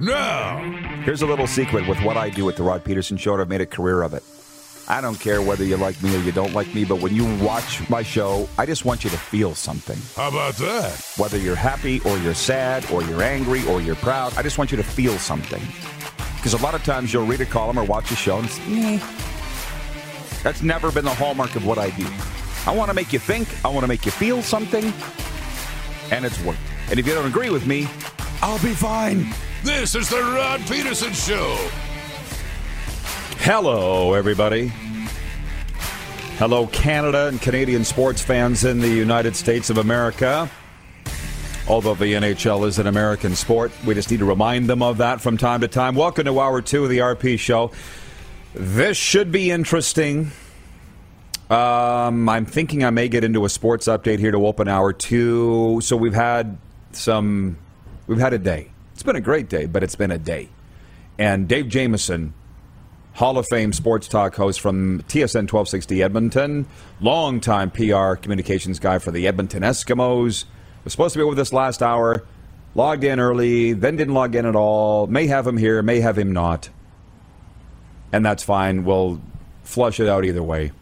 Now, 0.00 0.58
Here's 1.04 1.22
a 1.22 1.26
little 1.26 1.46
secret 1.46 1.86
with 1.86 2.00
what 2.02 2.16
I 2.16 2.30
do 2.30 2.48
at 2.48 2.56
the 2.56 2.62
Rod 2.62 2.82
Peterson 2.82 3.16
Show, 3.16 3.34
and 3.34 3.42
I've 3.42 3.48
made 3.48 3.60
a 3.60 3.66
career 3.66 4.02
of 4.02 4.14
it. 4.14 4.22
I 4.88 5.00
don't 5.00 5.18
care 5.20 5.40
whether 5.40 5.64
you 5.64 5.76
like 5.76 6.02
me 6.02 6.14
or 6.14 6.18
you 6.20 6.32
don't 6.32 6.52
like 6.52 6.74
me, 6.74 6.84
but 6.84 7.00
when 7.00 7.14
you 7.14 7.24
watch 7.44 7.88
my 7.88 8.02
show, 8.02 8.48
I 8.58 8.66
just 8.66 8.84
want 8.84 9.04
you 9.04 9.10
to 9.10 9.16
feel 9.16 9.54
something. 9.54 9.98
how 10.16 10.28
about 10.28 10.56
that? 10.56 10.92
Whether 11.16 11.38
you're 11.38 11.54
happy 11.54 12.00
or 12.00 12.18
you're 12.18 12.34
sad 12.34 12.90
or 12.90 13.02
you're 13.02 13.22
angry 13.22 13.64
or 13.66 13.80
you're 13.80 13.94
proud, 13.96 14.36
I 14.36 14.42
just 14.42 14.58
want 14.58 14.70
you 14.70 14.76
to 14.76 14.82
feel 14.82 15.16
something. 15.18 15.62
Because 16.36 16.54
a 16.54 16.62
lot 16.62 16.74
of 16.74 16.82
times 16.84 17.12
you'll 17.12 17.26
read 17.26 17.40
a 17.40 17.46
column 17.46 17.78
or 17.78 17.84
watch 17.84 18.10
a 18.10 18.16
show 18.16 18.38
and 18.38 18.46
it's, 18.46 18.58
"Meh." 18.66 18.98
that's 20.42 20.62
never 20.62 20.92
been 20.92 21.04
the 21.04 21.14
hallmark 21.14 21.56
of 21.56 21.64
what 21.64 21.78
I 21.78 21.90
do. 21.90 22.06
I 22.66 22.74
want 22.74 22.90
to 22.90 22.94
make 22.94 23.12
you 23.12 23.18
think, 23.18 23.48
I 23.64 23.68
want 23.68 23.84
to 23.84 23.88
make 23.88 24.04
you 24.04 24.12
feel 24.12 24.42
something, 24.42 24.92
and 26.10 26.24
it's 26.24 26.38
worked. 26.42 26.58
And 26.90 26.98
if 26.98 27.06
you 27.06 27.14
don't 27.14 27.26
agree 27.26 27.50
with 27.50 27.66
me, 27.66 27.88
I'll 28.42 28.58
be 28.62 28.74
fine. 28.74 29.32
This 29.64 29.94
is 29.94 30.10
the 30.10 30.20
Rod 30.20 30.60
Peterson 30.68 31.14
Show. 31.14 31.56
Hello, 33.38 34.12
everybody. 34.12 34.70
Hello, 36.36 36.66
Canada 36.66 37.28
and 37.28 37.40
Canadian 37.40 37.82
sports 37.82 38.20
fans 38.20 38.66
in 38.66 38.80
the 38.80 38.90
United 38.90 39.34
States 39.34 39.70
of 39.70 39.78
America. 39.78 40.50
Although 41.66 41.94
the 41.94 42.12
NHL 42.12 42.66
is 42.66 42.78
an 42.78 42.86
American 42.86 43.34
sport, 43.34 43.72
we 43.86 43.94
just 43.94 44.10
need 44.10 44.18
to 44.18 44.26
remind 44.26 44.68
them 44.68 44.82
of 44.82 44.98
that 44.98 45.22
from 45.22 45.38
time 45.38 45.62
to 45.62 45.68
time. 45.68 45.94
Welcome 45.94 46.26
to 46.26 46.38
hour 46.38 46.60
two 46.60 46.84
of 46.84 46.90
the 46.90 46.98
RP 46.98 47.38
show. 47.38 47.70
This 48.52 48.98
should 48.98 49.32
be 49.32 49.50
interesting. 49.50 50.30
Um, 51.48 52.28
I'm 52.28 52.44
thinking 52.44 52.84
I 52.84 52.90
may 52.90 53.08
get 53.08 53.24
into 53.24 53.46
a 53.46 53.48
sports 53.48 53.88
update 53.88 54.18
here 54.18 54.30
to 54.30 54.46
open 54.46 54.68
hour 54.68 54.92
two. 54.92 55.80
So 55.82 55.96
we've 55.96 56.12
had 56.12 56.58
some, 56.92 57.56
we've 58.06 58.20
had 58.20 58.34
a 58.34 58.38
day. 58.38 58.68
It's 59.04 59.06
been 59.12 59.16
a 59.16 59.20
great 59.20 59.50
day, 59.50 59.66
but 59.66 59.82
it's 59.82 59.96
been 59.96 60.10
a 60.10 60.16
day. 60.16 60.48
And 61.18 61.46
Dave 61.46 61.68
Jameson, 61.68 62.32
Hall 63.12 63.36
of 63.36 63.46
Fame 63.46 63.74
sports 63.74 64.08
talk 64.08 64.34
host 64.34 64.62
from 64.62 65.02
TSN 65.02 65.44
1260 65.52 66.02
Edmonton, 66.02 66.66
longtime 67.02 67.70
PR 67.70 68.14
communications 68.14 68.78
guy 68.78 68.98
for 68.98 69.10
the 69.10 69.26
Edmonton 69.26 69.62
Eskimos, 69.62 70.46
was 70.84 70.92
supposed 70.92 71.12
to 71.12 71.18
be 71.18 71.24
with 71.24 71.38
us 71.38 71.52
last 71.52 71.82
hour, 71.82 72.24
logged 72.74 73.04
in 73.04 73.20
early, 73.20 73.74
then 73.74 73.96
didn't 73.96 74.14
log 74.14 74.34
in 74.34 74.46
at 74.46 74.56
all. 74.56 75.06
May 75.06 75.26
have 75.26 75.46
him 75.46 75.58
here, 75.58 75.82
may 75.82 76.00
have 76.00 76.16
him 76.16 76.32
not. 76.32 76.70
And 78.10 78.24
that's 78.24 78.42
fine. 78.42 78.86
We'll 78.86 79.20
flush 79.64 80.00
it 80.00 80.08
out 80.08 80.24
either 80.24 80.42
way. 80.42 80.72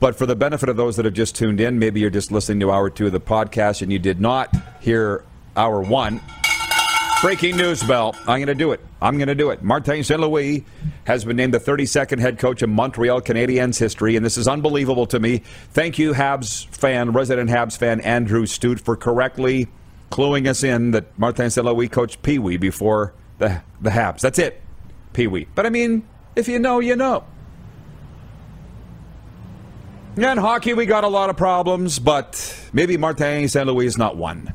But 0.00 0.16
for 0.16 0.24
the 0.24 0.36
benefit 0.36 0.70
of 0.70 0.78
those 0.78 0.96
that 0.96 1.04
have 1.04 1.12
just 1.12 1.36
tuned 1.36 1.60
in, 1.60 1.78
maybe 1.78 2.00
you're 2.00 2.08
just 2.08 2.32
listening 2.32 2.60
to 2.60 2.72
hour 2.72 2.88
two 2.88 3.04
of 3.04 3.12
the 3.12 3.20
podcast 3.20 3.82
and 3.82 3.92
you 3.92 3.98
did 3.98 4.22
not 4.22 4.56
hear 4.80 5.26
hour 5.54 5.82
one. 5.82 6.22
Breaking 7.20 7.56
news 7.56 7.82
bell. 7.82 8.14
I'm 8.28 8.38
going 8.38 8.46
to 8.46 8.54
do 8.54 8.70
it. 8.70 8.78
I'm 9.02 9.18
going 9.18 9.26
to 9.26 9.34
do 9.34 9.50
it. 9.50 9.60
Martin 9.60 10.04
St. 10.04 10.20
Louis 10.20 10.64
has 11.04 11.24
been 11.24 11.36
named 11.36 11.52
the 11.52 11.58
32nd 11.58 12.20
head 12.20 12.38
coach 12.38 12.62
of 12.62 12.70
Montreal 12.70 13.20
Canadiens 13.22 13.76
history, 13.76 14.14
and 14.14 14.24
this 14.24 14.36
is 14.36 14.46
unbelievable 14.46 15.04
to 15.06 15.18
me. 15.18 15.38
Thank 15.72 15.98
you, 15.98 16.12
Habs 16.12 16.68
fan, 16.68 17.10
resident 17.10 17.50
Habs 17.50 17.76
fan 17.76 18.00
Andrew 18.02 18.46
Stute, 18.46 18.78
for 18.78 18.94
correctly 18.94 19.66
cluing 20.12 20.46
us 20.46 20.62
in 20.62 20.92
that 20.92 21.18
Martin 21.18 21.50
St. 21.50 21.66
Louis 21.66 21.88
coached 21.88 22.22
Pee 22.22 22.38
Wee 22.38 22.56
before 22.56 23.14
the, 23.38 23.62
the 23.80 23.90
Habs. 23.90 24.20
That's 24.20 24.38
it. 24.38 24.62
Pee 25.12 25.26
Wee. 25.26 25.48
But 25.56 25.66
I 25.66 25.70
mean, 25.70 26.06
if 26.36 26.46
you 26.46 26.60
know, 26.60 26.78
you 26.78 26.94
know. 26.94 27.24
Yeah, 30.16 30.30
in 30.30 30.38
hockey, 30.38 30.72
we 30.72 30.86
got 30.86 31.02
a 31.02 31.08
lot 31.08 31.30
of 31.30 31.36
problems, 31.36 31.98
but 31.98 32.68
maybe 32.72 32.96
Martin 32.96 33.48
St. 33.48 33.66
Louis 33.66 33.86
is 33.86 33.98
not 33.98 34.16
one. 34.16 34.54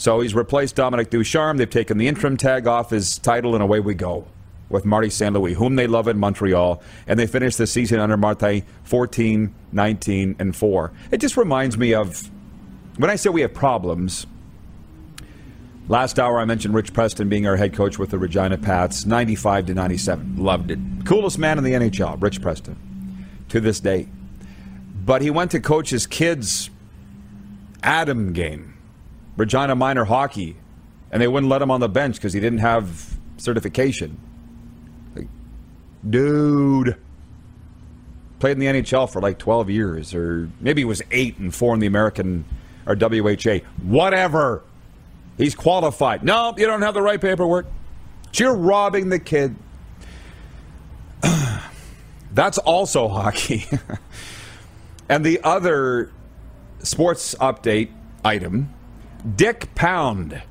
So 0.00 0.20
he's 0.20 0.34
replaced 0.34 0.76
Dominic 0.76 1.10
Ducharme. 1.10 1.58
They've 1.58 1.68
taken 1.68 1.98
the 1.98 2.08
interim 2.08 2.38
tag 2.38 2.66
off 2.66 2.88
his 2.88 3.18
title, 3.18 3.52
and 3.54 3.62
away 3.62 3.80
we 3.80 3.92
go 3.92 4.26
with 4.70 4.86
Marty 4.86 5.10
St. 5.10 5.34
Louis, 5.34 5.52
whom 5.52 5.76
they 5.76 5.86
love 5.86 6.08
in 6.08 6.18
Montreal. 6.18 6.82
And 7.06 7.20
they 7.20 7.26
finished 7.26 7.58
the 7.58 7.66
season 7.66 8.00
under 8.00 8.16
Martin 8.16 8.62
14, 8.84 9.54
19, 9.72 10.36
and 10.38 10.56
4. 10.56 10.92
It 11.10 11.18
just 11.18 11.36
reminds 11.36 11.76
me 11.76 11.92
of 11.92 12.30
when 12.96 13.10
I 13.10 13.16
say 13.16 13.28
we 13.28 13.42
have 13.42 13.52
problems. 13.52 14.26
Last 15.86 16.18
hour, 16.18 16.40
I 16.40 16.46
mentioned 16.46 16.72
Rich 16.72 16.94
Preston 16.94 17.28
being 17.28 17.46
our 17.46 17.56
head 17.56 17.74
coach 17.74 17.98
with 17.98 18.08
the 18.08 18.18
Regina 18.18 18.56
Pats, 18.56 19.04
95 19.04 19.66
to 19.66 19.74
97. 19.74 20.36
Loved 20.38 20.70
it. 20.70 20.78
Coolest 21.04 21.38
man 21.38 21.58
in 21.58 21.64
the 21.64 21.72
NHL, 21.72 22.22
Rich 22.22 22.40
Preston, 22.40 23.26
to 23.50 23.60
this 23.60 23.80
day. 23.80 24.08
But 25.04 25.20
he 25.20 25.28
went 25.28 25.50
to 25.50 25.60
coach 25.60 25.90
his 25.90 26.06
kids' 26.06 26.70
Atom 27.82 28.32
game, 28.32 28.69
Regina 29.40 29.74
Minor 29.74 30.04
Hockey, 30.04 30.54
and 31.10 31.22
they 31.22 31.26
wouldn't 31.26 31.48
let 31.48 31.62
him 31.62 31.70
on 31.70 31.80
the 31.80 31.88
bench 31.88 32.16
because 32.16 32.34
he 32.34 32.40
didn't 32.40 32.58
have 32.58 33.16
certification. 33.38 34.18
Like, 35.16 35.28
dude. 36.08 36.96
Played 38.38 38.52
in 38.52 38.58
the 38.58 38.66
NHL 38.66 39.10
for 39.10 39.22
like 39.22 39.38
12 39.38 39.70
years, 39.70 40.14
or 40.14 40.50
maybe 40.60 40.82
it 40.82 40.84
was 40.84 41.00
eight 41.10 41.38
and 41.38 41.54
four 41.54 41.72
in 41.72 41.80
the 41.80 41.86
American 41.86 42.44
or 42.84 42.94
WHA. 42.94 43.60
Whatever. 43.82 44.62
He's 45.38 45.54
qualified. 45.54 46.22
No, 46.22 46.52
you 46.58 46.66
don't 46.66 46.82
have 46.82 46.92
the 46.92 47.00
right 47.00 47.20
paperwork. 47.20 47.64
You're 48.34 48.54
robbing 48.54 49.08
the 49.08 49.18
kid. 49.18 49.56
That's 52.32 52.58
also 52.58 53.08
hockey. 53.08 53.64
and 55.08 55.24
the 55.24 55.40
other 55.42 56.12
sports 56.82 57.34
update 57.36 57.88
item 58.22 58.74
Dick 59.36 59.74
Pound 59.74 60.42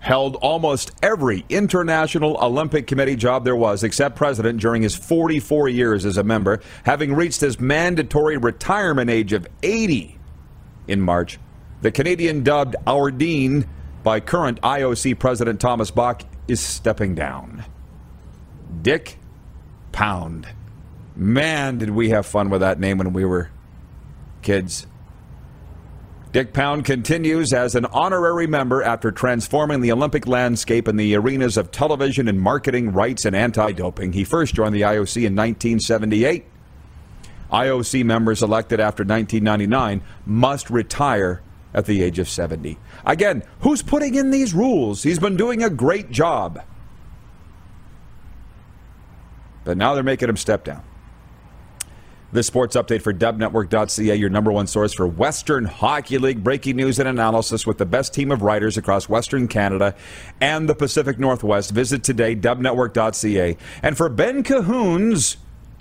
held 0.00 0.36
almost 0.36 0.92
every 1.02 1.44
International 1.48 2.36
Olympic 2.40 2.86
Committee 2.86 3.16
job 3.16 3.44
there 3.44 3.56
was, 3.56 3.82
except 3.82 4.16
president, 4.16 4.60
during 4.60 4.82
his 4.82 4.94
44 4.94 5.68
years 5.68 6.04
as 6.04 6.16
a 6.16 6.22
member, 6.22 6.60
having 6.84 7.14
reached 7.14 7.40
his 7.40 7.58
mandatory 7.58 8.36
retirement 8.36 9.10
age 9.10 9.32
of 9.32 9.48
80 9.62 10.16
in 10.86 11.00
March. 11.00 11.38
The 11.82 11.90
Canadian, 11.90 12.42
dubbed 12.44 12.76
Our 12.86 13.10
Dean 13.10 13.66
by 14.02 14.20
current 14.20 14.60
IOC 14.60 15.18
President 15.18 15.60
Thomas 15.60 15.90
Bach, 15.90 16.22
is 16.46 16.60
stepping 16.60 17.14
down. 17.14 17.64
Dick 18.82 19.18
Pound. 19.90 20.46
Man, 21.16 21.78
did 21.78 21.90
we 21.90 22.10
have 22.10 22.26
fun 22.26 22.50
with 22.50 22.60
that 22.60 22.78
name 22.78 22.98
when 22.98 23.12
we 23.12 23.24
were 23.24 23.50
kids. 24.42 24.86
Dick 26.36 26.52
Pound 26.52 26.84
continues 26.84 27.54
as 27.54 27.74
an 27.74 27.86
honorary 27.86 28.46
member 28.46 28.82
after 28.82 29.10
transforming 29.10 29.80
the 29.80 29.90
Olympic 29.90 30.26
landscape 30.26 30.86
in 30.86 30.96
the 30.96 31.16
arenas 31.16 31.56
of 31.56 31.70
television 31.70 32.28
and 32.28 32.38
marketing 32.38 32.92
rights 32.92 33.24
and 33.24 33.34
anti 33.34 33.72
doping. 33.72 34.12
He 34.12 34.22
first 34.22 34.54
joined 34.54 34.74
the 34.74 34.82
IOC 34.82 35.16
in 35.16 35.34
1978. 35.34 36.44
IOC 37.50 38.04
members 38.04 38.42
elected 38.42 38.80
after 38.80 39.02
1999 39.02 40.02
must 40.26 40.68
retire 40.68 41.40
at 41.72 41.86
the 41.86 42.02
age 42.02 42.18
of 42.18 42.28
70. 42.28 42.76
Again, 43.06 43.42
who's 43.60 43.80
putting 43.80 44.14
in 44.14 44.30
these 44.30 44.52
rules? 44.52 45.02
He's 45.02 45.18
been 45.18 45.38
doing 45.38 45.62
a 45.62 45.70
great 45.70 46.10
job. 46.10 46.62
But 49.64 49.78
now 49.78 49.94
they're 49.94 50.02
making 50.02 50.28
him 50.28 50.36
step 50.36 50.64
down. 50.64 50.82
This 52.32 52.48
sports 52.48 52.74
update 52.74 53.02
for 53.02 53.14
dubnetwork.ca, 53.14 54.16
your 54.16 54.28
number 54.28 54.50
one 54.50 54.66
source 54.66 54.92
for 54.92 55.06
Western 55.06 55.64
Hockey 55.64 56.18
League 56.18 56.42
breaking 56.42 56.74
news 56.74 56.98
and 56.98 57.08
analysis 57.08 57.66
with 57.66 57.78
the 57.78 57.86
best 57.86 58.12
team 58.12 58.32
of 58.32 58.42
writers 58.42 58.76
across 58.76 59.08
Western 59.08 59.46
Canada 59.46 59.94
and 60.40 60.68
the 60.68 60.74
Pacific 60.74 61.20
Northwest. 61.20 61.70
Visit 61.70 62.02
today, 62.02 62.34
dubnetwork.ca. 62.34 63.56
And 63.80 63.96
for 63.96 64.08
Ben 64.08 64.42
Cahoon's 64.42 65.36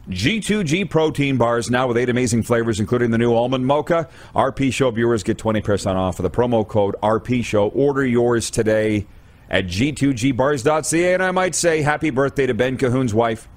G2G 0.10 0.88
protein 0.88 1.38
bars 1.38 1.72
now 1.72 1.88
with 1.88 1.98
eight 1.98 2.10
amazing 2.10 2.44
flavors, 2.44 2.80
including 2.80 3.10
the 3.10 3.18
new 3.18 3.34
almond 3.34 3.66
mocha. 3.66 4.08
RP 4.36 4.72
Show 4.72 4.92
viewers 4.92 5.24
get 5.24 5.40
20% 5.40 5.96
off 5.96 6.20
with 6.20 6.32
the 6.32 6.38
promo 6.38 6.68
code 6.68 6.96
RP 7.02 7.44
Show. 7.44 7.70
Order 7.70 8.06
yours 8.06 8.52
today 8.52 9.08
at 9.50 9.66
G2Gbars.ca. 9.66 11.14
And 11.16 11.24
I 11.24 11.32
might 11.32 11.56
say 11.56 11.82
happy 11.82 12.12
birthday 12.12 12.46
to 12.46 12.54
Ben 12.54 12.78
Cahoon's 12.78 13.16
wife, 13.16 13.48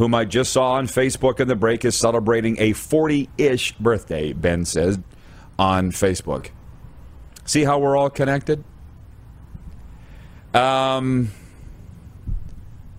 whom 0.00 0.14
I 0.14 0.24
just 0.24 0.50
saw 0.50 0.72
on 0.72 0.86
Facebook 0.86 1.40
in 1.40 1.48
the 1.48 1.54
break, 1.54 1.84
is 1.84 1.94
celebrating 1.94 2.56
a 2.58 2.72
40 2.72 3.28
ish 3.36 3.72
birthday, 3.72 4.32
Ben 4.32 4.64
says 4.64 4.98
on 5.58 5.90
Facebook. 5.90 6.48
See 7.44 7.64
how 7.64 7.78
we're 7.78 7.98
all 7.98 8.08
connected? 8.08 8.64
Um, 10.54 11.32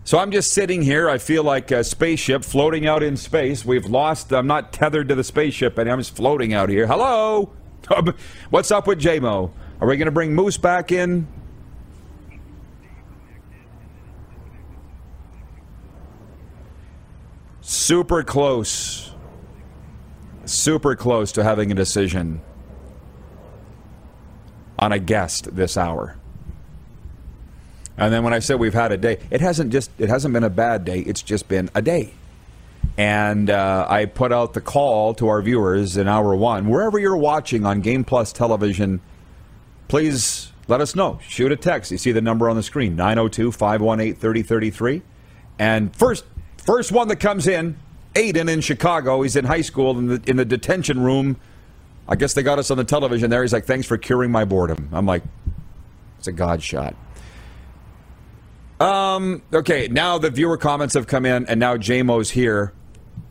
so 0.04 0.20
I'm 0.20 0.30
just 0.30 0.54
sitting 0.54 0.84
here. 0.84 1.10
I 1.10 1.18
feel 1.18 1.44
like 1.44 1.72
a 1.72 1.84
spaceship 1.84 2.46
floating 2.46 2.86
out 2.86 3.02
in 3.02 3.18
space. 3.18 3.66
We've 3.66 3.88
lost. 3.88 4.32
I'm 4.32 4.46
not 4.46 4.72
tethered 4.72 5.10
to 5.10 5.16
the 5.16 5.24
spaceship, 5.24 5.80
and 5.80 5.90
I'm 5.90 5.98
just 5.98 6.16
floating 6.16 6.54
out 6.54 6.70
here. 6.70 6.86
Hello, 6.86 7.52
what's 8.52 8.70
up 8.70 8.86
with 8.86 9.02
JMO? 9.02 9.50
Are 9.80 9.88
we 9.88 9.98
going 9.98 10.06
to 10.06 10.12
bring 10.12 10.36
Moose 10.36 10.58
back 10.58 10.92
in? 10.92 11.28
Super 17.72 18.22
close. 18.22 19.14
Super 20.44 20.94
close 20.94 21.32
to 21.32 21.42
having 21.42 21.72
a 21.72 21.74
decision 21.74 22.42
on 24.78 24.92
a 24.92 25.00
guest 25.00 25.56
this 25.56 25.78
hour. 25.78 26.18
And 27.98 28.12
then 28.12 28.26
when 28.26 28.34
I 28.34 28.40
said 28.40 28.60
we've 28.60 28.74
had 28.74 28.92
a 28.92 28.98
day, 28.98 29.20
it 29.30 29.40
hasn't 29.40 29.72
just 29.72 29.90
it 29.98 30.10
hasn't 30.10 30.34
been 30.34 30.44
a 30.44 30.50
bad 30.50 30.84
day. 30.84 31.00
It's 31.00 31.22
just 31.22 31.48
been 31.48 31.70
a 31.74 31.82
day. 31.82 32.14
And 32.98 33.50
uh, 33.50 33.88
I 33.88 34.04
put 34.04 34.34
out 34.34 34.54
the 34.54 34.60
call 34.60 35.14
to 35.14 35.30
our 35.30 35.42
viewers 35.42 35.96
in 35.96 36.10
hour 36.10 36.36
one, 36.36 36.68
wherever 36.68 37.00
you're 37.00 37.16
watching 37.16 37.66
on 37.66 37.80
Game 37.80 38.04
Plus 38.04 38.34
television, 38.34 39.00
please 39.88 40.52
let 40.68 40.82
us 40.82 40.94
know. 40.94 41.20
Shoot 41.26 41.54
a 41.54 41.56
text. 41.56 41.90
You 41.90 41.98
see 41.98 42.12
the 42.12 42.20
number 42.20 42.50
on 42.50 42.58
the 42.58 42.64
screen 42.64 42.98
902 42.98 43.54
518 43.54 44.16
3033. 44.16 45.04
And 45.58 45.96
first, 45.96 46.26
first 46.66 46.92
one 46.92 47.08
that 47.10 47.18
comes 47.18 47.48
in, 47.48 47.78
Aiden 48.16 48.50
in 48.50 48.62
Chicago. 48.62 49.22
He's 49.22 49.36
in 49.36 49.46
high 49.46 49.62
school 49.62 49.98
in 49.98 50.08
the, 50.08 50.22
in 50.28 50.38
the 50.38 50.46
detention 50.46 51.02
room. 51.02 51.38
I 52.08 52.16
guess 52.16 52.34
they 52.34 52.44
got 52.44 52.60
us 52.60 52.72
on 52.72 52.78
the 52.78 52.84
television 52.84 53.30
there. 53.30 53.42
He's 53.42 53.54
like, 53.54 53.66
thanks 53.66 53.88
for 53.88 53.98
curing 53.98 54.32
my 54.32 54.46
boredom. 54.46 54.90
I'm 54.92 55.06
like, 55.06 55.24
it's 56.20 56.28
a 56.28 56.32
God 56.32 56.62
shot. 56.62 56.96
Um, 58.80 59.44
okay, 59.54 59.88
now 59.88 60.18
the 60.18 60.30
viewer 60.30 60.58
comments 60.58 60.96
have 60.96 61.08
come 61.08 61.26
in, 61.26 61.46
and 61.46 61.60
now 61.60 61.78
JMO's 61.78 62.32
here. 62.32 62.74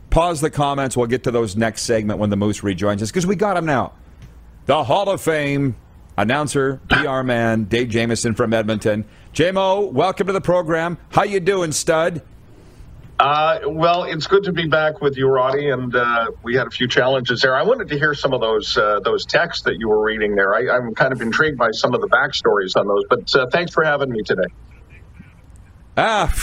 Pause 0.09 0.41
the 0.41 0.49
comments. 0.49 0.95
We'll 0.95 1.07
get 1.07 1.23
to 1.25 1.31
those 1.31 1.55
next 1.55 1.83
segment 1.83 2.19
when 2.19 2.29
the 2.29 2.37
Moose 2.37 2.63
rejoins 2.63 3.01
us 3.01 3.11
because 3.11 3.27
we 3.27 3.35
got 3.35 3.57
him 3.57 3.65
now. 3.65 3.93
The 4.65 4.83
Hall 4.83 5.09
of 5.09 5.21
Fame 5.21 5.75
announcer, 6.17 6.79
PR 6.89 7.21
man, 7.21 7.65
Dave 7.65 7.89
Jamison 7.89 8.33
from 8.33 8.53
Edmonton. 8.53 9.05
JMO, 9.33 9.91
welcome 9.91 10.27
to 10.27 10.33
the 10.33 10.41
program. 10.41 10.97
How 11.09 11.23
you 11.23 11.39
doing, 11.39 11.71
stud? 11.71 12.21
Uh, 13.21 13.59
well, 13.67 14.05
it's 14.05 14.25
good 14.25 14.45
to 14.45 14.51
be 14.51 14.65
back 14.65 14.99
with 14.99 15.15
you, 15.15 15.27
Roddy, 15.27 15.69
and 15.69 15.95
uh, 15.95 16.31
we 16.41 16.55
had 16.55 16.65
a 16.65 16.71
few 16.71 16.87
challenges 16.87 17.43
there. 17.43 17.55
I 17.55 17.61
wanted 17.61 17.87
to 17.89 17.99
hear 17.99 18.15
some 18.15 18.33
of 18.33 18.41
those 18.41 18.75
uh, 18.75 18.99
those 19.01 19.27
texts 19.27 19.61
that 19.65 19.77
you 19.77 19.89
were 19.89 20.03
reading 20.03 20.33
there. 20.33 20.55
I, 20.55 20.75
am 20.75 20.95
kind 20.95 21.13
of 21.13 21.21
intrigued 21.21 21.55
by 21.55 21.69
some 21.69 21.93
of 21.93 22.01
the 22.01 22.07
backstories 22.07 22.75
on 22.75 22.87
those, 22.87 23.03
but 23.07 23.35
uh, 23.35 23.45
thanks 23.51 23.73
for 23.73 23.83
having 23.83 24.09
me 24.09 24.23
today. 24.23 24.47
Ah, 25.97 26.33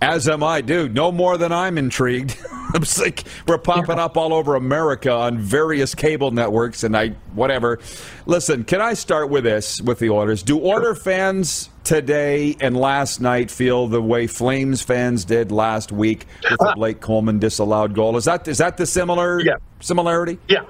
as 0.00 0.28
am 0.28 0.42
I, 0.42 0.60
dude. 0.60 0.94
No 0.94 1.10
more 1.10 1.36
than 1.36 1.52
I'm 1.52 1.78
intrigued. 1.78 2.36
I'm 2.74 2.84
like 2.98 3.24
we're 3.46 3.58
popping 3.58 3.98
up 3.98 4.16
all 4.16 4.34
over 4.34 4.54
America 4.54 5.10
on 5.10 5.38
various 5.38 5.94
cable 5.94 6.30
networks, 6.30 6.84
and 6.84 6.96
I 6.96 7.08
whatever. 7.34 7.78
Listen, 8.26 8.64
can 8.64 8.80
I 8.80 8.94
start 8.94 9.30
with 9.30 9.44
this 9.44 9.80
with 9.80 9.98
the 9.98 10.10
orders? 10.10 10.42
Do 10.42 10.60
Oiler 10.64 10.94
fans 10.94 11.70
today 11.84 12.56
and 12.60 12.76
last 12.76 13.20
night 13.20 13.50
feel 13.50 13.88
the 13.88 14.02
way 14.02 14.26
Flames 14.26 14.82
fans 14.82 15.24
did 15.24 15.50
last 15.50 15.92
week 15.92 16.26
with 16.42 16.58
the 16.58 16.72
Blake 16.76 17.00
Coleman 17.00 17.38
disallowed 17.38 17.94
goal? 17.94 18.16
Is 18.18 18.26
that 18.26 18.46
is 18.46 18.58
that 18.58 18.76
the 18.76 18.86
similar 18.86 19.40
yeah. 19.40 19.56
similarity? 19.80 20.38
Yeah, 20.48 20.64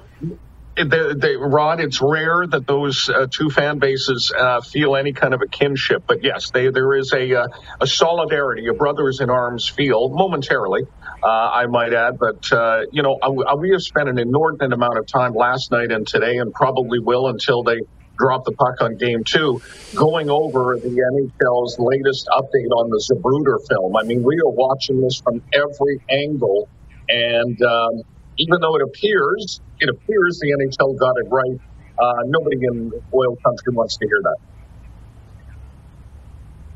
they, 0.85 1.15
they, 1.15 1.37
Rod, 1.37 1.81
it's 1.81 2.01
rare 2.01 2.47
that 2.47 2.67
those 2.67 3.09
uh, 3.09 3.27
two 3.31 3.51
fan 3.51 3.79
bases 3.79 4.33
uh, 4.37 4.61
feel 4.61 4.97
any 4.97 5.13
kind 5.13 5.35
of 5.35 5.43
a 5.43 5.47
kinship. 5.47 6.05
But 6.07 6.23
yes, 6.23 6.51
they, 6.51 6.71
there 6.71 6.95
is 6.95 7.13
a, 7.13 7.43
uh, 7.43 7.49
a 7.81 7.87
solidarity, 7.87 8.67
a 8.69 8.75
brothers 8.75 9.21
in 9.21 9.31
arms 9.31 9.69
feel 9.69 10.09
momentarily, 10.09 10.83
uh, 11.23 11.27
I 11.27 11.67
might 11.67 11.93
add. 11.93 12.19
But, 12.19 12.51
uh, 12.53 12.83
you 12.93 13.03
know, 13.03 13.19
we 13.59 13.71
have 13.71 13.83
spent 13.83 14.09
an 14.09 14.19
inordinate 14.19 14.73
amount 14.73 14.99
of 14.99 15.07
time 15.07 15.35
last 15.35 15.71
night 15.71 15.91
and 15.91 16.07
today, 16.07 16.37
and 16.39 16.53
probably 16.53 16.99
will 16.99 17.29
until 17.29 17.63
they 17.63 17.81
drop 18.19 18.45
the 18.45 18.53
puck 18.53 18.81
on 18.81 18.97
game 18.97 19.23
two, 19.25 19.63
going 19.95 20.29
over 20.29 20.77
the 20.77 20.89
NHL's 20.89 21.79
latest 21.79 22.29
update 22.33 22.71
on 22.77 22.91
the 22.91 23.03
Zapruder 23.13 23.59
film. 23.69 23.97
I 23.97 24.03
mean, 24.03 24.23
we 24.23 24.37
are 24.41 24.51
watching 24.51 25.01
this 25.01 25.21
from 25.21 25.43
every 25.53 26.01
angle. 26.11 26.69
And, 27.09 27.61
um, 27.63 28.03
even 28.39 28.61
though 28.61 28.77
it 28.77 28.83
appears 28.83 29.61
it 29.81 29.89
appears 29.89 30.39
the 30.41 30.51
NHL 30.51 30.99
got 30.99 31.17
it 31.19 31.29
right, 31.29 31.61
uh, 31.99 32.23
nobody 32.27 32.57
in 32.65 32.93
oil 33.15 33.37
country 33.37 33.73
wants 33.73 33.97
to 33.97 34.07
hear 34.07 34.21
that. 34.23 34.37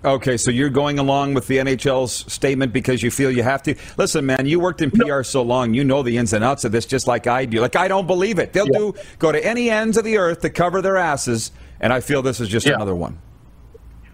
Okay, 0.05 0.37
so 0.37 0.51
you're 0.51 0.69
going 0.69 0.99
along 0.99 1.35
with 1.35 1.47
the 1.47 1.59
NHL's 1.59 2.33
statement 2.33 2.73
because 2.73 3.05
you 3.05 3.11
feel 3.11 3.31
you 3.31 3.45
have 3.45 3.63
to. 3.63 3.77
Listen, 3.97 4.27
man, 4.27 4.47
you 4.47 4.59
worked 4.59 4.83
in 4.83 4.91
PR 4.91 5.23
so 5.23 5.43
long, 5.43 5.75
you 5.75 5.85
know 5.85 6.03
the 6.03 6.17
ins 6.17 6.33
and 6.33 6.43
outs 6.43 6.65
of 6.65 6.73
this 6.73 6.87
just 6.87 7.07
like 7.07 7.29
I 7.29 7.45
do. 7.45 7.61
Like 7.61 7.77
I 7.77 7.87
don't 7.87 8.09
believe 8.09 8.41
it. 8.41 8.53
They'll 8.53 8.67
yeah. 8.67 8.79
do 8.79 8.95
go 9.21 9.31
to 9.31 9.45
any 9.45 9.71
ends 9.71 9.97
of 9.97 10.05
the 10.05 10.19
earth 10.19 10.41
to 10.41 10.51
cover 10.51 10.83
their 10.83 10.97
asses, 10.97 11.53
and 11.81 11.93
I 11.93 12.01
feel 12.01 12.21
this 12.21 12.41
is 12.41 12.49
just 12.49 12.67
yeah. 12.67 12.75
another 12.75 12.97
one. 12.97 13.19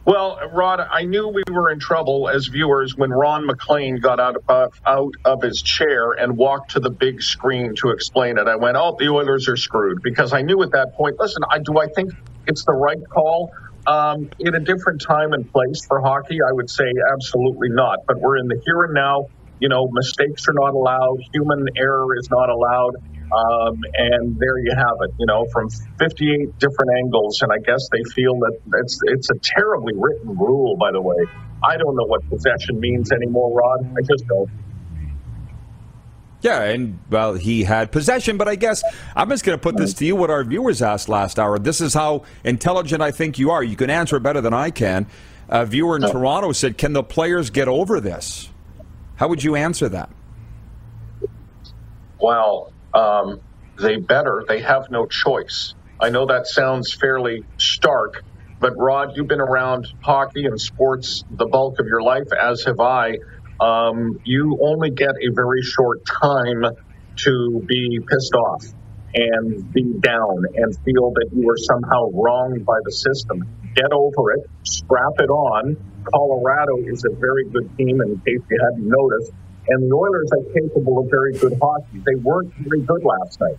Well, 0.09 0.39
Rod, 0.55 0.81
I 0.81 1.03
knew 1.03 1.29
we 1.29 1.43
were 1.53 1.71
in 1.71 1.79
trouble 1.79 2.31
as 2.31 2.47
viewers 2.47 2.97
when 2.97 3.11
Ron 3.11 3.45
MacLean 3.45 4.01
got 4.01 4.19
out 4.19 4.37
of, 4.49 4.73
out 4.87 5.13
of 5.27 5.43
his 5.43 5.61
chair 5.61 6.13
and 6.13 6.35
walked 6.35 6.71
to 6.71 6.81
the 6.81 6.89
big 6.89 7.21
screen 7.21 7.75
to 7.83 7.91
explain 7.91 8.39
it. 8.39 8.49
I 8.49 8.57
went, 8.57 8.79
"Oh, 8.79 8.97
the 8.99 9.11
Oilers 9.11 9.51
are 9.51 9.57
screwed," 9.59 10.01
because 10.03 10.33
I 10.33 10.41
knew 10.41 10.63
at 10.63 10.71
that 10.71 10.95
point. 10.97 11.17
Listen, 11.21 11.43
I, 11.51 11.59
do 11.59 11.79
I 11.79 11.89
think 11.95 12.11
it's 12.47 12.65
the 12.65 12.73
right 12.73 12.97
call? 13.13 13.51
Um, 13.87 14.31
in 14.41 14.55
a 14.55 14.61
different 14.61 15.03
time 15.07 15.35
and 15.35 15.45
place 15.53 15.85
for 15.87 16.01
hockey, 16.01 16.39
I 16.41 16.53
would 16.53 16.71
say 16.71 16.91
absolutely 17.13 17.69
not. 17.69 17.99
But 18.07 18.19
we're 18.19 18.39
in 18.39 18.49
the 18.49 18.59
here 18.65 18.85
and 18.85 18.95
now. 18.95 19.27
You 19.61 19.69
know, 19.69 19.91
mistakes 19.93 20.49
are 20.49 20.55
not 20.55 20.73
allowed. 20.73 21.19
Human 21.35 21.67
error 21.77 22.17
is 22.17 22.29
not 22.31 22.49
allowed. 22.49 22.95
Um, 23.33 23.81
and 23.95 24.39
there 24.39 24.59
you 24.59 24.73
have 24.77 24.97
it, 25.03 25.15
you 25.19 25.27
know, 25.27 25.47
from 25.53 25.69
58 25.99 26.59
different 26.59 26.91
angles. 26.99 27.43
And 27.43 27.53
I 27.53 27.59
guess 27.59 27.89
they 27.93 28.03
feel 28.15 28.35
that 28.41 28.59
it's, 28.83 29.01
it's 29.05 29.31
a 29.31 29.39
terribly 29.43 29.95
written 29.95 30.37
rule, 30.37 30.77
by 30.77 30.93
the 30.93 31.01
way. 31.01 31.17
I 31.63 31.77
don't 31.77 31.97
know 31.97 32.05
what 32.05 32.29
possession 32.29 32.81
means 32.81 33.13
anymore, 33.13 33.53
Rod. 33.53 33.95
I 33.97 34.01
just 34.03 34.27
don't. 34.27 34.51
Yeah, 36.41 36.63
and 36.63 37.01
well, 37.11 37.35
he 37.35 37.65
had 37.65 37.91
possession, 37.91 38.37
but 38.37 38.47
I 38.47 38.55
guess 38.55 38.85
I'm 39.17 39.29
just 39.29 39.45
going 39.45 39.59
to 39.59 39.63
put 39.63 39.77
this 39.77 39.93
to 39.95 40.07
you 40.07 40.15
what 40.15 40.31
our 40.31 40.45
viewers 40.45 40.81
asked 40.83 41.09
last 41.09 41.39
hour. 41.39 41.59
This 41.59 41.81
is 41.81 41.95
how 41.95 42.23
intelligent 42.45 43.03
I 43.03 43.11
think 43.11 43.41
you 43.41 43.51
are. 43.51 43.63
You 43.63 43.75
can 43.75 43.91
answer 43.91 44.21
better 44.21 44.41
than 44.41 44.55
I 44.55 44.71
can. 44.71 45.09
A 45.49 45.67
viewer 45.67 45.97
in. 45.97 46.03
Toronto 46.03 46.53
said, 46.53 46.79
Can 46.79 46.93
the 46.93 47.03
players 47.03 47.51
get 47.51 47.67
over 47.67 48.01
this? 48.01 48.51
How 49.17 49.27
would 49.27 49.43
you 49.43 49.57
answer 49.57 49.89
that? 49.89 50.11
Well, 52.21 52.73
um, 52.99 53.41
they 53.79 53.97
better. 53.97 54.45
They 54.47 54.61
have 54.61 54.91
no 54.91 55.07
choice. 55.07 55.75
I 56.01 56.11
know 56.11 56.27
that 56.27 56.47
sounds 56.47 56.95
fairly 56.95 57.45
stark, 57.59 58.25
but 58.61 58.73
Rod, 58.77 59.13
you've 59.15 59.29
been 59.29 59.41
around 59.41 59.87
hockey 60.01 60.47
and 60.47 60.61
sports 60.61 61.25
the 61.31 61.47
bulk 61.47 61.79
of 61.79 61.87
your 61.87 62.03
life, 62.03 62.29
as 62.33 62.65
have 62.65 62.81
I. 62.81 63.15
Um, 63.61 64.21
you 64.25 64.59
only 64.63 64.91
get 64.91 65.11
a 65.11 65.35
very 65.35 65.63
short 65.63 66.05
time 66.07 66.63
to 67.17 67.63
be 67.67 67.99
pissed 68.09 68.35
off 68.35 68.65
and 69.15 69.73
be 69.73 69.83
down 70.01 70.45
and 70.55 70.77
feel 70.85 71.11
that 71.15 71.31
you 71.33 71.49
are 71.51 71.57
somehow 71.57 72.11
wronged 72.13 72.65
by 72.65 72.79
the 72.85 72.93
system. 72.93 73.43
Get 73.75 73.93
over 73.93 74.33
it, 74.33 74.51
strap 74.63 75.15
it 75.19 75.31
on. 75.31 75.77
Colorado 76.05 76.79
is 76.87 77.05
a 77.05 77.15
very 77.17 77.45
good 77.51 77.77
team, 77.77 78.01
in 78.01 78.17
case 78.21 78.43
you 78.51 78.59
hadn't 78.71 78.89
noticed. 78.89 79.33
And 79.69 79.91
the 79.91 79.95
Oilers 79.95 80.31
are 80.33 80.53
capable 80.53 80.99
of 80.99 81.11
very 81.11 81.35
good 81.35 81.59
hockey. 81.61 82.03
They 82.05 82.15
weren't 82.15 82.53
very 82.55 82.81
good 82.81 83.05
last 83.05 83.41
night. 83.41 83.59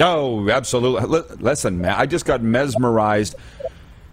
Oh, 0.00 0.48
absolutely. 0.50 1.22
Listen, 1.36 1.80
man, 1.80 1.94
I 1.96 2.06
just 2.06 2.24
got 2.24 2.42
mesmerized 2.42 3.36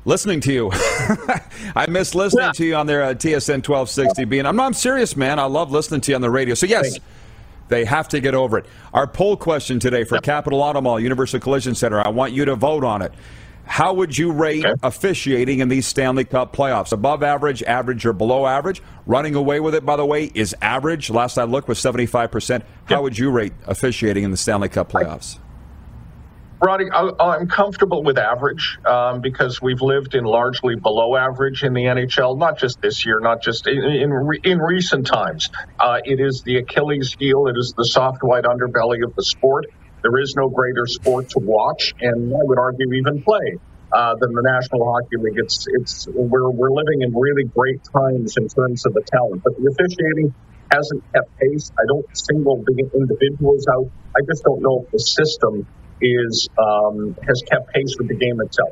listening 0.05 0.39
to 0.41 0.53
you. 0.53 0.69
I 1.75 1.87
miss 1.89 2.13
listening 2.13 2.45
yeah. 2.45 2.51
to 2.51 2.65
you 2.65 2.75
on 2.75 2.85
their 2.85 3.03
uh, 3.03 3.13
TSN 3.13 3.67
1260 3.67 4.25
being. 4.25 4.45
I'm, 4.45 4.59
I'm 4.59 4.73
serious, 4.73 5.15
man. 5.15 5.39
I 5.39 5.45
love 5.45 5.71
listening 5.71 6.01
to 6.01 6.11
you 6.11 6.15
on 6.15 6.21
the 6.21 6.29
radio. 6.29 6.53
So, 6.53 6.67
yes, 6.67 6.99
they 7.67 7.85
have 7.85 8.07
to 8.09 8.19
get 8.19 8.35
over 8.35 8.59
it. 8.59 8.65
Our 8.93 9.07
poll 9.07 9.37
question 9.37 9.79
today 9.79 10.03
for 10.03 10.15
yep. 10.15 10.23
Capital 10.23 10.61
Auto 10.61 10.81
Mall, 10.81 10.99
Universal 10.99 11.39
Collision 11.39 11.73
Center, 11.73 12.05
I 12.05 12.09
want 12.09 12.33
you 12.33 12.45
to 12.45 12.55
vote 12.55 12.83
on 12.83 13.01
it. 13.01 13.11
How 13.71 13.93
would 13.93 14.17
you 14.17 14.33
rate 14.33 14.65
okay. 14.65 14.77
officiating 14.83 15.59
in 15.59 15.69
these 15.69 15.87
Stanley 15.87 16.25
Cup 16.25 16.53
playoffs? 16.53 16.91
Above 16.91 17.23
average, 17.23 17.63
average, 17.63 18.05
or 18.05 18.11
below 18.11 18.45
average? 18.45 18.81
Running 19.05 19.33
away 19.33 19.61
with 19.61 19.75
it, 19.75 19.85
by 19.85 19.95
the 19.95 20.05
way, 20.05 20.29
is 20.33 20.53
average. 20.61 21.09
Last 21.09 21.37
I 21.37 21.45
looked 21.45 21.69
was 21.69 21.79
75%. 21.79 22.63
How 22.83 23.01
would 23.01 23.17
you 23.17 23.31
rate 23.31 23.53
officiating 23.65 24.25
in 24.25 24.31
the 24.31 24.35
Stanley 24.35 24.67
Cup 24.67 24.91
playoffs? 24.91 25.39
Roddy, 26.61 26.91
I'm 26.91 27.47
comfortable 27.47 28.03
with 28.03 28.17
average 28.17 28.77
um, 28.85 29.21
because 29.21 29.61
we've 29.61 29.81
lived 29.81 30.15
in 30.15 30.25
largely 30.25 30.75
below 30.75 31.15
average 31.15 31.63
in 31.63 31.73
the 31.73 31.85
NHL, 31.85 32.37
not 32.37 32.59
just 32.59 32.81
this 32.81 33.05
year, 33.05 33.21
not 33.21 33.41
just 33.41 33.67
in, 33.67 33.77
in, 33.77 34.31
in 34.43 34.59
recent 34.59 35.07
times. 35.07 35.49
Uh, 35.79 36.01
it 36.03 36.19
is 36.19 36.41
the 36.41 36.57
Achilles 36.57 37.15
heel, 37.17 37.47
it 37.47 37.55
is 37.57 37.73
the 37.77 37.85
soft 37.85 38.21
white 38.21 38.43
underbelly 38.43 39.01
of 39.01 39.15
the 39.15 39.23
sport. 39.23 39.67
There 40.01 40.17
is 40.19 40.33
no 40.35 40.49
greater 40.49 40.85
sport 40.87 41.29
to 41.31 41.39
watch, 41.39 41.93
and 42.01 42.33
I 42.33 42.43
would 42.43 42.57
argue 42.57 42.91
even 42.93 43.21
play 43.21 43.59
uh, 43.91 44.15
than 44.19 44.33
the 44.33 44.41
National 44.41 44.91
Hockey 44.91 45.17
League. 45.17 45.37
It's 45.37 45.65
it's 45.69 46.07
we're 46.07 46.49
we're 46.49 46.71
living 46.71 47.01
in 47.01 47.13
really 47.13 47.43
great 47.43 47.81
times 47.93 48.35
in 48.37 48.47
terms 48.47 48.85
of 48.85 48.93
the 48.93 49.01
talent, 49.01 49.43
but 49.43 49.55
the 49.57 49.69
officiating 49.69 50.33
hasn't 50.71 51.03
kept 51.13 51.37
pace. 51.37 51.71
I 51.77 51.85
don't 51.87 52.05
single 52.17 52.63
the 52.65 52.89
individuals 52.93 53.67
out. 53.67 53.91
I 54.15 54.21
just 54.25 54.43
don't 54.43 54.61
know 54.61 54.83
if 54.85 54.91
the 54.91 54.99
system 54.99 55.67
is 56.01 56.49
um, 56.57 57.15
has 57.27 57.43
kept 57.49 57.71
pace 57.73 57.95
with 57.97 58.07
the 58.07 58.15
game 58.15 58.39
itself. 58.41 58.71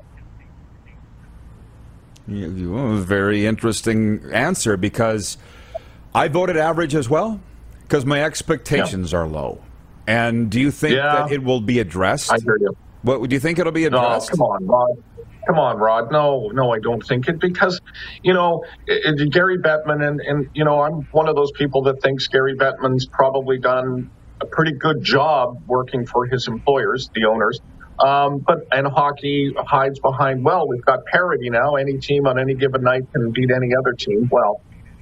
Very 2.27 3.45
interesting 3.45 4.21
answer 4.31 4.77
because 4.77 5.37
I 6.13 6.27
voted 6.27 6.57
average 6.57 6.95
as 6.95 7.09
well 7.09 7.39
because 7.81 8.05
my 8.05 8.23
expectations 8.23 9.11
yeah. 9.11 9.19
are 9.19 9.27
low. 9.27 9.61
And 10.09 10.49
do 10.49 10.59
you 10.59 10.71
think 10.71 10.95
yeah. 10.95 11.27
that 11.27 11.31
it 11.31 11.43
will 11.43 11.61
be 11.61 11.77
addressed? 11.77 12.33
I 12.33 12.39
hear 12.43 12.57
you. 12.59 12.75
What 13.03 13.29
do 13.29 13.35
you 13.35 13.39
think 13.39 13.59
it'll 13.59 13.71
be 13.71 13.85
addressed? 13.85 14.31
No, 14.31 14.37
come 14.37 14.41
on, 14.41 14.65
Rod. 14.65 15.03
Come 15.45 15.59
on, 15.59 15.77
Rod. 15.77 16.11
No, 16.11 16.49
no, 16.51 16.73
I 16.73 16.79
don't 16.79 17.05
think 17.05 17.27
it 17.27 17.39
because, 17.39 17.79
you 18.23 18.33
know, 18.33 18.63
it, 18.87 19.19
it, 19.21 19.31
Gary 19.31 19.59
Bettman 19.59 20.05
and 20.07 20.19
and 20.19 20.49
you 20.55 20.65
know 20.65 20.81
I'm 20.81 21.03
one 21.11 21.29
of 21.29 21.35
those 21.35 21.51
people 21.51 21.83
that 21.83 22.01
thinks 22.01 22.27
Gary 22.27 22.55
Bettman's 22.55 23.05
probably 23.05 23.59
done 23.59 24.09
a 24.41 24.47
pretty 24.47 24.71
good 24.71 25.03
job 25.03 25.61
working 25.67 26.07
for 26.07 26.25
his 26.25 26.47
employers, 26.47 27.11
the 27.13 27.25
owners. 27.25 27.61
Um, 27.99 28.39
but 28.39 28.65
and 28.71 28.87
hockey 28.87 29.53
hides 29.55 29.99
behind 29.99 30.43
well, 30.43 30.67
we've 30.67 30.85
got 30.85 31.05
parity 31.05 31.51
now. 31.51 31.75
Any 31.75 31.99
team 31.99 32.25
on 32.25 32.39
any 32.39 32.55
given 32.55 32.81
night 32.81 33.03
can 33.13 33.29
beat 33.29 33.51
any 33.51 33.75
other 33.79 33.93
team. 33.93 34.27
Well, 34.31 34.59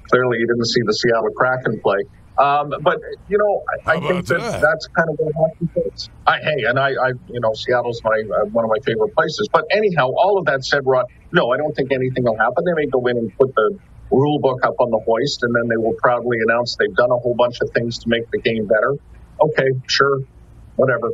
clearly 0.10 0.40
you 0.40 0.48
didn't 0.48 0.66
see 0.66 0.82
the 0.86 0.94
Seattle 0.94 1.32
Kraken 1.34 1.80
play. 1.80 2.00
Um, 2.40 2.72
but 2.82 3.00
you 3.30 3.38
know, 3.38 3.64
I, 3.86 3.96
I 3.96 4.00
think 4.00 4.26
that, 4.28 4.40
that, 4.40 4.62
that's 4.62 4.88
kind 4.88 5.10
of 5.10 5.18
what 5.18 5.34
hockey 5.36 5.90
is. 5.94 6.10
I, 6.28 6.38
hey, 6.40 6.66
and 6.68 6.78
I, 6.78 6.90
I, 6.90 7.08
you 7.28 7.40
know, 7.40 7.54
Seattle's 7.54 8.02
my 8.04 8.22
uh, 8.36 8.46
one 8.46 8.64
of 8.64 8.70
my 8.70 8.78
favorite 8.86 9.14
places. 9.16 9.50
But 9.52 9.66
anyhow, 9.72 10.12
all 10.16 10.38
of 10.38 10.46
that 10.46 10.64
said, 10.64 10.86
Rod, 10.86 11.06
no, 11.32 11.52
I 11.52 11.58
don't 11.58 11.76
think 11.76 11.92
anything 11.92 12.24
will 12.24 12.38
happen. 12.38 12.64
They 12.66 12.74
may 12.74 12.86
go 12.88 13.06
in 13.08 13.18
and 13.18 13.36
put 13.38 13.54
the 13.56 13.80
rule 14.12 14.40
book 14.40 14.64
up 14.64 14.76
on 14.80 14.92
the 14.92 15.00
hoist, 15.00 15.44
and 15.44 15.56
then 15.56 15.68
they 15.68 15.78
will 15.78 15.94
proudly 15.94 16.38
announce 16.42 16.76
they've 16.76 16.96
done 16.96 17.12
a 17.12 17.18
whole 17.18 17.36
bunch 17.36 17.60
of 17.62 17.70
things 17.72 17.98
to 18.00 18.10
make 18.10 18.30
the 18.32 18.40
game 18.40 18.68
better. 18.68 18.96
Okay, 19.42 19.70
sure, 19.88 20.22
whatever. 20.76 21.12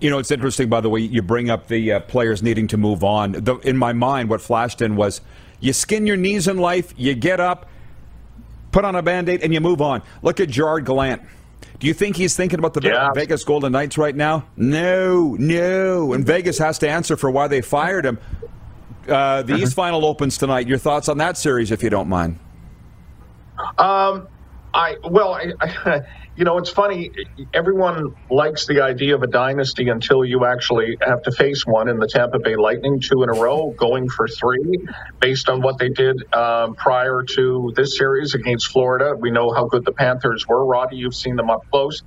You 0.00 0.10
know, 0.10 0.18
it's 0.18 0.30
interesting, 0.30 0.68
by 0.68 0.80
the 0.80 0.90
way, 0.90 1.00
you 1.00 1.22
bring 1.22 1.48
up 1.48 1.68
the 1.68 1.92
uh, 1.92 2.00
players 2.00 2.42
needing 2.42 2.66
to 2.68 2.76
move 2.76 3.04
on. 3.04 3.32
The, 3.32 3.56
in 3.58 3.76
my 3.76 3.92
mind, 3.92 4.28
what 4.28 4.40
flashed 4.40 4.82
in 4.82 4.96
was 4.96 5.20
you 5.60 5.72
skin 5.72 6.06
your 6.06 6.16
knees 6.16 6.48
in 6.48 6.58
life, 6.58 6.92
you 6.96 7.14
get 7.14 7.40
up, 7.40 7.68
put 8.72 8.84
on 8.84 8.96
a 8.96 9.02
band 9.02 9.28
aid, 9.28 9.42
and 9.42 9.52
you 9.52 9.60
move 9.60 9.80
on. 9.80 10.02
Look 10.22 10.40
at 10.40 10.48
Gerard 10.48 10.84
Gallant. 10.84 11.22
Do 11.78 11.86
you 11.86 11.94
think 11.94 12.16
he's 12.16 12.36
thinking 12.36 12.58
about 12.58 12.74
the 12.74 12.82
yeah. 12.82 13.10
Vegas 13.14 13.42
Golden 13.42 13.72
Knights 13.72 13.96
right 13.96 14.14
now? 14.14 14.44
No, 14.56 15.34
no. 15.38 16.12
And 16.12 16.26
Vegas 16.26 16.58
has 16.58 16.78
to 16.80 16.88
answer 16.88 17.16
for 17.16 17.30
why 17.30 17.48
they 17.48 17.62
fired 17.62 18.04
him. 18.04 18.18
Uh, 19.08 19.42
the 19.42 19.54
uh-huh. 19.54 19.62
East 19.62 19.74
Final 19.74 20.04
opens 20.04 20.36
tonight. 20.36 20.68
Your 20.68 20.78
thoughts 20.78 21.08
on 21.08 21.18
that 21.18 21.38
series, 21.38 21.70
if 21.70 21.82
you 21.82 21.88
don't 21.88 22.08
mind? 22.08 22.38
Um, 23.78 24.28
I 24.74 24.96
well, 25.04 25.34
I, 25.34 25.52
I, 25.60 26.02
you 26.36 26.44
know, 26.44 26.58
it's 26.58 26.70
funny. 26.70 27.10
Everyone 27.54 28.04
likes 28.30 28.66
the 28.66 28.82
idea 28.82 29.14
of 29.14 29.22
a 29.22 29.26
dynasty 29.26 29.88
until 29.88 30.24
you 30.24 30.46
actually 30.46 30.96
have 31.02 31.20
to 31.24 31.32
face 31.32 31.62
one. 31.66 31.88
In 31.88 31.98
the 31.98 32.08
Tampa 32.08 32.38
Bay 32.42 32.56
Lightning, 32.56 32.98
two 33.02 33.22
in 33.22 33.28
a 33.30 33.40
row, 33.40 33.72
going 33.78 34.08
for 34.16 34.26
three, 34.40 34.80
based 35.20 35.48
on 35.50 35.60
what 35.62 35.76
they 35.78 35.90
did 35.90 36.16
um, 36.34 36.74
prior 36.76 37.22
to 37.36 37.72
this 37.76 37.98
series 37.98 38.34
against 38.34 38.70
Florida. 38.72 39.12
We 39.20 39.30
know 39.30 39.52
how 39.54 39.66
good 39.66 39.82
the 39.84 39.92
Panthers 39.92 40.44
were. 40.48 40.66
Roddy, 40.66 40.96
you've 40.96 41.14
seen 41.14 41.36
them 41.36 41.50
up 41.50 41.60
close. 41.72 42.00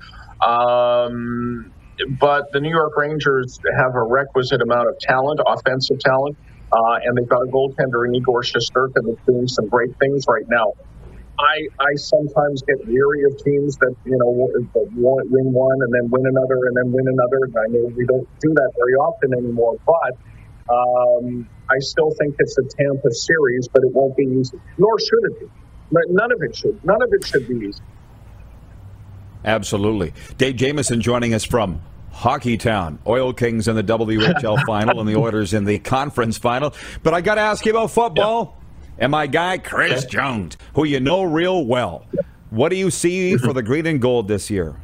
Um, 0.46 1.72
but 2.20 2.46
the 2.54 2.60
New 2.62 2.72
York 2.72 2.94
Rangers 2.98 3.60
have 3.80 3.94
a 3.96 4.04
requisite 4.04 4.62
amount 4.62 4.88
of 4.90 4.96
talent, 5.08 5.40
offensive 5.48 5.98
talent, 6.06 6.38
uh, 6.72 6.98
and 7.06 7.18
they've 7.18 7.30
got 7.30 7.40
a 7.42 7.50
goaltender 7.54 8.08
in 8.08 8.16
Igor 8.16 8.42
Shesterkin 8.44 9.04
that's 9.06 9.22
doing 9.28 9.48
some 9.48 9.68
great 9.70 9.92
things 10.02 10.24
right 10.28 10.46
now. 10.50 10.74
I, 11.40 11.68
I 11.80 11.96
sometimes 11.96 12.62
get 12.62 12.86
weary 12.88 13.24
of 13.24 13.38
teams 13.44 13.78
that 13.78 13.96
you 14.06 14.18
know 14.18 14.30
win 14.30 15.54
one 15.54 15.82
and 15.82 15.94
then 15.94 16.10
win 16.10 16.26
another 16.28 16.66
and 16.68 16.78
then 16.78 16.92
win 16.92 17.08
another. 17.08 17.46
And 17.46 17.56
I 17.58 17.68
know 17.70 17.92
we 17.96 18.06
don't 18.06 18.28
do 18.40 18.54
that 18.54 18.72
very 18.78 18.94
often 18.94 19.34
anymore, 19.34 19.78
but 19.86 20.74
um, 20.74 21.50
I 21.70 21.80
still 21.80 22.12
think 22.20 22.36
it's 22.40 22.58
a 22.58 22.64
Tampa 22.64 23.12
series, 23.12 23.68
but 23.68 23.84
it 23.84 23.92
won't 23.94 24.16
be 24.16 24.24
easy. 24.24 24.60
Nor 24.78 25.00
should 25.00 25.24
it 25.32 25.40
be. 25.40 25.48
None 25.92 26.32
of 26.32 26.42
it 26.42 26.56
should. 26.56 26.84
None 26.86 27.02
of 27.02 27.10
it 27.12 27.26
should 27.26 27.48
be 27.48 27.68
easy. 27.68 27.82
Absolutely. 29.46 30.14
Dave 30.38 30.56
Jameson 30.56 31.02
joining 31.02 31.34
us 31.34 31.44
from 31.44 31.82
Hockey 32.12 32.58
Town. 32.58 33.00
Oil 33.06 33.34
Kings 33.34 33.68
in 33.68 33.76
the 33.76 33.84
WHL 33.84 34.64
final 34.66 35.00
and 35.00 35.10
the 35.10 35.16
Oilers 35.16 35.54
in 35.54 35.66
the 35.66 35.80
conference 35.80 36.38
final. 36.38 36.74
But 37.02 37.14
I 37.14 37.22
got 37.22 37.36
to 37.36 37.42
ask 37.42 37.66
you 37.66 37.72
about 37.72 37.92
football. 37.92 38.63
And 38.98 39.12
my 39.12 39.28
guy, 39.28 39.58
Chris 39.58 40.06
Jones, 40.06 40.58
who 40.76 40.84
you 40.84 41.00
know 41.00 41.24
real 41.24 41.66
well. 41.66 42.06
What 42.50 42.70
do 42.70 42.76
you 42.76 42.92
see 42.92 43.36
for 43.38 43.52
the 43.52 43.64
green 43.64 43.88
and 43.88 44.00
gold 44.00 44.28
this 44.28 44.50
year? 44.50 44.76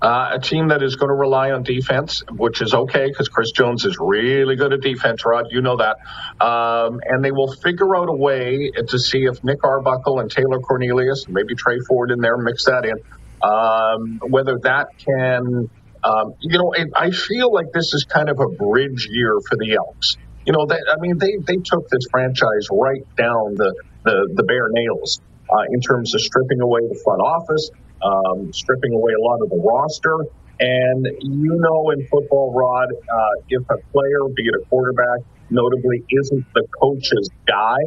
Uh, 0.00 0.32
a 0.34 0.38
team 0.38 0.68
that 0.68 0.80
is 0.80 0.94
going 0.94 1.08
to 1.08 1.14
rely 1.14 1.50
on 1.50 1.64
defense, 1.64 2.22
which 2.30 2.60
is 2.60 2.72
okay 2.72 3.06
because 3.08 3.28
Chris 3.28 3.50
Jones 3.50 3.84
is 3.84 3.96
really 3.98 4.54
good 4.54 4.72
at 4.72 4.80
defense, 4.80 5.24
Rod. 5.24 5.46
You 5.50 5.60
know 5.60 5.76
that. 5.78 5.96
Um, 6.40 7.00
and 7.04 7.24
they 7.24 7.32
will 7.32 7.52
figure 7.52 7.96
out 7.96 8.08
a 8.08 8.12
way 8.12 8.70
to 8.70 8.98
see 8.98 9.24
if 9.24 9.42
Nick 9.42 9.64
Arbuckle 9.64 10.20
and 10.20 10.30
Taylor 10.30 10.60
Cornelius, 10.60 11.26
maybe 11.28 11.56
Tre 11.56 11.78
Ford 11.88 12.12
in 12.12 12.20
there, 12.20 12.36
mix 12.36 12.66
that 12.66 12.84
in, 12.84 12.98
um, 13.42 14.20
whether 14.30 14.58
that 14.62 14.88
can. 14.98 15.68
Um, 16.04 16.34
you 16.40 16.58
know, 16.58 16.72
I 16.94 17.10
feel 17.10 17.52
like 17.52 17.72
this 17.72 17.92
is 17.92 18.04
kind 18.04 18.28
of 18.28 18.38
a 18.38 18.46
bridge 18.46 19.08
year 19.10 19.36
for 19.48 19.56
the 19.56 19.74
Elks 19.74 20.16
you 20.46 20.52
know, 20.52 20.66
I 20.70 21.00
mean, 21.00 21.18
they, 21.18 21.36
they 21.46 21.56
took 21.62 21.88
this 21.88 22.06
franchise 22.10 22.68
right 22.72 23.02
down 23.16 23.54
the, 23.54 23.74
the, 24.04 24.28
the 24.34 24.42
bare 24.44 24.68
nails 24.70 25.20
uh, 25.50 25.64
in 25.70 25.80
terms 25.80 26.14
of 26.14 26.20
stripping 26.20 26.60
away 26.60 26.80
the 26.88 26.98
front 27.04 27.20
office, 27.20 27.70
um, 28.02 28.52
stripping 28.52 28.92
away 28.94 29.12
a 29.12 29.22
lot 29.22 29.42
of 29.42 29.50
the 29.50 29.56
roster. 29.56 30.16
And 30.60 31.06
you 31.20 31.54
know, 31.56 31.90
in 31.90 32.06
football, 32.08 32.52
Rod, 32.52 32.88
uh, 32.90 33.30
if 33.48 33.62
a 33.70 33.76
player, 33.92 34.28
be 34.34 34.42
it 34.46 34.54
a 34.60 34.64
quarterback, 34.68 35.20
notably 35.50 36.02
isn't 36.10 36.46
the 36.54 36.64
coach's 36.80 37.30
guy, 37.46 37.78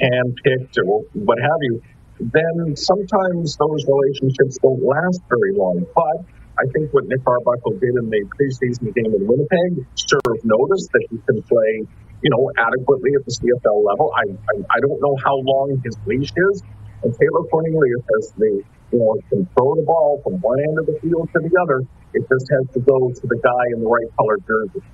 handpicked 0.00 0.78
or 0.86 1.02
what 1.12 1.38
have 1.40 1.58
you, 1.62 1.82
then 2.20 2.76
sometimes 2.76 3.56
those 3.56 3.84
relationships 3.88 4.58
don't 4.62 4.82
last 4.82 5.20
very 5.28 5.54
long. 5.54 5.84
But 5.94 6.24
I 6.60 6.68
think 6.76 6.92
what 6.92 7.08
Nick 7.08 7.24
Arbuckle 7.24 7.72
did 7.80 7.96
in 7.96 8.10
the 8.12 8.20
preseason 8.36 8.92
game 8.92 9.14
in 9.16 9.24
Winnipeg 9.26 9.80
served 9.96 10.44
notice 10.44 10.88
that 10.92 11.06
he 11.08 11.16
can 11.24 11.40
play, 11.48 11.88
you 12.20 12.28
know, 12.28 12.52
adequately 12.58 13.16
at 13.16 13.24
the 13.24 13.32
CFL 13.32 13.80
level. 13.80 14.12
I, 14.12 14.28
I, 14.28 14.76
I 14.76 14.78
don't 14.84 15.00
know 15.00 15.16
how 15.24 15.36
long 15.40 15.80
his 15.82 15.96
leash 16.04 16.28
is, 16.36 16.62
and 17.02 17.16
Taylor 17.16 17.48
Cornelius 17.48 18.04
has 18.12 18.32
the, 18.36 18.60
you 18.92 18.98
know, 18.98 19.16
can 19.30 19.48
throw 19.56 19.74
the 19.74 19.88
ball 19.88 20.20
from 20.22 20.34
one 20.44 20.60
end 20.60 20.78
of 20.78 20.84
the 20.84 21.00
field 21.00 21.30
to 21.32 21.40
the 21.40 21.56
other. 21.64 21.80
It 22.12 22.28
just 22.28 22.46
has 22.52 22.68
to 22.74 22.80
go 22.80 23.08
to 23.08 23.24
the 23.24 23.40
guy 23.40 23.64
in 23.72 23.80
the 23.80 23.88
right 23.88 24.10
colored 24.18 24.44
jersey. 24.46 24.84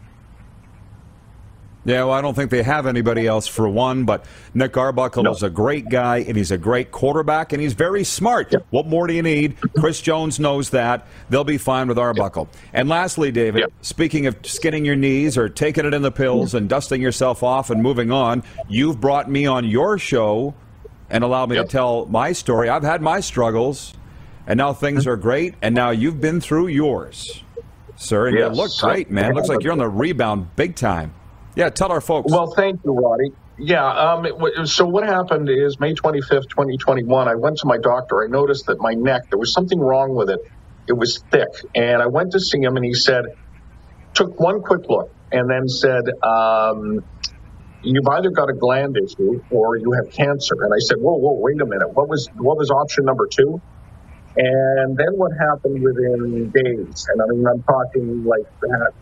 Yeah, 1.86 2.02
well, 2.02 2.14
I 2.14 2.20
don't 2.20 2.34
think 2.34 2.50
they 2.50 2.64
have 2.64 2.86
anybody 2.86 3.28
else 3.28 3.46
for 3.46 3.68
one, 3.68 4.04
but 4.04 4.24
Nick 4.54 4.76
Arbuckle 4.76 5.22
no. 5.22 5.30
is 5.30 5.44
a 5.44 5.48
great 5.48 5.88
guy, 5.88 6.16
and 6.18 6.36
he's 6.36 6.50
a 6.50 6.58
great 6.58 6.90
quarterback, 6.90 7.52
and 7.52 7.62
he's 7.62 7.74
very 7.74 8.02
smart. 8.02 8.52
Yep. 8.52 8.66
What 8.70 8.88
more 8.88 9.06
do 9.06 9.14
you 9.14 9.22
need? 9.22 9.56
Chris 9.78 10.00
Jones 10.00 10.40
knows 10.40 10.70
that. 10.70 11.06
They'll 11.30 11.44
be 11.44 11.58
fine 11.58 11.86
with 11.86 11.96
Arbuckle. 11.96 12.48
Yep. 12.50 12.62
And 12.72 12.88
lastly, 12.88 13.30
David, 13.30 13.60
yep. 13.60 13.72
speaking 13.82 14.26
of 14.26 14.36
skinning 14.42 14.84
your 14.84 14.96
knees 14.96 15.38
or 15.38 15.48
taking 15.48 15.84
it 15.84 15.94
in 15.94 16.02
the 16.02 16.10
pills 16.10 16.54
and 16.54 16.68
dusting 16.68 17.00
yourself 17.00 17.44
off 17.44 17.70
and 17.70 17.80
moving 17.80 18.10
on, 18.10 18.42
you've 18.68 19.00
brought 19.00 19.30
me 19.30 19.46
on 19.46 19.64
your 19.64 19.96
show 19.96 20.54
and 21.08 21.22
allowed 21.22 21.50
me 21.50 21.54
to 21.56 21.64
tell 21.64 22.06
my 22.06 22.32
story. 22.32 22.68
I've 22.68 22.82
had 22.82 23.00
my 23.00 23.20
struggles, 23.20 23.94
and 24.48 24.58
now 24.58 24.72
things 24.72 25.02
mm-hmm. 25.02 25.10
are 25.10 25.16
great, 25.16 25.54
and 25.62 25.72
now 25.72 25.90
you've 25.90 26.20
been 26.20 26.40
through 26.40 26.66
yours, 26.66 27.44
sir, 27.94 28.26
and 28.26 28.36
yes. 28.36 28.50
you 28.50 28.60
look 28.60 28.72
great, 28.80 29.08
man. 29.08 29.34
Looks 29.34 29.48
like 29.48 29.62
you're 29.62 29.70
on 29.70 29.78
the 29.78 29.88
rebound 29.88 30.56
big 30.56 30.74
time. 30.74 31.14
Yeah, 31.56 31.70
tell 31.70 31.90
our 31.90 32.02
folks. 32.02 32.30
Well, 32.30 32.52
thank 32.54 32.84
you, 32.84 32.92
Roddy. 32.92 33.32
Yeah. 33.58 33.88
Um, 33.88 34.26
it, 34.26 34.66
so 34.68 34.84
what 34.84 35.04
happened 35.04 35.48
is 35.48 35.80
May 35.80 35.94
25th, 35.94 36.50
2021, 36.50 37.28
I 37.28 37.34
went 37.34 37.56
to 37.58 37.66
my 37.66 37.78
doctor. 37.78 38.22
I 38.22 38.26
noticed 38.26 38.66
that 38.66 38.78
my 38.78 38.92
neck, 38.92 39.30
there 39.30 39.38
was 39.38 39.54
something 39.54 39.80
wrong 39.80 40.14
with 40.14 40.28
it. 40.28 40.40
It 40.86 40.92
was 40.92 41.24
thick. 41.30 41.48
And 41.74 42.02
I 42.02 42.06
went 42.06 42.32
to 42.32 42.40
see 42.40 42.60
him 42.60 42.76
and 42.76 42.84
he 42.84 42.92
said, 42.92 43.24
took 44.12 44.38
one 44.38 44.60
quick 44.60 44.88
look 44.90 45.10
and 45.32 45.48
then 45.50 45.66
said, 45.66 46.04
um, 46.22 47.02
you've 47.82 48.08
either 48.08 48.30
got 48.30 48.50
a 48.50 48.54
gland 48.54 48.98
issue 49.02 49.42
or 49.50 49.78
you 49.78 49.92
have 49.92 50.12
cancer. 50.12 50.56
And 50.60 50.74
I 50.74 50.78
said, 50.78 50.98
whoa, 50.98 51.16
whoa, 51.16 51.40
wait 51.40 51.60
a 51.60 51.66
minute. 51.66 51.88
What 51.94 52.08
was, 52.10 52.28
what 52.36 52.58
was 52.58 52.70
option 52.70 53.06
number 53.06 53.26
two? 53.26 53.62
And 54.36 54.94
then 54.94 55.16
what 55.16 55.32
happened 55.32 55.82
within 55.82 56.50
days, 56.50 57.06
and 57.10 57.22
I 57.22 57.26
mean, 57.28 57.46
I'm 57.46 57.62
talking 57.62 58.24
like 58.24 58.44
that 58.60 58.92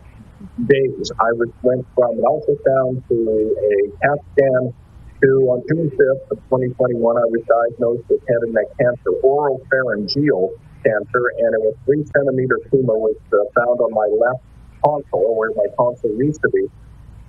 days. 0.67 1.11
I 1.19 1.31
was, 1.33 1.49
went 1.61 1.85
from 1.95 2.19
an 2.19 2.25
ultrasound 2.25 3.07
to 3.07 3.15
a 3.57 3.75
CAT 4.01 4.19
scan 4.33 4.73
to 5.21 5.27
on 5.47 5.63
June 5.71 5.89
5th 5.89 6.31
of 6.31 6.37
2021, 6.51 6.99
I 6.99 7.25
was 7.31 7.43
diagnosed 7.47 8.03
with 8.09 8.21
head 8.27 8.41
and 8.43 8.53
neck 8.53 8.67
cancer, 8.77 9.15
oropharyngeal 9.23 10.53
cancer, 10.83 11.23
and 11.39 11.49
it 11.55 11.61
was 11.63 11.75
three 11.85 12.03
centimeter 12.11 12.59
tumor 12.69 12.99
was 12.99 13.15
uh, 13.31 13.47
found 13.55 13.79
on 13.79 13.91
my 13.95 14.07
left 14.11 14.43
tonsil, 14.83 15.35
where 15.35 15.51
my 15.55 15.67
tonsil 15.79 16.11
used 16.19 16.41
to 16.41 16.49
be. 16.49 16.67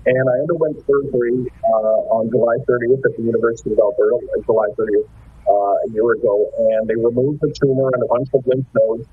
And 0.06 0.24
I 0.28 0.34
underwent 0.42 0.82
surgery 0.86 1.46
uh, 1.62 2.14
on 2.14 2.30
July 2.30 2.58
30th 2.68 3.02
at 3.06 3.16
the 3.16 3.22
University 3.22 3.72
of 3.72 3.78
Alberta, 3.78 4.18
July 4.44 4.68
30th 4.78 5.08
uh, 5.46 5.52
a 5.52 5.88
year 5.90 6.10
ago, 6.14 6.46
and 6.58 6.86
they 6.86 6.94
removed 6.94 7.40
the 7.40 7.54
tumor 7.54 7.90
and 7.94 8.02
a 8.02 8.06
bunch 8.06 8.28
of 8.34 8.46
lymph 8.46 8.66
nodes. 8.74 9.06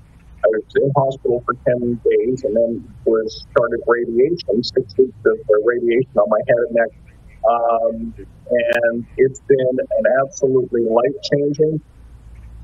I 0.44 0.46
was 0.48 0.64
in 0.76 0.92
hospital 0.94 1.42
for 1.46 1.54
10 1.64 2.00
days 2.04 2.44
and 2.44 2.54
then 2.54 2.94
was 3.06 3.46
started 3.50 3.80
radiation, 3.86 4.62
six 4.62 4.92
weeks 4.98 5.16
of 5.24 5.38
radiation 5.64 6.12
on 6.16 6.28
my 6.28 6.40
head 6.46 6.60
and 6.68 6.74
neck. 6.76 6.92
Um, 7.48 8.14
and 8.50 9.06
it's 9.16 9.40
been 9.40 9.76
an 9.80 10.04
absolutely 10.22 10.82
life 10.82 11.16
changing, 11.32 11.80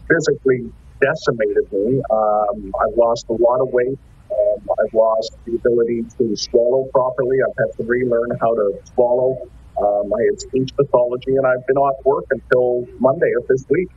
physically 0.08 0.70
decimated 1.00 1.72
me. 1.72 2.02
Um, 2.10 2.72
I've 2.84 2.96
lost 2.96 3.26
a 3.30 3.34
lot 3.34 3.60
of 3.60 3.68
weight. 3.72 3.98
Um, 4.30 4.68
I've 4.78 4.92
lost 4.92 5.32
the 5.46 5.56
ability 5.56 6.04
to 6.18 6.36
swallow 6.36 6.86
properly. 6.92 7.38
I've 7.46 7.56
had 7.56 7.76
to 7.78 7.84
relearn 7.84 8.30
how 8.40 8.54
to 8.54 8.78
swallow. 8.94 9.48
Um, 9.80 10.12
I 10.12 10.20
had 10.30 10.40
speech 10.40 10.70
pathology, 10.76 11.36
and 11.36 11.46
I've 11.46 11.66
been 11.66 11.78
off 11.78 11.96
work 12.04 12.26
until 12.30 12.86
Monday 12.98 13.32
of 13.38 13.46
this 13.48 13.64
week. 13.70 13.88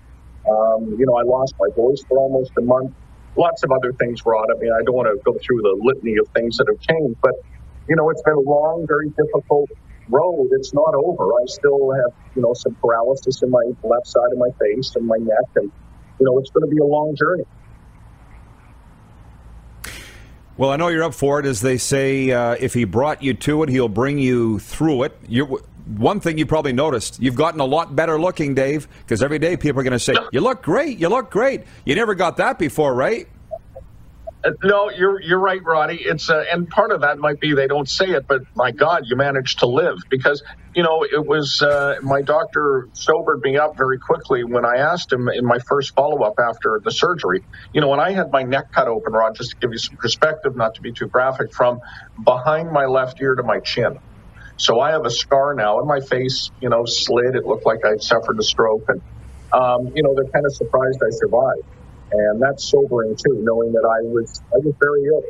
Um, 0.49 0.95
you 0.97 1.05
know, 1.05 1.15
I 1.17 1.23
lost 1.23 1.55
my 1.59 1.67
voice 1.75 2.03
for 2.07 2.17
almost 2.17 2.51
a 2.57 2.61
month. 2.61 2.93
Lots 3.35 3.63
of 3.63 3.71
other 3.71 3.93
things, 3.93 4.25
Rod. 4.25 4.47
I 4.55 4.59
mean, 4.59 4.71
I 4.71 4.83
don't 4.83 4.95
want 4.95 5.07
to 5.07 5.21
go 5.23 5.37
through 5.41 5.61
the 5.61 5.77
litany 5.81 6.17
of 6.17 6.27
things 6.29 6.57
that 6.57 6.67
have 6.67 6.79
changed, 6.79 7.19
but 7.21 7.33
you 7.89 7.95
know, 7.95 8.09
it's 8.09 8.21
been 8.21 8.35
a 8.35 8.39
long, 8.39 8.85
very 8.87 9.09
difficult 9.09 9.69
road. 10.09 10.49
It's 10.51 10.73
not 10.73 10.93
over. 10.95 11.25
I 11.25 11.45
still 11.45 11.91
have, 11.91 12.13
you 12.35 12.41
know, 12.41 12.53
some 12.53 12.75
paralysis 12.75 13.41
in 13.41 13.49
my 13.49 13.63
left 13.83 14.07
side 14.07 14.31
of 14.31 14.37
my 14.37 14.49
face 14.59 14.95
and 14.95 15.05
my 15.05 15.17
neck, 15.17 15.49
and 15.55 15.71
you 16.19 16.25
know, 16.25 16.37
it's 16.37 16.51
going 16.51 16.69
to 16.69 16.73
be 16.73 16.79
a 16.79 16.85
long 16.85 17.15
journey. 17.15 17.43
Well, 20.55 20.69
I 20.69 20.75
know 20.75 20.89
you're 20.89 21.03
up 21.03 21.15
for 21.15 21.39
it. 21.39 21.47
As 21.47 21.61
they 21.61 21.77
say, 21.77 22.29
uh, 22.31 22.55
if 22.59 22.75
he 22.75 22.83
brought 22.83 23.23
you 23.23 23.33
to 23.33 23.63
it, 23.63 23.69
he'll 23.69 23.89
bring 23.89 24.19
you 24.19 24.59
through 24.59 25.03
it. 25.03 25.17
you 25.27 25.59
one 25.85 26.19
thing 26.19 26.37
you 26.37 26.45
probably 26.45 26.73
noticed, 26.73 27.21
you've 27.21 27.35
gotten 27.35 27.59
a 27.59 27.65
lot 27.65 27.95
better 27.95 28.19
looking, 28.19 28.55
Dave, 28.55 28.87
because 28.99 29.21
every 29.21 29.39
day 29.39 29.57
people 29.57 29.81
are 29.81 29.83
going 29.83 29.91
to 29.91 29.99
say, 29.99 30.15
You 30.31 30.41
look 30.41 30.63
great, 30.63 30.97
you 30.97 31.09
look 31.09 31.29
great. 31.29 31.63
You 31.85 31.95
never 31.95 32.15
got 32.15 32.37
that 32.37 32.57
before, 32.57 32.93
right? 32.93 33.27
Uh, 34.43 34.51
no, 34.61 34.89
you're 34.89 35.21
you're 35.21 35.39
right, 35.39 35.63
Roddy. 35.63 35.99
It's 36.01 36.29
uh, 36.29 36.43
and 36.51 36.69
part 36.69 36.91
of 36.91 37.01
that 37.01 37.17
might 37.17 37.39
be 37.39 37.53
they 37.53 37.67
don't 37.67 37.87
say 37.87 38.07
it, 38.07 38.27
but 38.27 38.41
my 38.55 38.71
God, 38.71 39.03
you 39.05 39.15
managed 39.15 39.59
to 39.59 39.67
live 39.67 39.99
because 40.09 40.43
you 40.75 40.83
know 40.83 41.05
it 41.05 41.25
was 41.25 41.61
uh, 41.61 41.95
my 42.01 42.21
doctor 42.21 42.89
sobered 42.91 43.41
me 43.41 43.57
up 43.57 43.77
very 43.77 43.99
quickly 43.99 44.43
when 44.43 44.65
I 44.65 44.77
asked 44.77 45.13
him 45.13 45.29
in 45.29 45.45
my 45.45 45.59
first 45.59 45.95
follow 45.95 46.23
up 46.23 46.35
after 46.39 46.81
the 46.83 46.91
surgery. 46.91 47.45
You 47.71 47.79
know, 47.79 47.87
when 47.87 48.01
I 48.01 48.11
had 48.11 48.31
my 48.31 48.43
neck 48.43 48.73
cut 48.73 48.89
open, 48.89 49.13
Rod, 49.13 49.35
just 49.35 49.51
to 49.51 49.55
give 49.57 49.71
you 49.71 49.77
some 49.77 49.95
perspective, 49.95 50.57
not 50.57 50.75
to 50.75 50.81
be 50.81 50.91
too 50.91 51.07
graphic, 51.07 51.53
from 51.53 51.79
behind 52.21 52.69
my 52.69 52.85
left 52.85 53.21
ear 53.21 53.35
to 53.35 53.43
my 53.43 53.59
chin. 53.61 53.99
So 54.57 54.79
I 54.81 54.91
have 54.91 55.05
a 55.05 55.11
scar 55.11 55.55
now, 55.55 55.79
and 55.79 55.87
my 55.87 55.99
face, 56.01 56.49
you 56.61 56.69
know, 56.69 56.83
slid. 56.85 57.35
It 57.35 57.45
looked 57.45 57.65
like 57.65 57.79
I 57.85 57.95
suffered 57.99 58.39
a 58.39 58.43
stroke, 58.43 58.83
and 58.89 59.01
um, 59.53 59.91
you 59.95 60.03
know 60.03 60.13
they're 60.15 60.31
kind 60.33 60.45
of 60.45 60.53
surprised 60.55 60.99
I 61.03 61.09
survived 61.11 61.53
and 62.11 62.41
that's 62.41 62.69
sobering 62.69 63.15
too, 63.15 63.37
knowing 63.43 63.71
that 63.73 63.85
I 63.85 64.01
was 64.09 64.41
I 64.53 64.57
was 64.59 64.75
very 64.81 65.03
ill, 65.07 65.23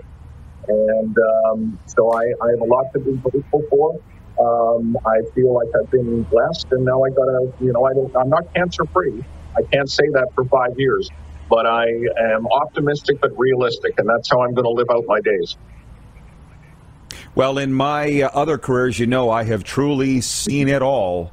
and 0.68 1.16
um, 1.18 1.80
so 1.88 2.12
I, 2.14 2.24
I 2.24 2.48
have 2.52 2.62
a 2.62 2.66
lot 2.70 2.86
to 2.96 3.00
be 3.02 3.14
grateful 3.24 3.64
for. 3.70 3.94
Um, 4.40 4.98
I 5.06 5.20
feel 5.36 5.54
like 5.54 5.70
I've 5.80 5.92
been 5.92 6.24
blessed, 6.24 6.68
and 6.72 6.86
now 6.86 7.02
I 7.04 7.10
gotta, 7.12 7.54
you 7.62 7.74
know, 7.74 7.86
I 7.86 7.94
don't, 7.94 8.12
I'm 8.18 8.30
not 8.30 8.44
cancer 8.56 8.84
free. 8.94 9.24
I 9.58 9.62
can't 9.74 9.90
say 9.90 10.06
that 10.14 10.28
for 10.36 10.46
five 10.46 10.72
years, 10.78 11.10
but 11.50 11.68
I 11.68 11.86
am 11.86 12.48
optimistic 12.48 13.18
but 13.22 13.32
realistic, 13.38 13.94
and 14.00 14.10
that's 14.10 14.30
how 14.32 14.42
I'm 14.42 14.54
going 14.54 14.66
to 14.66 14.72
live 14.72 14.88
out 14.92 15.04
my 15.08 15.20
days. 15.22 15.58
Well, 17.36 17.58
in 17.58 17.74
my 17.74 18.22
uh, 18.22 18.30
other 18.34 18.58
careers, 18.58 19.00
you 19.00 19.08
know, 19.08 19.30
I 19.30 19.44
have 19.44 19.64
truly 19.64 20.22
seen 20.22 20.68
it 20.68 20.82
all. 20.82 21.32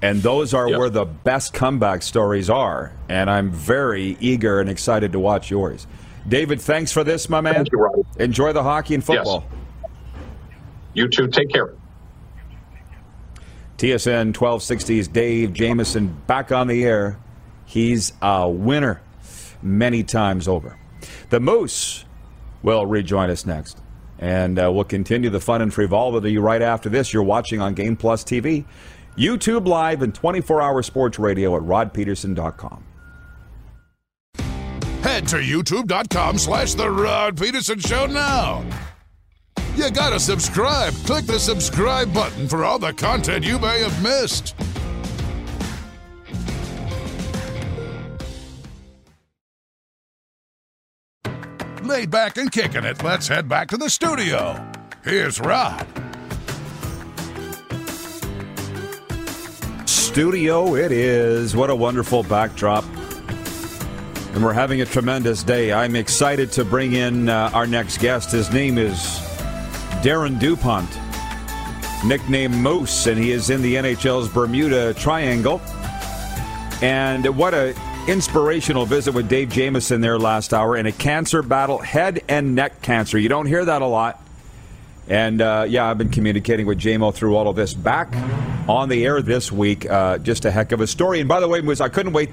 And 0.00 0.22
those 0.22 0.54
are 0.54 0.68
yep. 0.68 0.78
where 0.78 0.90
the 0.90 1.04
best 1.04 1.52
comeback 1.52 2.02
stories 2.02 2.48
are. 2.48 2.92
And 3.08 3.28
I'm 3.28 3.50
very 3.50 4.16
eager 4.20 4.60
and 4.60 4.70
excited 4.70 5.12
to 5.12 5.18
watch 5.18 5.50
yours. 5.50 5.86
David, 6.28 6.60
thanks 6.60 6.92
for 6.92 7.02
this, 7.02 7.28
my 7.28 7.40
man. 7.40 7.54
Thank 7.54 7.72
you, 7.72 7.78
Robbie. 7.78 8.02
Enjoy 8.18 8.52
the 8.52 8.62
hockey 8.62 8.94
and 8.94 9.02
football. 9.02 9.44
Yes. 9.50 9.90
You 10.94 11.08
too. 11.08 11.28
Take 11.28 11.50
care. 11.50 11.74
TSN 13.78 14.32
1260's 14.32 15.08
Dave 15.08 15.52
Jameson 15.52 16.16
back 16.26 16.52
on 16.52 16.66
the 16.66 16.84
air. 16.84 17.18
He's 17.64 18.12
a 18.20 18.48
winner 18.48 19.00
many 19.62 20.02
times 20.02 20.48
over. 20.48 20.76
The 21.30 21.40
Moose 21.40 22.04
will 22.62 22.86
rejoin 22.86 23.30
us 23.30 23.46
next. 23.46 23.80
And 24.18 24.58
uh, 24.58 24.70
we'll 24.72 24.84
continue 24.84 25.30
the 25.30 25.40
fun 25.40 25.62
and 25.62 25.72
frivolity 25.72 26.38
right 26.38 26.62
after 26.62 26.88
this. 26.88 27.12
You're 27.12 27.22
watching 27.22 27.60
on 27.60 27.74
Game 27.74 27.96
Plus 27.96 28.24
TV. 28.24 28.64
YouTube 29.16 29.66
Live 29.66 30.02
and 30.02 30.14
24 30.14 30.62
hour 30.62 30.82
sports 30.82 31.18
radio 31.18 31.56
at 31.56 31.62
rodpeterson.com. 31.62 32.84
Head 35.02 35.28
to 35.28 35.36
youtube.com 35.36 36.38
slash 36.38 36.74
The 36.74 36.90
Rod 36.90 37.40
Peterson 37.40 37.78
Show 37.78 38.06
now. 38.06 38.64
You 39.76 39.90
gotta 39.92 40.18
subscribe. 40.18 40.92
Click 41.06 41.24
the 41.24 41.38
subscribe 41.38 42.12
button 42.12 42.48
for 42.48 42.64
all 42.64 42.80
the 42.80 42.92
content 42.92 43.44
you 43.44 43.60
may 43.60 43.80
have 43.80 44.02
missed. 44.02 44.56
Laid 51.88 52.10
back 52.10 52.36
and 52.36 52.52
kicking 52.52 52.84
it, 52.84 53.02
let's 53.02 53.28
head 53.28 53.48
back 53.48 53.68
to 53.68 53.78
the 53.78 53.88
studio. 53.88 54.62
Here's 55.02 55.40
Rod. 55.40 55.86
studio 59.86 60.74
it 60.74 60.92
is. 60.92 61.56
What 61.56 61.70
a 61.70 61.74
wonderful 61.74 62.24
backdrop. 62.24 62.84
And 64.34 64.44
we're 64.44 64.52
having 64.52 64.82
a 64.82 64.84
tremendous 64.84 65.42
day. 65.42 65.72
I'm 65.72 65.96
excited 65.96 66.52
to 66.52 66.64
bring 66.64 66.92
in 66.92 67.30
uh, 67.30 67.50
our 67.54 67.66
next 67.66 67.98
guest. 67.98 68.32
His 68.32 68.52
name 68.52 68.76
is 68.76 68.98
Darren 70.02 70.38
Dupont, 70.38 70.90
nicknamed 72.04 72.54
Moose, 72.56 73.06
and 73.06 73.18
he 73.18 73.32
is 73.32 73.48
in 73.48 73.62
the 73.62 73.76
NHL's 73.76 74.28
Bermuda 74.28 74.92
Triangle. 74.92 75.62
And 76.82 77.24
what 77.34 77.54
a 77.54 77.74
inspirational 78.08 78.86
visit 78.86 79.12
with 79.12 79.28
Dave 79.28 79.50
Jameson 79.50 80.00
there 80.00 80.18
last 80.18 80.54
hour 80.54 80.76
in 80.78 80.86
a 80.86 80.92
cancer 80.92 81.42
battle, 81.42 81.76
head 81.76 82.24
and 82.26 82.54
neck 82.54 82.80
cancer. 82.80 83.18
You 83.18 83.28
don't 83.28 83.44
hear 83.44 83.62
that 83.66 83.82
a 83.82 83.86
lot. 83.86 84.24
And 85.08 85.42
uh, 85.42 85.66
yeah, 85.68 85.86
I've 85.86 85.98
been 85.98 86.08
communicating 86.08 86.66
with 86.66 86.78
JMO 86.78 87.14
through 87.14 87.36
all 87.36 87.48
of 87.48 87.56
this. 87.56 87.74
Back 87.74 88.14
on 88.66 88.88
the 88.88 89.04
air 89.04 89.20
this 89.20 89.52
week, 89.52 89.88
uh, 89.88 90.18
just 90.18 90.46
a 90.46 90.50
heck 90.50 90.72
of 90.72 90.80
a 90.80 90.86
story. 90.86 91.20
And 91.20 91.28
by 91.28 91.40
the 91.40 91.48
way, 91.48 91.60
was 91.60 91.82
I 91.82 91.90
couldn't 91.90 92.14
wait 92.14 92.30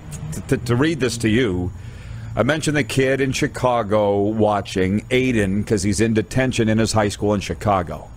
to, 0.48 0.58
to 0.58 0.76
read 0.78 1.02
this 1.02 1.18
to 1.20 1.30
you. 1.30 1.74
I 2.38 2.44
mentioned 2.44 2.78
the 2.78 2.84
kid 2.84 3.20
in 3.20 3.34
Chicago 3.34 4.22
watching 4.22 5.02
Aiden 5.10 5.58
because 5.58 5.84
he's 5.84 6.00
in 6.00 6.14
detention 6.14 6.70
in 6.70 6.78
his 6.78 6.94
high 6.94 7.10
school 7.10 7.34
in 7.34 7.42
Chicago. 7.42 8.10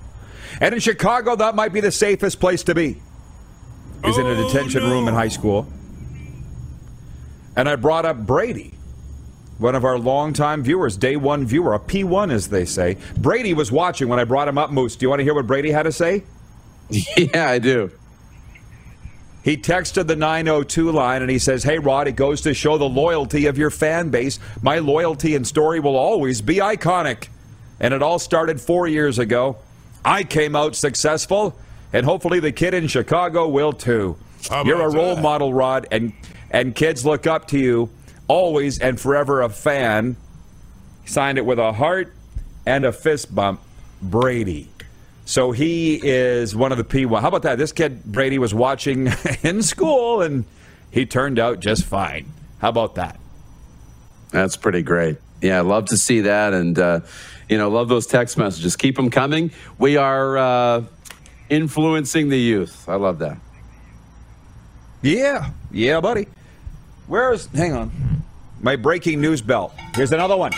And 0.60 0.74
in 0.74 0.80
Chicago, 0.80 1.34
that 1.36 1.56
might 1.56 1.72
be 1.72 1.80
the 1.80 1.92
safest 1.92 2.38
place 2.38 2.62
to 2.64 2.74
be. 2.74 3.02
Is 4.04 4.16
in 4.16 4.26
a 4.26 4.30
oh, 4.30 4.46
detention 4.46 4.84
no. 4.84 4.90
room 4.90 5.08
in 5.08 5.14
high 5.14 5.28
school. 5.28 5.66
And 7.58 7.68
I 7.68 7.74
brought 7.74 8.06
up 8.06 8.24
Brady 8.24 8.72
one 9.58 9.74
of 9.74 9.84
our 9.84 9.98
longtime 9.98 10.62
viewers, 10.62 10.96
day 10.96 11.16
one 11.16 11.44
viewer, 11.44 11.74
a 11.74 11.80
P1 11.80 12.30
as 12.30 12.50
they 12.50 12.64
say. 12.64 12.96
Brady 13.16 13.52
was 13.52 13.72
watching 13.72 14.06
when 14.06 14.20
I 14.20 14.24
brought 14.24 14.46
him 14.46 14.56
up, 14.56 14.70
Moose. 14.70 14.94
Do 14.94 15.04
you 15.04 15.10
want 15.10 15.18
to 15.18 15.24
hear 15.24 15.34
what 15.34 15.48
Brady 15.48 15.72
had 15.72 15.82
to 15.82 15.92
say? 15.92 16.22
Yeah, 17.16 17.50
I 17.50 17.58
do. 17.58 17.90
He 19.42 19.56
texted 19.56 20.06
the 20.06 20.14
902 20.14 20.92
line 20.92 21.20
and 21.20 21.30
he 21.30 21.40
says, 21.40 21.64
Hey, 21.64 21.80
Rod, 21.80 22.06
it 22.06 22.12
goes 22.12 22.42
to 22.42 22.54
show 22.54 22.78
the 22.78 22.88
loyalty 22.88 23.46
of 23.46 23.58
your 23.58 23.70
fan 23.70 24.10
base. 24.10 24.38
My 24.62 24.78
loyalty 24.78 25.34
and 25.34 25.44
story 25.44 25.80
will 25.80 25.96
always 25.96 26.40
be 26.40 26.56
iconic. 26.56 27.26
And 27.80 27.92
it 27.92 28.02
all 28.02 28.20
started 28.20 28.60
four 28.60 28.86
years 28.86 29.18
ago. 29.18 29.56
I 30.04 30.22
came 30.22 30.54
out 30.54 30.76
successful, 30.76 31.58
and 31.92 32.06
hopefully 32.06 32.38
the 32.38 32.52
kid 32.52 32.72
in 32.72 32.86
Chicago 32.86 33.48
will 33.48 33.72
too. 33.72 34.16
You're 34.64 34.80
a 34.82 34.88
role 34.88 35.16
that? 35.16 35.22
model, 35.22 35.52
Rod, 35.52 35.88
and, 35.90 36.12
and 36.50 36.74
kids 36.74 37.04
look 37.04 37.26
up 37.26 37.48
to 37.48 37.58
you 37.58 37.90
always 38.26 38.78
and 38.78 39.00
forever 39.00 39.42
a 39.42 39.48
fan. 39.48 40.16
Signed 41.06 41.38
it 41.38 41.46
with 41.46 41.58
a 41.58 41.72
heart 41.72 42.14
and 42.66 42.84
a 42.84 42.92
fist 42.92 43.34
bump. 43.34 43.60
Brady. 44.00 44.68
So 45.24 45.52
he 45.52 46.00
is 46.02 46.54
one 46.54 46.72
of 46.72 46.78
the 46.78 46.84
P1. 46.84 47.20
How 47.20 47.28
about 47.28 47.42
that? 47.42 47.58
This 47.58 47.72
kid, 47.72 48.04
Brady, 48.04 48.38
was 48.38 48.54
watching 48.54 49.08
in 49.42 49.62
school 49.62 50.22
and 50.22 50.44
he 50.90 51.04
turned 51.04 51.38
out 51.38 51.60
just 51.60 51.84
fine. 51.84 52.32
How 52.58 52.70
about 52.70 52.94
that? 52.94 53.18
That's 54.30 54.56
pretty 54.56 54.82
great. 54.82 55.18
Yeah, 55.40 55.58
I 55.58 55.60
love 55.60 55.86
to 55.86 55.96
see 55.96 56.22
that. 56.22 56.54
And, 56.54 56.78
uh, 56.78 57.00
you 57.48 57.58
know, 57.58 57.68
love 57.68 57.88
those 57.88 58.06
text 58.06 58.38
messages. 58.38 58.76
Keep 58.76 58.96
them 58.96 59.10
coming. 59.10 59.50
We 59.78 59.96
are 59.96 60.38
uh, 60.38 60.84
influencing 61.48 62.28
the 62.28 62.38
youth. 62.38 62.88
I 62.88 62.96
love 62.96 63.18
that. 63.20 63.38
Yeah. 65.02 65.50
Yeah, 65.70 66.00
buddy. 66.00 66.26
Where's, 67.08 67.46
hang 67.46 67.72
on, 67.72 68.22
my 68.60 68.76
breaking 68.76 69.20
news 69.20 69.40
bell. 69.40 69.74
Here's 69.94 70.12
another 70.12 70.36
one. 70.36 70.52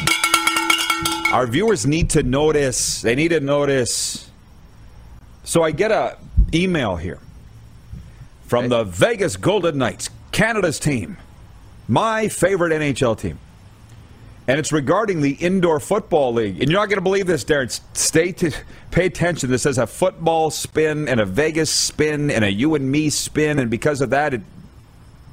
Our 1.33 1.47
viewers 1.47 1.87
need 1.87 2.11
to 2.11 2.25
notice. 2.25 3.03
They 3.03 3.15
need 3.15 3.29
to 3.29 3.39
notice. 3.39 4.29
So 5.45 5.63
I 5.63 5.71
get 5.71 5.93
a 5.93 6.19
email 6.53 6.97
here 6.97 7.21
from 8.47 8.69
the 8.69 8.83
Vegas 8.83 9.37
Golden 9.37 9.79
Knights, 9.79 10.11
Canada's 10.33 10.81
team, 10.81 11.19
my 11.87 12.29
favorite 12.29 12.73
NHL 12.73 13.17
team. 13.17 13.39
And 14.49 14.59
it's 14.59 14.73
regarding 14.73 15.21
the 15.21 15.35
Indoor 15.35 15.79
Football 15.79 16.33
League. 16.33 16.61
And 16.61 16.69
you're 16.69 16.81
not 16.81 16.89
going 16.89 16.97
to 16.97 17.03
believe 17.03 17.29
this, 17.29 17.45
Darren. 17.45 17.81
Stay 17.97 18.33
to 18.33 18.51
pay 18.91 19.07
attention. 19.07 19.49
This 19.51 19.63
says 19.63 19.79
a 19.79 19.87
football 19.87 20.51
spin 20.51 21.07
and 21.07 21.21
a 21.21 21.25
Vegas 21.25 21.71
spin 21.71 22.33
and 22.33 22.45
a 22.45 22.51
you 22.51 22.75
and 22.75 22.91
me 22.91 23.11
spin. 23.11 23.61
And 23.61 23.71
because 23.71 24.01
of 24.01 24.11
that, 24.11 24.35
it 24.35 24.41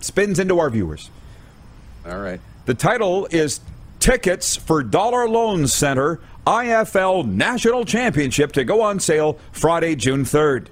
spins 0.08 0.40
into 0.40 0.58
our 0.60 0.70
viewers. 0.70 1.12
All 2.08 2.18
right. 2.18 2.40
The 2.66 2.74
title 2.74 3.28
is 3.30 3.60
Tickets 4.00 4.56
for 4.56 4.84
Dollar 4.84 5.28
Loan 5.28 5.68
Center 5.68 6.20
IFL 6.46 7.28
National 7.28 7.84
Championship 7.84 8.54
to 8.54 8.64
go 8.64 8.82
on 8.82 9.00
sale 9.00 9.38
Friday, 9.52 9.96
June 9.96 10.24
3rd. 10.24 10.68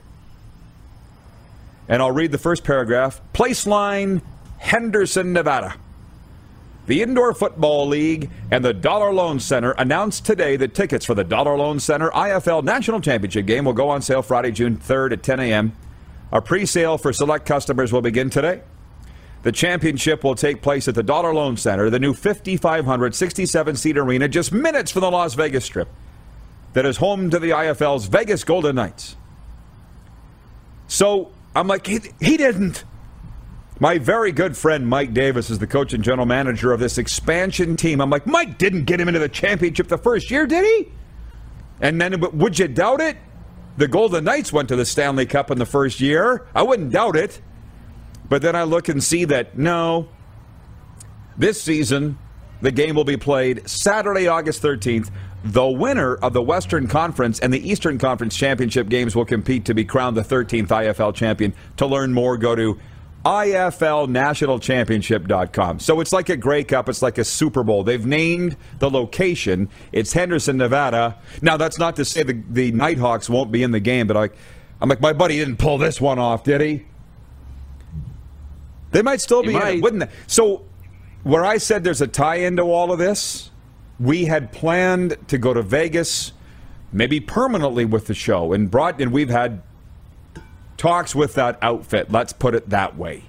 And 1.87 2.01
I'll 2.01 2.11
read 2.11 2.31
the 2.31 2.37
first 2.37 2.63
paragraph. 2.63 3.21
Place 3.33 3.67
line, 3.67 4.21
Henderson, 4.57 5.33
Nevada. 5.33 5.75
The 6.87 7.01
Indoor 7.01 7.33
Football 7.33 7.87
League 7.87 8.29
and 8.51 8.63
the 8.63 8.73
Dollar 8.73 9.11
Loan 9.11 9.39
Center 9.39 9.71
announced 9.71 10.25
today 10.25 10.55
that 10.55 10.73
tickets 10.73 11.05
for 11.05 11.15
the 11.15 11.23
Dollar 11.23 11.57
Loan 11.57 11.79
Center 11.79 12.09
IFL 12.11 12.63
National 12.63 13.01
Championship 13.01 13.45
game 13.45 13.65
will 13.65 13.73
go 13.73 13.89
on 13.89 14.01
sale 14.01 14.21
Friday, 14.21 14.51
June 14.51 14.77
3rd 14.77 15.13
at 15.13 15.23
10 15.23 15.39
a.m. 15.39 15.73
A 16.31 16.41
pre 16.41 16.65
sale 16.65 16.97
for 16.97 17.11
select 17.11 17.45
customers 17.45 17.91
will 17.91 18.01
begin 18.01 18.29
today. 18.29 18.61
The 19.45 19.51
championship 19.51 20.23
will 20.23 20.33
take 20.33 20.63
place 20.63 20.87
at 20.87 20.95
the 20.95 21.03
Dollar 21.03 21.31
Loan 21.31 21.55
Center, 21.55 21.91
the 21.91 21.99
new 21.99 22.15
5,567 22.15 23.75
seat 23.75 23.95
arena 23.95 24.27
just 24.27 24.51
minutes 24.51 24.89
from 24.89 25.01
the 25.01 25.11
Las 25.11 25.35
Vegas 25.35 25.63
Strip, 25.63 25.87
that 26.73 26.83
is 26.83 26.97
home 26.97 27.29
to 27.29 27.37
the 27.37 27.51
IFL's 27.51 28.07
Vegas 28.07 28.43
Golden 28.43 28.75
Knights. 28.75 29.15
So 30.87 31.31
I'm 31.55 31.67
like, 31.67 31.85
he, 31.85 31.99
he 32.19 32.37
didn't. 32.37 32.85
My 33.79 33.99
very 33.99 34.31
good 34.31 34.57
friend 34.57 34.87
Mike 34.87 35.13
Davis 35.13 35.51
is 35.51 35.59
the 35.59 35.67
coach 35.67 35.93
and 35.93 36.03
general 36.03 36.25
manager 36.25 36.71
of 36.71 36.79
this 36.79 36.97
expansion 36.97 37.75
team. 37.75 38.01
I'm 38.01 38.09
like, 38.09 38.25
Mike 38.25 38.57
didn't 38.57 38.85
get 38.85 38.99
him 38.99 39.07
into 39.07 39.19
the 39.19 39.29
championship 39.29 39.89
the 39.89 39.99
first 39.99 40.31
year, 40.31 40.47
did 40.47 40.65
he? 40.65 40.91
And 41.81 42.01
then, 42.01 42.19
would 42.19 42.57
you 42.57 42.67
doubt 42.67 42.99
it? 42.99 43.15
The 43.77 43.87
Golden 43.87 44.23
Knights 44.23 44.51
went 44.51 44.69
to 44.69 44.75
the 44.75 44.85
Stanley 44.85 45.27
Cup 45.27 45.51
in 45.51 45.59
the 45.59 45.67
first 45.67 46.01
year. 46.01 46.47
I 46.55 46.63
wouldn't 46.63 46.91
doubt 46.91 47.15
it. 47.15 47.41
But 48.29 48.41
then 48.41 48.55
I 48.55 48.63
look 48.63 48.89
and 48.89 49.03
see 49.03 49.25
that 49.25 49.57
no, 49.57 50.07
this 51.37 51.61
season, 51.61 52.17
the 52.61 52.71
game 52.71 52.95
will 52.95 53.03
be 53.03 53.17
played 53.17 53.69
Saturday, 53.69 54.27
August 54.27 54.61
13th. 54.61 55.11
The 55.43 55.67
winner 55.67 56.15
of 56.15 56.33
the 56.33 56.41
Western 56.41 56.87
Conference 56.87 57.39
and 57.39 57.53
the 57.53 57.69
Eastern 57.69 57.99
Conference 57.99 58.35
Championship 58.35 58.89
games 58.89 59.15
will 59.15 59.25
compete 59.25 59.65
to 59.65 59.75
be 59.75 59.85
crowned 59.85 60.17
the 60.17 60.23
13th 60.23 60.67
IFL 60.67 61.13
champion. 61.13 61.53
To 61.77 61.85
learn 61.85 62.13
more, 62.13 62.37
go 62.37 62.55
to 62.55 62.79
IFLNationalChampionship.com. 63.25 65.79
So 65.79 65.99
it's 65.99 66.13
like 66.13 66.29
a 66.29 66.37
Grey 66.37 66.63
Cup, 66.63 66.89
it's 66.89 67.01
like 67.01 67.17
a 67.17 67.23
Super 67.23 67.63
Bowl. 67.63 67.83
They've 67.83 68.05
named 68.05 68.55
the 68.79 68.89
location. 68.89 69.69
It's 69.91 70.13
Henderson, 70.13 70.57
Nevada. 70.57 71.17
Now, 71.41 71.57
that's 71.57 71.79
not 71.79 71.95
to 71.97 72.05
say 72.05 72.23
the, 72.23 72.41
the 72.49 72.71
Knight 72.71 72.97
Hawks 72.97 73.29
won't 73.29 73.51
be 73.51 73.63
in 73.63 73.71
the 73.71 73.79
game, 73.79 74.07
but 74.07 74.17
I, 74.17 74.29
I'm 74.79 74.89
like, 74.89 75.01
my 75.01 75.13
buddy 75.13 75.37
didn't 75.37 75.57
pull 75.57 75.77
this 75.77 75.99
one 75.99 76.19
off, 76.19 76.43
did 76.43 76.61
he? 76.61 76.85
They 78.91 79.01
might 79.01 79.21
still 79.21 79.43
be 79.43 79.55
in 79.55 79.61
it, 79.61 79.81
wouldn't 79.81 80.09
they? 80.09 80.15
So, 80.27 80.63
where 81.23 81.43
I 81.43 81.57
said 81.57 81.83
there's 81.83 82.01
a 82.01 82.07
tie 82.07 82.35
into 82.35 82.63
all 82.63 82.91
of 82.91 82.99
this, 82.99 83.49
we 83.99 84.25
had 84.25 84.51
planned 84.51 85.17
to 85.27 85.37
go 85.37 85.53
to 85.53 85.61
Vegas, 85.61 86.31
maybe 86.91 87.19
permanently 87.19 87.85
with 87.85 88.07
the 88.07 88.13
show, 88.13 88.53
and 88.53 88.69
brought, 88.69 89.01
and 89.01 89.11
we've 89.11 89.29
had 89.29 89.61
talks 90.77 91.15
with 91.15 91.33
that 91.35 91.57
outfit. 91.61 92.11
Let's 92.11 92.33
put 92.33 92.55
it 92.55 92.69
that 92.69 92.97
way. 92.97 93.23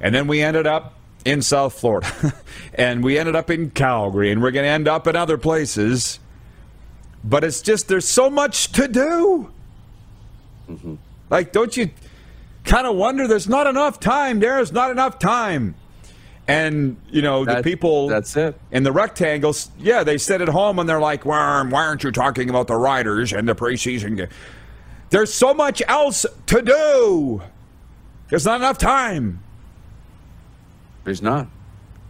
And 0.00 0.14
then 0.14 0.26
we 0.26 0.42
ended 0.42 0.66
up 0.66 0.94
in 1.24 1.42
South 1.42 1.78
Florida, 1.78 2.34
and 2.74 3.02
we 3.04 3.18
ended 3.18 3.36
up 3.36 3.50
in 3.50 3.70
Calgary, 3.70 4.30
and 4.30 4.40
we're 4.40 4.50
going 4.50 4.64
to 4.64 4.70
end 4.70 4.88
up 4.88 5.06
in 5.06 5.16
other 5.16 5.38
places. 5.38 6.18
But 7.24 7.44
it's 7.44 7.60
just 7.60 7.88
there's 7.88 8.08
so 8.08 8.30
much 8.30 8.72
to 8.72 8.88
do. 8.88 9.52
Mm-hmm. 10.68 10.94
Like, 11.30 11.52
don't 11.52 11.76
you? 11.76 11.90
Kind 12.68 12.86
of 12.86 12.94
wonder 12.96 13.26
there's 13.26 13.48
not 13.48 13.66
enough 13.66 13.98
time. 13.98 14.38
There's 14.38 14.70
not 14.70 14.90
enough 14.90 15.18
time. 15.18 15.74
And, 16.46 16.96
you 17.10 17.20
know, 17.20 17.44
the 17.44 17.62
people 17.62 18.08
that's 18.08 18.34
it. 18.36 18.58
in 18.70 18.82
the 18.82 18.92
rectangles, 18.92 19.70
yeah, 19.78 20.02
they 20.02 20.16
sit 20.16 20.40
at 20.40 20.48
home 20.48 20.78
and 20.78 20.88
they're 20.88 21.00
like, 21.00 21.26
why, 21.26 21.62
why 21.68 21.84
aren't 21.84 22.04
you 22.04 22.10
talking 22.10 22.48
about 22.48 22.68
the 22.68 22.76
riders 22.76 23.32
and 23.32 23.46
the 23.46 23.54
preseason 23.54 24.16
game? 24.16 24.28
There's 25.10 25.32
so 25.32 25.52
much 25.52 25.82
else 25.88 26.24
to 26.46 26.62
do. 26.62 27.42
There's 28.28 28.46
not 28.46 28.60
enough 28.60 28.78
time. 28.78 29.42
There's 31.04 31.22
not. 31.22 31.48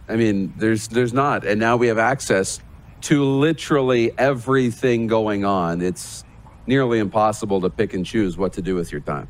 I 0.07 0.15
mean, 0.15 0.53
there's 0.57 0.87
there's 0.87 1.13
not. 1.13 1.45
And 1.45 1.59
now 1.59 1.77
we 1.77 1.87
have 1.87 1.99
access 1.99 2.59
to 3.01 3.23
literally 3.23 4.11
everything 4.17 5.07
going 5.07 5.45
on. 5.45 5.81
It's 5.81 6.25
nearly 6.65 6.99
impossible 6.99 7.61
to 7.61 7.69
pick 7.69 7.93
and 7.93 8.05
choose 8.05 8.37
what 8.37 8.53
to 8.53 8.61
do 8.61 8.75
with 8.75 8.91
your 8.91 9.01
time. 9.01 9.27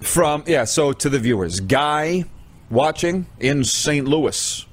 From, 0.00 0.44
yeah, 0.46 0.64
so 0.64 0.92
to 0.92 1.08
the 1.08 1.18
viewers, 1.18 1.60
Guy 1.60 2.24
watching 2.70 3.26
in 3.40 3.64
St. 3.64 4.06
Louis, 4.06 4.64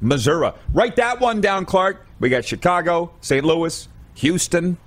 Missouri. 0.00 0.52
Write 0.72 0.96
that 0.96 1.20
one 1.20 1.40
down, 1.40 1.66
Clark. 1.66 2.06
We 2.20 2.28
got 2.28 2.44
Chicago, 2.44 3.12
St. 3.20 3.44
Louis, 3.44 3.88
Houston. 4.14 4.78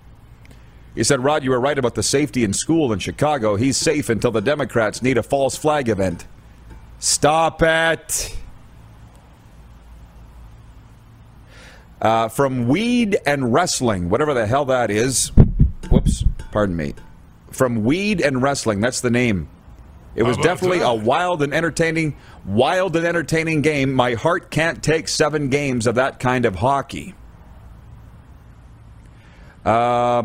He 0.96 1.04
said, 1.04 1.24
Rod, 1.24 1.44
you 1.44 1.52
were 1.52 1.60
right 1.60 1.78
about 1.78 1.96
the 1.96 2.04
safety 2.04 2.44
in 2.44 2.54
school 2.54 2.94
in 2.94 3.00
Chicago. 3.00 3.58
He's 3.58 3.78
safe 3.78 4.10
until 4.10 4.32
the 4.32 4.42
Democrats 4.42 5.02
need 5.02 5.18
a 5.18 5.24
false 5.24 5.58
flag 5.58 5.90
event. 5.90 6.26
Stop 7.00 7.62
it. 7.62 8.38
Uh, 12.02 12.30
from 12.30 12.68
Weed 12.68 13.18
and 13.26 13.54
Wrestling, 13.54 14.10
whatever 14.10 14.34
the 14.34 14.48
hell 14.48 14.66
that 14.66 14.90
is. 14.90 15.30
Whoops, 15.90 16.24
pardon 16.52 16.76
me. 16.76 16.94
From 17.52 17.84
Weed 17.84 18.22
and 18.22 18.42
Wrestling, 18.42 18.80
that's 18.80 19.02
the 19.02 19.12
name 19.12 19.50
it 20.16 20.24
was 20.24 20.38
definitely 20.38 20.80
that? 20.80 20.90
a 20.90 20.94
wild 20.94 21.42
and 21.42 21.54
entertaining, 21.54 22.16
wild 22.46 22.96
and 22.96 23.06
entertaining 23.06 23.62
game. 23.62 23.94
My 23.94 24.14
heart 24.14 24.50
can't 24.50 24.82
take 24.82 25.08
seven 25.08 25.50
games 25.50 25.88
of 25.88 25.96
that 25.96 26.20
kind 26.20 26.46
of 26.46 26.56
hockey. 26.56 27.16
Uh, 29.66 30.24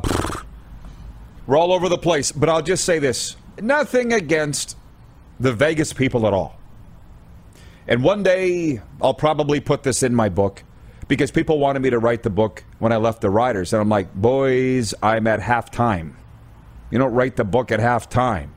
we're 1.46 1.56
all 1.56 1.72
over 1.72 1.88
the 1.88 1.98
place, 1.98 2.30
but 2.30 2.48
I'll 2.48 2.62
just 2.62 2.84
say 2.84 2.98
this: 2.98 3.36
nothing 3.60 4.12
against 4.12 4.76
the 5.40 5.52
Vegas 5.52 5.92
people 5.92 6.26
at 6.26 6.32
all. 6.32 6.56
And 7.88 8.04
one 8.04 8.22
day 8.22 8.80
I'll 9.02 9.14
probably 9.14 9.58
put 9.58 9.82
this 9.82 10.02
in 10.04 10.14
my 10.14 10.28
book 10.28 10.62
because 11.08 11.32
people 11.32 11.58
wanted 11.58 11.82
me 11.82 11.90
to 11.90 11.98
write 11.98 12.22
the 12.22 12.30
book 12.30 12.62
when 12.78 12.92
I 12.92 12.96
left 12.96 13.20
the 13.20 13.30
Riders, 13.30 13.72
and 13.72 13.82
I'm 13.82 13.88
like, 13.88 14.14
boys, 14.14 14.94
I'm 15.02 15.26
at 15.26 15.40
halftime. 15.40 16.14
You 16.92 16.98
don't 16.98 17.12
write 17.12 17.34
the 17.34 17.44
book 17.44 17.72
at 17.72 17.80
halftime. 17.80 18.50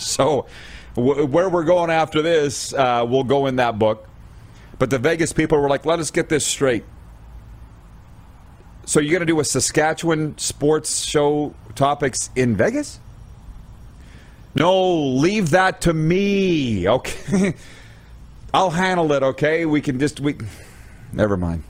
So, 0.00 0.46
w- 0.94 1.26
where 1.26 1.48
we're 1.48 1.64
going 1.64 1.90
after 1.90 2.22
this, 2.22 2.72
uh, 2.72 3.04
we'll 3.08 3.24
go 3.24 3.46
in 3.46 3.56
that 3.56 3.78
book. 3.78 4.08
But 4.78 4.90
the 4.90 4.98
Vegas 4.98 5.32
people 5.32 5.60
were 5.60 5.68
like, 5.68 5.84
let 5.84 5.98
us 5.98 6.10
get 6.10 6.28
this 6.28 6.46
straight. 6.46 6.84
So, 8.86 8.98
you're 9.00 9.12
going 9.12 9.20
to 9.20 9.26
do 9.26 9.40
a 9.40 9.44
Saskatchewan 9.44 10.38
sports 10.38 11.04
show 11.04 11.54
topics 11.74 12.30
in 12.34 12.56
Vegas? 12.56 12.98
No, 14.54 14.94
leave 14.94 15.50
that 15.50 15.82
to 15.82 15.92
me. 15.92 16.88
Okay. 16.88 17.54
I'll 18.54 18.70
handle 18.70 19.12
it, 19.12 19.22
okay? 19.22 19.64
We 19.64 19.80
can 19.80 20.00
just 20.00 20.18
we 20.18 20.36
never 21.12 21.36
mind. 21.36 21.62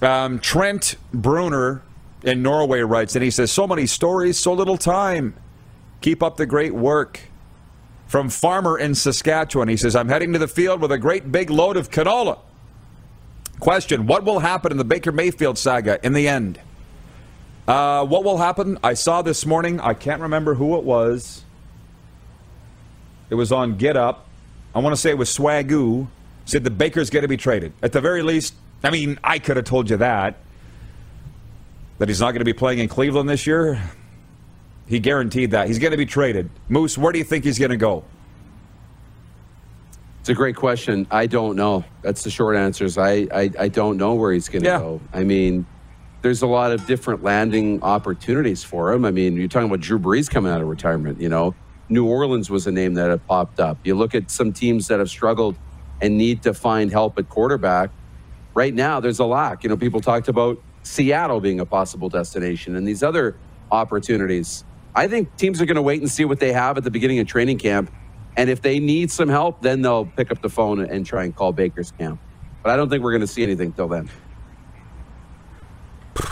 Um, 0.00 0.38
Trent 0.38 0.96
Bruner 1.12 1.82
in 2.22 2.42
Norway 2.42 2.80
writes, 2.80 3.14
and 3.14 3.22
he 3.22 3.30
says, 3.30 3.52
So 3.52 3.66
many 3.66 3.86
stories, 3.86 4.38
so 4.38 4.52
little 4.54 4.78
time. 4.78 5.34
Keep 6.04 6.22
up 6.22 6.36
the 6.36 6.44
great 6.44 6.74
work. 6.74 7.18
From 8.08 8.28
Farmer 8.28 8.78
in 8.78 8.94
Saskatchewan, 8.94 9.68
he 9.68 9.78
says, 9.78 9.96
I'm 9.96 10.10
heading 10.10 10.34
to 10.34 10.38
the 10.38 10.46
field 10.46 10.82
with 10.82 10.92
a 10.92 10.98
great 10.98 11.32
big 11.32 11.48
load 11.48 11.78
of 11.78 11.90
canola. 11.90 12.40
Question 13.58 14.06
What 14.06 14.22
will 14.22 14.40
happen 14.40 14.70
in 14.70 14.76
the 14.76 14.84
Baker 14.84 15.12
Mayfield 15.12 15.56
saga 15.56 15.98
in 16.04 16.12
the 16.12 16.28
end? 16.28 16.60
Uh, 17.66 18.04
what 18.04 18.22
will 18.22 18.36
happen? 18.36 18.76
I 18.84 18.92
saw 18.92 19.22
this 19.22 19.46
morning, 19.46 19.80
I 19.80 19.94
can't 19.94 20.20
remember 20.20 20.52
who 20.52 20.76
it 20.76 20.84
was. 20.84 21.42
It 23.30 23.36
was 23.36 23.50
on 23.50 23.78
Get 23.78 23.96
Up. 23.96 24.26
I 24.74 24.80
want 24.80 24.94
to 24.94 25.00
say 25.00 25.08
it 25.08 25.16
was 25.16 25.34
Swagoo. 25.34 26.06
Said 26.44 26.64
the 26.64 26.70
Baker's 26.70 27.08
going 27.08 27.22
to 27.22 27.28
be 27.28 27.38
traded. 27.38 27.72
At 27.82 27.92
the 27.92 28.02
very 28.02 28.20
least, 28.20 28.52
I 28.82 28.90
mean, 28.90 29.18
I 29.24 29.38
could 29.38 29.56
have 29.56 29.64
told 29.64 29.88
you 29.88 29.96
that. 29.96 30.36
That 31.96 32.10
he's 32.10 32.20
not 32.20 32.32
going 32.32 32.40
to 32.40 32.44
be 32.44 32.52
playing 32.52 32.80
in 32.80 32.88
Cleveland 32.88 33.26
this 33.26 33.46
year. 33.46 33.80
He 34.86 34.98
guaranteed 35.00 35.52
that. 35.52 35.66
He's 35.68 35.78
going 35.78 35.92
to 35.92 35.96
be 35.96 36.06
traded. 36.06 36.50
Moose, 36.68 36.98
where 36.98 37.12
do 37.12 37.18
you 37.18 37.24
think 37.24 37.44
he's 37.44 37.58
going 37.58 37.70
to 37.70 37.76
go? 37.76 38.04
It's 40.20 40.28
a 40.28 40.34
great 40.34 40.56
question. 40.56 41.06
I 41.10 41.26
don't 41.26 41.56
know. 41.56 41.84
That's 42.02 42.22
the 42.22 42.30
short 42.30 42.56
answer. 42.56 42.84
Is 42.84 42.96
I, 42.96 43.26
I, 43.32 43.50
I 43.58 43.68
don't 43.68 43.96
know 43.98 44.14
where 44.14 44.32
he's 44.32 44.48
going 44.48 44.62
to 44.62 44.68
Yeah. 44.68 44.78
go. 44.78 45.00
I 45.12 45.22
mean, 45.24 45.66
there's 46.22 46.40
a 46.42 46.46
lot 46.46 46.72
of 46.72 46.86
different 46.86 47.22
landing 47.22 47.82
opportunities 47.82 48.64
for 48.64 48.92
him. 48.92 49.04
I 49.04 49.10
mean, 49.10 49.36
you're 49.36 49.48
talking 49.48 49.68
about 49.68 49.80
Drew 49.80 49.98
Brees 49.98 50.30
coming 50.30 50.50
out 50.50 50.62
of 50.62 50.68
retirement. 50.68 51.20
You 51.20 51.28
know, 51.28 51.54
New 51.90 52.06
Orleans 52.06 52.48
was 52.48 52.66
a 52.66 52.72
name 52.72 52.94
that 52.94 53.10
had 53.10 53.26
popped 53.26 53.60
up. 53.60 53.78
You 53.84 53.94
look 53.94 54.14
at 54.14 54.30
some 54.30 54.52
teams 54.52 54.88
that 54.88 54.98
have 54.98 55.10
struggled 55.10 55.56
and 56.00 56.16
need 56.16 56.42
to 56.42 56.54
find 56.54 56.90
help 56.90 57.18
at 57.18 57.28
quarterback. 57.28 57.90
Right 58.54 58.72
now, 58.72 59.00
there's 59.00 59.18
a 59.18 59.26
lack. 59.26 59.62
You 59.62 59.68
know, 59.68 59.76
people 59.76 60.00
talked 60.00 60.28
about 60.28 60.58
Seattle 60.84 61.40
being 61.40 61.60
a 61.60 61.66
possible 61.66 62.08
destination 62.08 62.76
and 62.76 62.86
these 62.88 63.02
other 63.02 63.36
opportunities. 63.70 64.64
I 64.94 65.08
think 65.08 65.36
teams 65.36 65.60
are 65.60 65.66
going 65.66 65.76
to 65.76 65.82
wait 65.82 66.00
and 66.00 66.10
see 66.10 66.24
what 66.24 66.38
they 66.38 66.52
have 66.52 66.76
at 66.76 66.84
the 66.84 66.90
beginning 66.90 67.18
of 67.18 67.26
training 67.26 67.58
camp. 67.58 67.90
And 68.36 68.48
if 68.48 68.62
they 68.62 68.78
need 68.78 69.10
some 69.10 69.28
help, 69.28 69.60
then 69.60 69.82
they'll 69.82 70.06
pick 70.06 70.30
up 70.30 70.40
the 70.42 70.48
phone 70.48 70.80
and 70.80 71.04
try 71.04 71.24
and 71.24 71.34
call 71.34 71.52
Baker's 71.52 71.92
camp. 71.92 72.20
But 72.62 72.70
I 72.70 72.76
don't 72.76 72.88
think 72.88 73.02
we're 73.02 73.12
going 73.12 73.20
to 73.20 73.26
see 73.26 73.42
anything 73.42 73.72
till 73.72 73.88
then. 73.88 74.10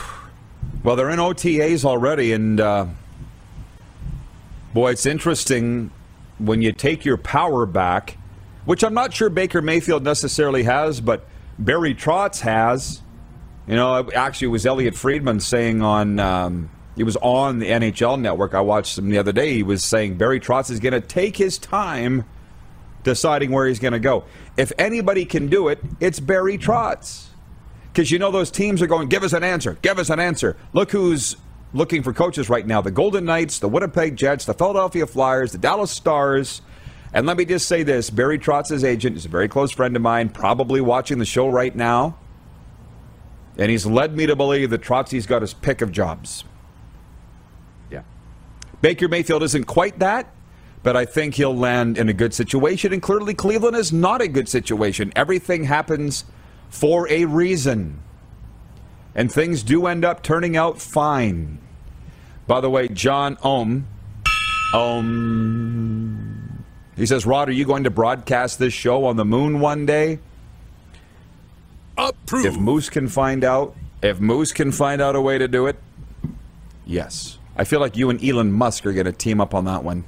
Well, 0.85 0.97
they're 0.97 1.11
in 1.11 1.21
OTAs 1.21 1.85
already, 1.85 2.33
and 2.33 2.59
uh, 2.59 2.87
boy, 4.75 4.91
it's 4.91 5.07
interesting 5.07 5.93
when 6.39 6.61
you 6.61 6.73
take 6.73 7.05
your 7.05 7.17
power 7.17 7.67
back, 7.67 8.19
which 8.65 8.83
I'm 8.83 8.93
not 8.93 9.15
sure 9.15 9.31
Baker 9.31 9.63
Mayfield 9.63 10.03
necessarily 10.03 10.65
has, 10.65 11.01
but 11.01 11.29
Barry 11.57 11.95
Trotz 11.95 12.41
has. 12.41 13.01
You 13.69 13.77
know, 13.77 14.11
actually, 14.13 14.47
it 14.47 14.51
was 14.51 14.67
Elliotte 14.67 14.97
Friedman 14.97 15.39
saying 15.39 15.83
on. 15.83 16.19
Um, 16.19 16.71
he 16.97 17.05
was 17.05 17.17
on 17.17 17.59
the 17.59 17.67
NHL 17.67 18.21
network. 18.21 18.55
I 18.55 18.61
watched 18.61 18.99
him 18.99 19.09
the 19.09 19.19
other 19.19 19.33
day. 19.33 19.55
He 19.55 19.63
was 19.63 19.83
saying 19.83 20.19
Barry 20.19 20.41
Trotz 20.41 20.71
is 20.71 20.81
going 20.81 20.93
to 20.93 21.01
take 21.01 21.37
his 21.37 21.59
time 21.59 22.25
deciding 23.03 23.51
where 23.51 23.67
he's 23.67 23.79
going 23.79 23.93
to 23.93 24.01
go. 24.01 24.25
If 24.57 24.73
anybody 24.79 25.25
can 25.25 25.49
do 25.49 25.69
it, 25.69 25.81
it's 26.01 26.21
Barry 26.21 26.59
Trotz. 26.59 27.29
Because 27.93 28.11
you 28.11 28.19
know 28.19 28.31
those 28.31 28.51
teams 28.51 28.81
are 28.81 28.87
going, 28.87 29.09
give 29.09 29.23
us 29.23 29.33
an 29.33 29.45
answer, 29.45 29.79
give 29.83 29.99
us 29.99 30.11
an 30.11 30.21
answer. 30.21 30.57
Look 30.73 30.93
who's 30.93 31.37
looking 31.75 32.03
for 32.03 32.13
coaches 32.13 32.51
right 32.51 32.67
now 32.67 32.81
the 32.81 32.91
Golden 32.91 33.25
Knights, 33.25 33.59
the 33.59 33.69
Winnipeg 33.69 34.17
Jets, 34.17 34.45
the 34.45 34.55
Philadelphia 34.55 35.07
Flyers, 35.07 35.53
the 35.53 35.59
Dallas 35.59 35.91
Stars. 35.91 36.63
And 37.15 37.27
let 37.27 37.37
me 37.37 37.45
just 37.45 37.69
say 37.69 37.83
this 37.83 38.11
Barry 38.11 38.39
Trotz's 38.39 38.85
agent 38.85 39.17
is 39.17 39.25
a 39.25 39.29
very 39.29 39.49
close 39.49 39.71
friend 39.71 39.95
of 39.97 40.03
mine, 40.03 40.29
probably 40.29 40.81
watching 40.81 41.19
the 41.19 41.25
show 41.25 41.49
right 41.49 41.75
now. 41.75 42.19
And 43.59 43.71
he's 43.71 43.85
led 43.85 44.17
me 44.17 44.27
to 44.27 44.35
believe 44.37 44.71
that 44.71 44.81
Trotzy's 44.81 45.27
got 45.27 45.43
his 45.43 45.53
pick 45.53 45.83
of 45.83 45.93
jobs. 45.93 46.45
Baker 48.83 49.09
Mayfield 49.09 49.43
isn't 49.45 49.65
quite 49.65 49.99
that, 50.01 50.27
but 50.83 50.97
I 50.97 51.05
think 51.05 51.37
he'll 51.37 51.57
land 51.57 51.97
in 51.97 52.09
a 52.09 52.13
good 52.13 52.35
situation. 52.35 52.93
And 52.93 53.01
clearly, 53.01 53.33
Cleveland 53.33 53.77
is 53.77 53.93
not 53.93 54.21
a 54.21 54.29
good 54.29 54.49
situation. 54.49 55.13
Everything 55.17 55.65
happens 55.65 56.25
for 56.69 57.09
a 57.09 57.25
reason. 57.25 58.01
And 59.15 59.31
things 59.31 59.63
do 59.63 59.87
end 59.87 60.05
up 60.05 60.23
turning 60.23 60.57
out 60.57 60.81
fine. 60.81 61.59
By 62.47 62.61
the 62.61 62.69
way, 62.69 62.89
John 62.89 63.39
Ohm, 63.45 63.87
Ohm, 64.75 66.65
he 66.97 67.07
says, 67.07 67.25
Rod, 67.25 67.49
are 67.49 67.53
you 67.53 67.65
going 67.65 67.85
to 67.85 67.91
broadcast 67.91 68.59
this 68.59 68.73
show 68.73 69.05
on 69.05 69.17
the 69.17 69.25
moon 69.25 69.61
one 69.61 69.87
day? 69.87 70.19
Approved. 71.97 72.47
If 72.47 72.57
Moose 72.57 72.91
can 72.91 73.07
find 73.07 73.45
out, 73.45 73.77
if 74.03 74.19
Moose 74.19 74.53
can 74.53 74.73
find 74.73 75.01
out 75.01 75.15
a 75.15 75.21
way 75.21 75.39
to 75.39 75.47
do 75.47 75.67
it, 75.67 75.79
yes. 76.85 77.39
I 77.57 77.65
feel 77.65 77.81
like 77.81 77.97
you 77.97 78.11
and 78.11 78.23
Elon 78.25 78.53
Musk 78.53 78.87
are 78.87 78.93
going 78.93 79.07
to 79.07 79.13
team 79.13 79.41
up 79.41 79.55
on 79.55 79.67
that 79.67 79.85
one. 79.85 80.05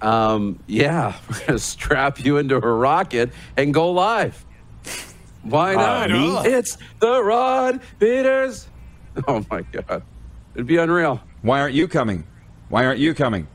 Um, 0.00 0.58
yeah, 0.66 1.16
we're 1.30 1.38
going 1.38 1.52
to 1.52 1.58
strap 1.58 2.24
you 2.24 2.38
into 2.38 2.56
a 2.56 2.60
rocket 2.60 3.30
and 3.56 3.72
go 3.72 3.90
live. 3.90 4.44
Why 5.42 5.74
not? 5.74 6.10
me? 6.10 6.36
It's 6.44 6.78
the 7.00 7.22
Rod 7.22 7.80
Peters. 7.98 8.68
Oh 9.26 9.44
my 9.50 9.62
God. 9.62 10.02
It'd 10.54 10.66
be 10.66 10.76
unreal. 10.76 11.20
Why 11.42 11.60
aren't 11.60 11.74
you 11.74 11.88
coming? 11.88 12.24
Why 12.68 12.86
aren't 12.86 13.00
you 13.00 13.12
coming? 13.14 13.46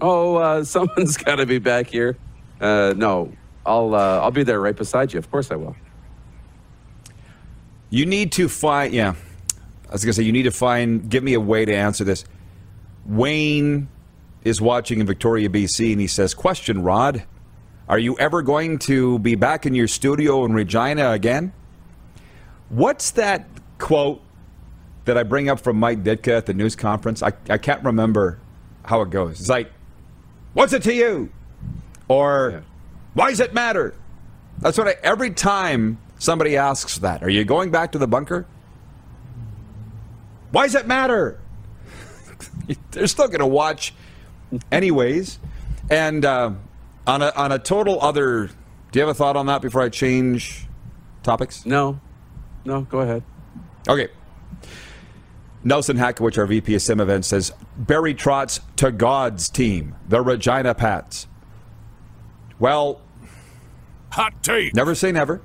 Oh, 0.00 0.36
uh, 0.36 0.64
someone's 0.64 1.16
got 1.16 1.36
to 1.36 1.46
be 1.46 1.58
back 1.58 1.86
here. 1.88 2.16
Uh, 2.60 2.94
no, 2.96 3.32
I'll 3.66 3.94
uh, 3.94 4.20
I'll 4.20 4.30
be 4.30 4.42
there 4.42 4.60
right 4.60 4.74
beside 4.74 5.12
you. 5.12 5.18
Of 5.18 5.30
course 5.30 5.50
I 5.50 5.56
will. 5.56 5.76
You 7.90 8.06
need 8.06 8.32
to 8.32 8.48
find, 8.48 8.94
yeah. 8.94 9.14
I 9.92 9.94
was 9.94 10.04
going 10.06 10.12
to 10.12 10.16
say, 10.16 10.22
you 10.22 10.32
need 10.32 10.44
to 10.44 10.50
find, 10.50 11.10
give 11.10 11.22
me 11.22 11.34
a 11.34 11.40
way 11.40 11.66
to 11.66 11.74
answer 11.74 12.02
this. 12.02 12.24
Wayne 13.04 13.88
is 14.42 14.58
watching 14.58 15.00
in 15.00 15.06
Victoria, 15.06 15.50
BC, 15.50 15.92
and 15.92 16.00
he 16.00 16.06
says, 16.06 16.32
Question, 16.32 16.82
Rod, 16.82 17.24
are 17.90 17.98
you 17.98 18.16
ever 18.18 18.40
going 18.40 18.78
to 18.78 19.18
be 19.18 19.34
back 19.34 19.66
in 19.66 19.74
your 19.74 19.86
studio 19.86 20.46
in 20.46 20.54
Regina 20.54 21.10
again? 21.10 21.52
What's 22.70 23.10
that 23.10 23.46
quote 23.76 24.22
that 25.04 25.18
I 25.18 25.24
bring 25.24 25.50
up 25.50 25.60
from 25.60 25.76
Mike 25.76 26.02
Ditka 26.02 26.38
at 26.38 26.46
the 26.46 26.54
news 26.54 26.74
conference? 26.74 27.22
I, 27.22 27.34
I 27.50 27.58
can't 27.58 27.84
remember 27.84 28.38
how 28.86 29.02
it 29.02 29.10
goes. 29.10 29.40
It's 29.40 29.50
like, 29.50 29.70
What's 30.54 30.72
it 30.72 30.84
to 30.84 30.94
you? 30.94 31.30
Or, 32.08 32.50
Yeah. 32.52 32.60
Why 33.12 33.28
does 33.28 33.40
it 33.40 33.52
matter? 33.52 33.94
That's 34.60 34.78
what 34.78 34.88
I, 34.88 34.96
every 35.02 35.32
time 35.32 35.98
somebody 36.18 36.56
asks 36.56 36.96
that, 37.00 37.22
are 37.22 37.28
you 37.28 37.44
going 37.44 37.70
back 37.70 37.92
to 37.92 37.98
the 37.98 38.08
bunker? 38.08 38.46
Why 40.52 40.64
does 40.64 40.74
that 40.74 40.86
matter? 40.86 41.40
They're 42.92 43.06
still 43.06 43.26
going 43.26 43.40
to 43.40 43.46
watch 43.46 43.94
anyways. 44.70 45.38
And 45.90 46.24
uh, 46.24 46.52
on, 47.06 47.22
a, 47.22 47.32
on 47.34 47.52
a 47.52 47.58
total 47.58 48.00
other, 48.00 48.46
do 48.46 48.98
you 48.98 49.00
have 49.00 49.08
a 49.08 49.14
thought 49.14 49.36
on 49.36 49.46
that 49.46 49.60
before 49.60 49.82
I 49.82 49.88
change 49.88 50.66
topics? 51.22 51.66
No, 51.66 52.00
no, 52.64 52.82
go 52.82 53.00
ahead. 53.00 53.24
Okay. 53.88 54.08
Nelson 55.64 55.96
Hackowich, 55.96 56.38
our 56.38 56.46
VP 56.46 56.74
of 56.74 56.82
Sim 56.82 57.00
Events, 57.00 57.28
says 57.28 57.52
Barry 57.76 58.14
Trotz 58.14 58.60
to 58.76 58.92
God's 58.92 59.48
team, 59.48 59.94
the 60.08 60.20
Regina 60.20 60.74
Pats. 60.74 61.26
Well, 62.58 63.00
Hot 64.12 64.42
take. 64.42 64.74
Never 64.74 64.94
say 64.94 65.10
never. 65.10 65.40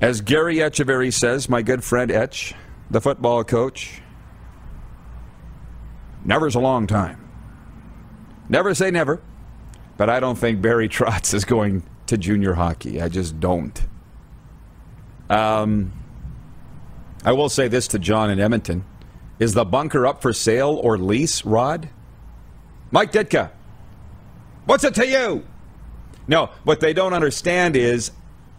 As 0.00 0.20
Gary 0.20 0.56
Etcheverry 0.56 1.12
says, 1.12 1.48
my 1.48 1.62
good 1.62 1.84
friend 1.84 2.10
Etch, 2.10 2.54
the 2.90 3.00
football 3.00 3.44
coach, 3.44 4.00
never's 6.24 6.54
a 6.54 6.60
long 6.60 6.86
time. 6.86 7.22
Never 8.48 8.74
say 8.74 8.90
never, 8.90 9.20
but 9.96 10.08
I 10.08 10.20
don't 10.20 10.36
think 10.36 10.62
Barry 10.62 10.88
Trotz 10.90 11.34
is 11.34 11.44
going 11.44 11.82
to 12.06 12.16
junior 12.16 12.54
hockey. 12.54 13.00
I 13.00 13.08
just 13.08 13.40
don't. 13.40 13.80
Um, 15.28 15.92
I 17.24 17.32
will 17.32 17.48
say 17.48 17.68
this 17.68 17.88
to 17.88 17.98
John 17.98 18.30
in 18.30 18.38
Edmonton. 18.38 18.84
Is 19.38 19.52
the 19.52 19.64
bunker 19.64 20.06
up 20.06 20.22
for 20.22 20.32
sale 20.32 20.80
or 20.82 20.96
lease, 20.96 21.44
Rod? 21.44 21.88
Mike 22.90 23.12
Ditka, 23.12 23.50
what's 24.64 24.84
it 24.84 24.94
to 24.94 25.06
you? 25.06 25.44
No, 26.28 26.50
what 26.64 26.80
they 26.80 26.92
don't 26.92 27.12
understand 27.12 27.76
is 27.76 28.12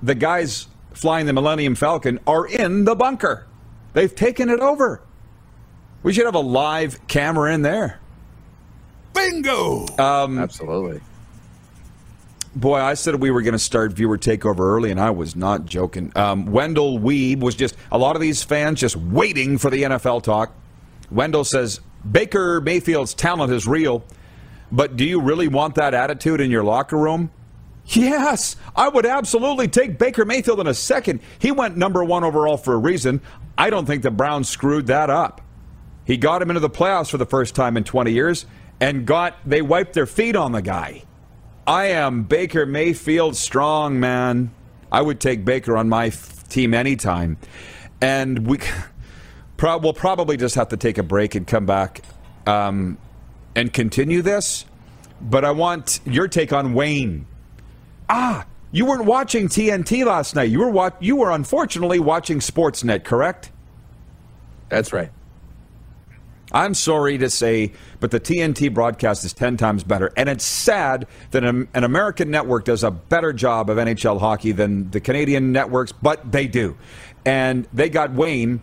the 0.04 0.14
guys 0.16 0.68
flying 0.94 1.26
the 1.26 1.34
Millennium 1.34 1.76
Falcon 1.76 2.20
are 2.28 2.46
in 2.46 2.84
the 2.84 2.96
bunker. 2.96 3.47
They've 3.98 4.14
taken 4.14 4.52
it 4.52 4.60
over. 4.60 5.02
We 6.04 6.14
should 6.14 6.26
have 6.26 6.36
a 6.36 6.40
live 6.40 7.08
camera 7.08 7.52
in 7.52 7.64
there. 7.64 8.00
Bingo. 9.12 9.88
Absolutely. 10.38 11.02
Boy, 12.56 12.80
I 12.80 12.94
said 12.94 13.16
we 13.16 13.32
were 13.32 13.42
going 13.42 13.54
to 13.54 13.58
start 13.60 13.94
viewer 13.94 14.20
takeover 14.20 14.60
early, 14.60 14.92
and 14.92 15.00
I 15.00 15.10
was 15.10 15.36
not 15.36 15.66
joking. 15.66 16.12
Um, 16.16 16.46
Wendell 16.46 17.00
Weeb 17.00 17.40
was 17.40 17.56
just 17.56 17.76
a 17.92 17.98
lot 17.98 18.16
of 18.16 18.22
these 18.22 18.44
fans 18.44 18.80
just 18.80 18.96
waiting 18.96 19.58
for 19.58 19.72
the 19.72 19.82
NFL 19.82 20.22
talk. 20.22 20.54
Wendell 21.10 21.44
says 21.44 21.82
Baker 22.10 22.62
Mayfield's 22.62 23.16
talent 23.16 23.52
is 23.52 23.66
real, 23.66 24.04
but 24.72 24.96
do 24.96 25.06
you 25.06 25.20
really 25.20 25.48
want 25.48 25.74
that 25.74 25.96
attitude 25.96 26.40
in 26.40 26.52
your 26.52 26.64
locker 26.64 26.98
room? 26.98 27.32
Yes, 27.88 28.58
I 28.76 28.90
would 28.90 29.08
absolutely 29.08 29.70
take 29.70 29.98
Baker 29.98 30.24
Mayfield 30.24 30.60
in 30.60 30.68
a 30.68 30.74
second. 30.76 31.22
He 31.40 31.52
went 31.52 31.78
number 31.78 32.04
one 32.04 32.24
overall 32.24 32.58
for 32.58 32.76
a 32.76 32.78
reason. 32.78 33.22
I 33.58 33.70
don't 33.70 33.86
think 33.86 34.04
the 34.04 34.12
Browns 34.12 34.48
screwed 34.50 34.88
that 34.88 35.10
up. 35.10 35.42
He 36.06 36.18
got 36.18 36.42
him 36.42 36.50
into 36.50 36.60
the 36.60 36.70
playoffs 36.70 37.10
for 37.10 37.18
the 37.18 37.26
first 37.26 37.56
time 37.56 37.76
in 37.76 37.84
20 37.84 38.12
years 38.12 38.46
and 38.80 39.06
got 39.06 39.36
they 39.46 39.62
wiped 39.62 39.94
their 39.94 40.06
feet 40.06 40.36
on 40.36 40.52
the 40.52 40.62
guy. 40.62 41.04
I 41.66 41.88
am 41.88 42.24
Baker 42.24 42.66
Mayfield 42.66 43.36
strong, 43.36 44.00
man. 44.00 44.52
I 44.92 45.02
would 45.02 45.20
take 45.20 45.44
Baker 45.44 45.76
on 45.76 45.90
my 45.90 46.08
f- 46.08 46.48
team 46.48 46.74
anytime. 46.74 47.38
And 48.00 48.48
we 48.48 48.60
pro- 49.58 49.78
we'll 49.80 49.94
probably 49.94 50.38
just 50.38 50.56
have 50.56 50.70
to 50.70 50.78
take 50.78 50.98
a 50.98 51.04
break 51.04 51.36
and 51.36 51.46
come 51.46 51.66
back 51.66 52.02
um, 52.46 52.98
and 53.56 53.74
continue 53.74 54.22
this. 54.22 54.66
But 55.20 55.44
I 55.44 55.52
want 55.52 56.00
your 56.06 56.28
take 56.28 56.54
on 56.54 56.74
Wayne. 56.74 57.26
Ah, 58.08 58.46
you 58.78 58.86
weren't 58.86 59.06
watching 59.06 59.48
TNT 59.48 60.06
last 60.06 60.36
night. 60.36 60.52
You 60.52 60.60
were 60.60 60.70
wa- 60.70 60.92
you 61.00 61.16
were 61.16 61.32
unfortunately 61.32 61.98
watching 61.98 62.38
Sportsnet, 62.38 63.04
correct? 63.04 63.52
That's 64.70 64.94
right. 64.94 65.10
I'm 66.52 66.76
sorry 66.76 67.18
to 67.18 67.30
say, 67.30 67.74
but 68.00 68.12
the 68.12 68.20
TNT 68.20 68.72
broadcast 68.72 69.26
is 69.26 69.34
10 69.34 69.58
times 69.58 69.84
better. 69.84 70.14
And 70.16 70.30
it's 70.30 70.46
sad 70.46 71.08
that 71.32 71.44
an, 71.44 71.68
an, 71.74 71.84
American 71.84 72.30
network 72.30 72.66
does 72.66 72.84
a 72.84 72.92
better 72.92 73.34
job 73.34 73.72
of 73.72 73.78
NHL 73.78 74.20
hockey 74.20 74.52
than 74.52 74.92
the 74.92 75.02
Canadian 75.02 75.52
networks, 75.52 75.92
but 75.92 76.32
they 76.32 76.48
do. 76.48 76.78
And 77.26 77.68
they 77.74 77.90
got 77.90 78.14
Wayne 78.14 78.62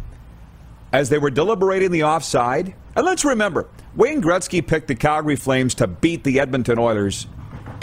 as 0.93 1.11
they 1.11 1.19
were 1.19 1.31
deliberating 1.31 1.91
the 1.91 2.05
offside. 2.05 2.73
And 2.97 3.05
let's 3.05 3.25
remember, 3.25 3.69
Wayne 3.97 4.23
Gretzky 4.23 4.65
picked 4.65 4.87
the 4.87 4.95
Calgary 4.95 5.37
Flames 5.37 5.75
to 5.75 5.89
beat 5.89 6.23
the 6.23 6.39
Edmonton 6.39 6.79
Oilers 6.79 7.27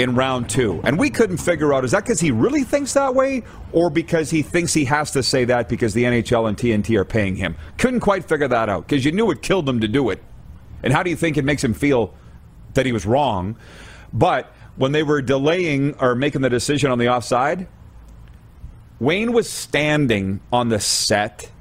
in 0.02 0.16
round 0.16 0.50
two. 0.50 0.82
And 0.84 0.98
we 0.98 1.10
couldn't 1.10 1.38
figure 1.38 1.74
out 1.74 1.86
is 1.86 1.92
that 1.92 2.04
because 2.04 2.20
he 2.20 2.32
really 2.32 2.64
thinks 2.64 2.94
that 2.94 3.14
way 3.14 3.44
or 3.72 3.90
because 3.90 4.30
he 4.30 4.42
thinks 4.42 4.74
he 4.74 4.86
has 4.86 5.12
to 5.12 5.24
say 5.24 5.46
that 5.46 5.70
because 5.70 5.94
the 5.94 6.04
NHL 6.04 6.50
and 6.50 6.58
TNT 6.58 6.98
are 6.98 7.06
paying 7.06 7.36
him? 7.36 7.56
Couldn't 7.78 8.00
quite 8.00 8.26
figure 8.26 8.48
that 8.48 8.68
out 8.68 8.88
because 8.88 9.06
you 9.06 9.12
knew 9.12 9.30
it 9.32 9.42
killed 9.42 9.70
him 9.70 9.80
to 9.82 9.88
do 9.88 10.10
it. 10.10 10.22
And 10.84 10.92
how 10.92 11.04
do 11.04 11.10
you 11.10 11.16
think 11.16 11.38
it 11.38 11.46
makes 11.46 11.64
him 11.64 11.74
feel 11.74 12.14
that 12.74 12.86
he 12.86 12.92
was 12.92 13.06
wrong? 13.06 13.56
But 14.12 14.52
when 14.76 14.92
they 14.92 15.04
were 15.04 15.22
delaying 15.22 15.96
or 16.00 16.16
making 16.16 16.42
the 16.42 16.50
decision 16.50 16.92
on 16.92 16.98
the 16.98 17.10
offside, 17.10 17.68
Wayne 19.00 19.32
was 19.32 19.50
standing 19.50 20.42
on 20.52 20.70
the 20.70 20.80
set, 20.80 21.52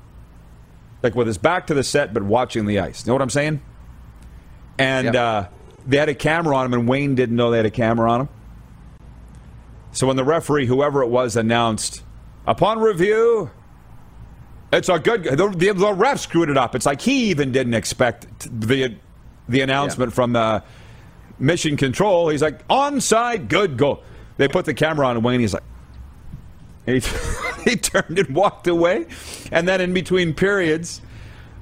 like 1.03 1.15
with 1.15 1.27
his 1.27 1.39
back 1.39 1.67
to 1.67 1.75
the 1.75 1.85
set, 1.85 2.15
but 2.15 2.23
watching 2.23 2.67
the 2.67 2.81
ice. 2.81 3.05
You 3.05 3.11
know 3.11 3.15
what 3.15 3.23
I'm 3.23 3.31
saying? 3.31 3.61
And, 4.79 5.07
yep. 5.07 5.15
uh, 5.15 5.49
they 5.91 5.97
had 5.97 6.09
a 6.09 6.15
camera 6.15 6.57
on 6.57 6.67
him, 6.67 6.75
and 6.75 6.89
Wayne 6.89 7.17
didn't 7.17 7.35
know 7.35 7.51
they 7.51 7.57
had 7.57 7.67
a 7.67 7.71
camera 7.71 8.11
on 8.11 8.21
him. 8.23 8.29
So 9.93 10.07
when 10.07 10.17
the 10.17 10.25
referee, 10.25 10.67
whoever 10.67 11.03
it 11.03 11.09
was, 11.09 11.37
announced, 11.37 12.05
upon 12.47 12.79
review, 12.79 13.51
it's 14.73 14.89
a 14.89 15.01
good. 15.01 15.25
The, 15.25 15.49
the, 15.49 15.73
the 15.75 15.93
ref 15.93 16.21
screwed 16.21 16.49
it 16.49 16.57
up. 16.57 16.77
It's 16.77 16.87
like 16.87 17.01
he 17.01 17.31
even 17.31 17.51
didn't 17.51 17.75
expect 17.75 18.27
the 18.61 18.95
the 19.49 19.63
announcement 19.63 20.13
yeah. 20.13 20.15
from 20.15 20.33
the 20.33 20.63
mission 21.41 21.77
control. 21.77 22.29
He's 22.29 22.43
like, 22.43 22.67
onside, 22.69 23.49
good 23.49 23.77
goal. 23.77 24.05
They 24.37 24.47
put 24.47 24.67
the 24.67 24.75
camera 24.75 25.09
on 25.09 25.21
Wayne. 25.23 25.41
He's 25.41 25.55
like, 25.55 25.65
he, 26.87 27.01
he 27.69 27.77
turned 27.77 28.17
and 28.17 28.33
walked 28.33 28.69
away. 28.69 29.07
And 29.51 29.67
then 29.67 29.81
in 29.81 29.93
between 29.93 30.35
periods, 30.35 31.01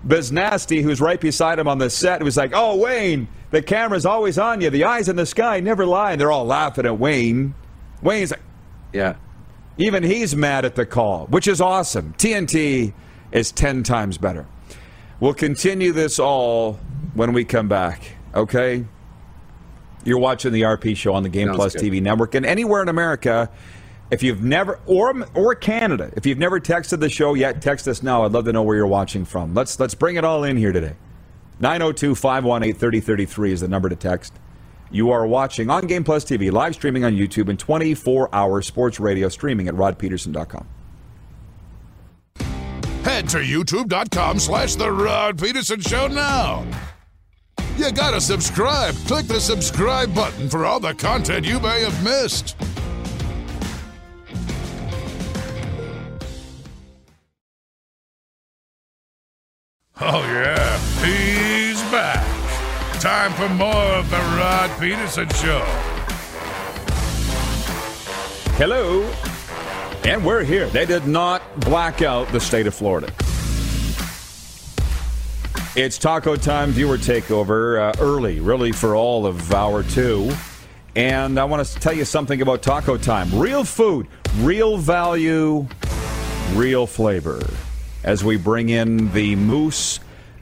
Biznasty, 0.06 0.82
who's 0.82 1.00
right 1.00 1.20
beside 1.20 1.58
him 1.58 1.66
on 1.66 1.78
the 1.78 1.88
set, 1.88 2.22
was 2.22 2.36
like, 2.36 2.52
oh, 2.54 2.76
Wayne, 2.76 3.26
the 3.50 3.62
camera's 3.62 4.04
always 4.06 4.38
on 4.38 4.60
you. 4.60 4.70
The 4.70 4.84
eyes 4.84 5.08
in 5.08 5.16
the 5.16 5.26
sky 5.26 5.60
never 5.60 5.86
lie. 5.86 6.12
And 6.12 6.20
they're 6.20 6.32
all 6.32 6.44
laughing 6.44 6.86
at 6.86 6.98
Wayne. 6.98 7.54
Wayne's 8.02 8.30
like, 8.30 8.42
yeah. 8.92 9.16
Even 9.78 10.02
he's 10.02 10.34
mad 10.34 10.64
at 10.64 10.74
the 10.74 10.84
call, 10.84 11.26
which 11.26 11.46
is 11.46 11.60
awesome. 11.60 12.12
TNT 12.18 12.92
is 13.30 13.52
10 13.52 13.84
times 13.84 14.18
better. 14.18 14.46
We'll 15.20 15.34
continue 15.34 15.92
this 15.92 16.18
all 16.18 16.74
when 17.14 17.32
we 17.32 17.44
come 17.44 17.68
back, 17.68 18.16
okay? 18.34 18.84
You're 20.04 20.18
watching 20.18 20.52
the 20.52 20.62
RP 20.62 20.96
show 20.96 21.14
on 21.14 21.22
the 21.22 21.28
Game 21.28 21.48
Sounds 21.48 21.56
Plus 21.56 21.72
good. 21.74 21.82
TV 21.82 22.02
network. 22.02 22.34
And 22.34 22.44
anywhere 22.44 22.82
in 22.82 22.88
America, 22.88 23.50
if 24.10 24.22
you've 24.22 24.42
never, 24.42 24.80
or, 24.86 25.26
or 25.34 25.54
Canada, 25.54 26.10
if 26.16 26.26
you've 26.26 26.38
never 26.38 26.60
texted 26.60 27.00
the 27.00 27.08
show 27.08 27.34
yet, 27.34 27.62
text 27.62 27.86
us 27.86 28.02
now. 28.02 28.24
I'd 28.24 28.32
love 28.32 28.46
to 28.46 28.52
know 28.52 28.62
where 28.62 28.76
you're 28.76 28.86
watching 28.86 29.24
from. 29.24 29.54
Let's, 29.54 29.78
let's 29.78 29.94
bring 29.94 30.16
it 30.16 30.24
all 30.24 30.44
in 30.44 30.56
here 30.56 30.72
today. 30.72 30.94
902 31.60 32.14
518 32.14 32.74
3033 32.74 33.52
is 33.52 33.60
the 33.60 33.68
number 33.68 33.88
to 33.88 33.96
text. 33.96 34.34
You 34.90 35.10
are 35.10 35.26
watching 35.26 35.68
on 35.70 35.86
Game 35.86 36.04
Plus 36.04 36.24
TV, 36.24 36.50
live 36.50 36.74
streaming 36.74 37.04
on 37.04 37.14
YouTube, 37.14 37.48
and 37.48 37.58
24 37.58 38.34
hour 38.34 38.62
sports 38.62 38.98
radio 38.98 39.28
streaming 39.28 39.68
at 39.68 39.74
rodpeterson.com. 39.74 40.66
Head 43.04 43.28
to 43.30 43.38
youtube.com 43.38 44.38
slash 44.38 44.74
The 44.76 44.90
Rod 44.90 45.38
Peterson 45.40 45.80
Show 45.80 46.08
now. 46.08 46.66
You 47.76 47.92
gotta 47.92 48.20
subscribe. 48.20 48.94
Click 49.06 49.26
the 49.26 49.40
subscribe 49.40 50.14
button 50.14 50.48
for 50.48 50.66
all 50.66 50.80
the 50.80 50.94
content 50.94 51.46
you 51.46 51.60
may 51.60 51.82
have 51.82 52.04
missed. 52.04 52.56
Oh, 60.00 60.22
yeah, 60.22 60.78
he's 61.04 61.82
back. 61.90 62.24
Time 63.00 63.32
for 63.32 63.48
more 63.48 63.74
of 63.74 64.08
The 64.08 64.16
Rod 64.16 64.70
Peterson 64.78 65.28
Show. 65.30 65.58
Hello. 68.54 69.02
And 70.04 70.24
we're 70.24 70.44
here. 70.44 70.68
They 70.68 70.86
did 70.86 71.08
not 71.08 71.42
black 71.62 72.00
out 72.00 72.28
the 72.28 72.38
state 72.38 72.68
of 72.68 72.76
Florida. 72.76 73.12
It's 75.74 75.98
Taco 75.98 76.36
Time 76.36 76.70
viewer 76.70 76.96
takeover 76.96 77.80
uh, 77.80 78.00
early, 78.00 78.38
really, 78.38 78.70
for 78.70 78.94
all 78.94 79.26
of 79.26 79.52
hour 79.52 79.82
two. 79.82 80.30
And 80.94 81.40
I 81.40 81.44
want 81.44 81.66
to 81.66 81.74
tell 81.80 81.92
you 81.92 82.04
something 82.04 82.40
about 82.40 82.62
Taco 82.62 82.98
Time 82.98 83.36
real 83.36 83.64
food, 83.64 84.06
real 84.36 84.76
value, 84.76 85.66
real 86.54 86.86
flavor 86.86 87.42
as 88.04 88.24
we 88.24 88.36
bring 88.36 88.68
in 88.68 89.12
the 89.12 89.36
Moose, 89.36 90.00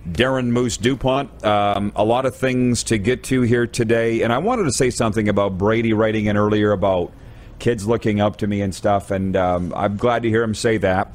Darren 0.09 0.49
Moose 0.49 0.77
DuPont. 0.77 1.45
Um, 1.45 1.93
a 1.97 2.05
lot 2.05 2.27
of 2.27 2.37
things 2.37 2.85
to 2.85 2.99
get 2.99 3.25
to 3.25 3.43
here 3.43 3.67
today. 3.67 4.23
And 4.23 4.33
I 4.33 4.39
wanted 4.39 4.65
to 4.65 4.73
say 4.73 4.91
something 4.91 5.29
about 5.29 5.59
Brady 5.59 5.93
writing 5.93 6.27
in 6.27 6.37
earlier 6.37 6.73
about 6.73 7.13
kids 7.59 7.87
looking 7.87 8.21
up 8.21 8.37
to 8.39 8.47
me 8.47 8.61
and 8.61 8.75
stuff. 8.75 9.11
And 9.11 9.37
um, 9.37 9.73
I'm 9.75 9.97
glad 9.97 10.23
to 10.23 10.29
hear 10.29 10.43
him 10.43 10.55
say 10.55 10.77
that. 10.79 11.13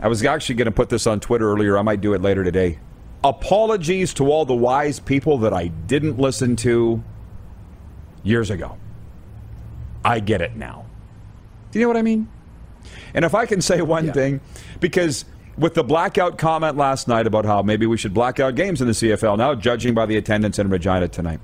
I 0.00 0.08
was 0.08 0.24
actually 0.24 0.56
going 0.56 0.66
to 0.66 0.72
put 0.72 0.88
this 0.88 1.06
on 1.06 1.20
Twitter 1.20 1.50
earlier. 1.52 1.78
I 1.78 1.82
might 1.82 2.00
do 2.00 2.14
it 2.14 2.22
later 2.22 2.42
today. 2.42 2.78
Apologies 3.22 4.14
to 4.14 4.30
all 4.30 4.44
the 4.44 4.54
wise 4.54 4.98
people 4.98 5.38
that 5.38 5.52
I 5.52 5.68
didn't 5.68 6.18
listen 6.18 6.56
to 6.56 7.02
years 8.24 8.50
ago. 8.50 8.76
I 10.04 10.18
get 10.18 10.40
it 10.40 10.56
now. 10.56 10.86
Do 11.70 11.78
you 11.78 11.84
know 11.84 11.88
what 11.88 11.96
I 11.96 12.02
mean? 12.02 12.28
And 13.14 13.24
if 13.24 13.34
I 13.34 13.46
can 13.46 13.60
say 13.60 13.80
one 13.80 14.06
yeah. 14.06 14.12
thing, 14.12 14.40
because 14.80 15.24
with 15.56 15.74
the 15.74 15.84
blackout 15.84 16.38
comment 16.38 16.76
last 16.76 17.08
night 17.08 17.26
about 17.26 17.44
how 17.44 17.62
maybe 17.62 17.86
we 17.86 17.96
should 17.96 18.14
black 18.14 18.40
out 18.40 18.54
games 18.54 18.80
in 18.80 18.86
the 18.86 18.92
CFL 18.92 19.38
now, 19.38 19.54
judging 19.54 19.94
by 19.94 20.06
the 20.06 20.16
attendance 20.16 20.58
in 20.58 20.68
Regina 20.70 21.08
tonight, 21.08 21.40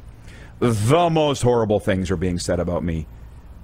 the 0.59 1.11
most 1.11 1.43
horrible 1.43 1.81
things 1.81 2.11
are 2.11 2.17
being 2.17 2.39
said 2.39 2.61
about 2.61 2.83
me. 2.83 3.07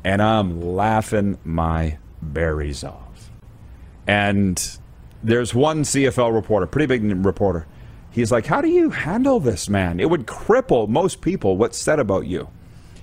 And 0.05 0.21
I'm 0.23 0.61
laughing 0.61 1.39
my 1.45 1.99
berries 2.21 2.85
off. 2.85 3.31
And 4.07 4.79
there's 5.23 5.55
one 5.55 5.83
CFL 5.83 6.35
reporter, 6.35 6.67
pretty 6.67 6.87
big 6.87 7.25
reporter. 7.25 7.67
He's 8.11 8.31
like, 8.31 8.47
How 8.47 8.61
do 8.61 8.69
you 8.69 8.91
handle 8.91 9.41
this, 9.41 9.69
man? 9.69 9.99
It 9.99 10.11
would 10.11 10.27
cripple 10.27 10.89
most 10.89 11.21
people 11.21 11.57
what's 11.57 11.79
said 11.79 11.99
about 11.99 12.27
you. 12.27 12.49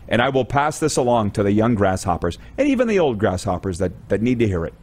And 0.07 0.21
I 0.21 0.29
will 0.29 0.45
pass 0.45 0.79
this 0.79 0.97
along 0.97 1.31
to 1.31 1.43
the 1.43 1.51
young 1.51 1.73
grasshoppers 1.73 2.37
and 2.57 2.67
even 2.67 2.87
the 2.87 2.99
old 2.99 3.17
grasshoppers 3.17 3.79
that, 3.79 4.09
that 4.09 4.21
need 4.21 4.39
to 4.39 4.47
hear 4.47 4.65
it. 4.65 4.73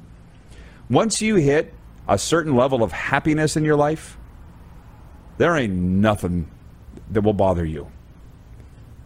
Once 0.90 1.22
you 1.22 1.36
hit 1.36 1.72
a 2.08 2.18
certain 2.18 2.56
level 2.56 2.82
of 2.82 2.92
happiness 2.92 3.56
in 3.56 3.64
your 3.64 3.76
life, 3.76 4.16
there 5.36 5.56
ain't 5.56 5.74
nothing 5.74 6.50
that 7.10 7.22
will 7.22 7.34
bother 7.34 7.64
you. 7.64 7.90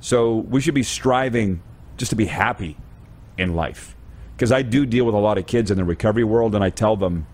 So 0.00 0.36
we 0.36 0.60
should 0.60 0.74
be 0.74 0.82
striving 0.82 1.62
just 1.96 2.10
to 2.10 2.16
be 2.16 2.26
happy 2.26 2.76
in 3.38 3.54
life. 3.54 3.94
Because 4.34 4.50
I 4.50 4.62
do 4.62 4.86
deal 4.86 5.04
with 5.04 5.14
a 5.14 5.18
lot 5.18 5.38
of 5.38 5.46
kids 5.46 5.70
in 5.70 5.76
the 5.76 5.84
recovery 5.84 6.24
world, 6.24 6.54
and 6.54 6.64
I 6.64 6.70
tell 6.70 6.96
them, 6.96 7.26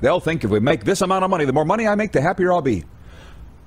they'll 0.00 0.20
think 0.20 0.44
if 0.44 0.50
we 0.50 0.60
make 0.60 0.84
this 0.84 1.00
amount 1.00 1.24
of 1.24 1.30
money, 1.30 1.44
the 1.44 1.52
more 1.52 1.64
money 1.64 1.86
I 1.86 1.94
make, 1.94 2.12
the 2.12 2.20
happier 2.20 2.52
I'll 2.52 2.62
be. 2.62 2.84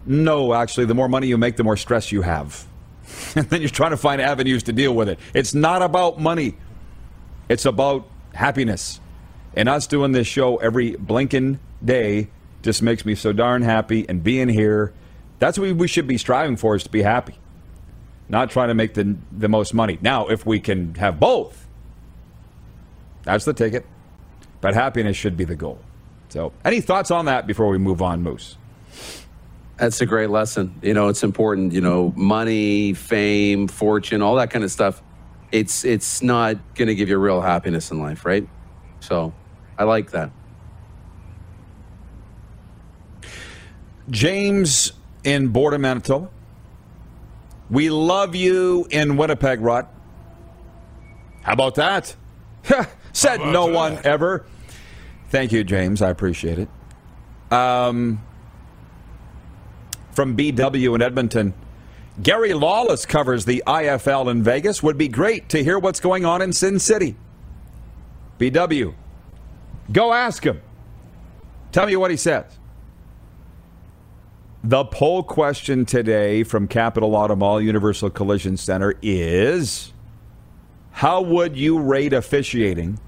No, 0.06 0.54
actually, 0.54 0.86
the 0.86 0.96
more 0.96 1.10
money 1.10 1.28
you 1.28 1.38
make, 1.38 1.58
the 1.58 1.64
more 1.64 1.78
stress 1.78 2.12
you 2.12 2.22
have. 2.22 2.66
and 3.36 3.50
then 3.50 3.62
you're 3.62 3.70
trying 3.70 3.92
to 3.92 3.98
find 3.98 4.22
avenues 4.22 4.64
to 4.64 4.74
deal 4.74 4.96
with 4.96 5.10
it. 5.10 5.20
It's 5.34 5.54
not 5.54 5.82
about 5.82 6.20
money, 6.20 6.56
it's 7.50 7.66
about 7.66 8.08
happiness. 8.34 9.00
And 9.56 9.70
us 9.70 9.88
doing 9.88 10.12
this 10.12 10.28
show 10.28 10.58
every 10.58 10.96
blinking 10.96 11.60
day 11.84 12.30
just 12.62 12.82
makes 12.82 13.06
me 13.06 13.16
so 13.16 13.32
darn 13.32 13.62
happy. 13.62 14.08
And 14.10 14.24
being 14.24 14.50
here, 14.50 14.94
that's 15.40 15.58
what 15.58 15.76
we 15.76 15.88
should 15.88 16.08
be 16.08 16.18
striving 16.18 16.58
for 16.58 16.76
is 16.76 16.84
to 16.84 16.90
be 16.90 17.04
happy, 17.04 17.36
not 18.28 18.50
trying 18.50 18.68
to 18.70 18.74
make 18.74 18.96
the, 18.96 19.16
the 19.32 19.48
most 19.48 19.74
money. 19.74 19.98
Now, 20.02 20.28
if 20.28 20.46
we 20.46 20.60
can 20.60 20.96
have 20.96 21.20
both, 21.20 21.68
that's 23.24 23.46
the 23.46 23.54
ticket. 23.54 23.86
But 24.62 24.74
happiness 24.74 25.16
should 25.16 25.38
be 25.38 25.44
the 25.44 25.56
goal. 25.56 25.80
So, 26.30 26.52
any 26.64 26.82
thoughts 26.82 27.12
on 27.12 27.26
that 27.26 27.46
before 27.48 27.68
we 27.68 27.78
move 27.78 28.02
on, 28.02 28.24
Moose? 28.24 28.58
That's 29.78 30.02
a 30.02 30.06
great 30.06 30.30
lesson. 30.30 30.74
You 30.82 30.94
know, 30.94 31.10
it's 31.10 31.24
important. 31.24 31.74
You 31.74 31.82
know, 31.82 32.14
money, 32.16 32.94
fame, 32.94 33.68
fortune, 33.68 34.22
all 34.22 34.36
that 34.36 34.50
kind 34.50 34.64
of 34.64 34.72
stuff. 34.72 35.02
It's 35.52 35.86
it's 35.86 36.22
not 36.22 36.58
going 36.76 36.88
to 36.88 36.96
give 36.96 37.10
you 37.10 37.18
real 37.18 37.42
happiness 37.42 37.92
in 37.92 38.00
life, 38.00 38.26
right? 38.26 38.48
So 39.02 39.34
I 39.78 39.84
like 39.84 40.12
that. 40.12 40.32
James 44.10 44.94
in 45.24 45.48
Border, 45.48 45.80
Manitoba. 45.80 46.30
We 47.70 47.90
love 47.90 48.36
you 48.36 48.88
in 48.92 49.18
Winnipeg, 49.18 49.60
Rod. 49.60 49.88
How 51.42 51.54
about 51.54 51.76
that? 51.76 52.16
Said 53.14 53.42
about 53.42 53.52
no 53.52 53.68
that? 53.68 53.76
one 53.76 54.00
ever. 54.04 54.46
Thank 55.30 55.52
you, 55.52 55.64
James. 55.64 56.02
I 56.02 56.10
appreciate 56.10 56.60
it. 56.60 56.70
Um, 57.52 58.22
from 60.12 60.38
BW 60.38 60.96
in 60.96 61.02
Edmonton. 61.02 61.54
Gary 62.22 62.54
Lawless 62.54 63.06
covers 63.06 63.46
the 63.46 63.62
IFL 63.68 64.32
in 64.32 64.42
Vegas. 64.42 64.82
Would 64.82 64.98
be 64.98 65.08
great 65.08 65.50
to 65.50 65.64
hear 65.64 65.78
what's 65.78 66.00
going 66.00 66.24
on 66.24 66.42
in 66.42 66.54
Sin 66.54 66.80
City. 66.80 67.16
BW, 68.40 68.94
go 69.92 70.14
ask 70.14 70.46
him. 70.46 70.62
Tell 71.72 71.86
me 71.86 71.96
what 71.96 72.12
he 72.12 72.18
says. 72.18 72.46
The 74.64 74.84
poll 74.86 75.22
question 75.22 75.86
today 75.86 76.44
from 76.44 76.68
Capital 76.68 77.16
Auto 77.16 77.36
Mall 77.36 77.62
Universal 77.62 78.10
Collision 78.10 78.58
Center 78.58 78.96
is 79.02 79.94
How 80.92 81.22
would 81.22 81.56
you 81.56 81.80
rate 81.80 82.14
officiating 82.14 83.00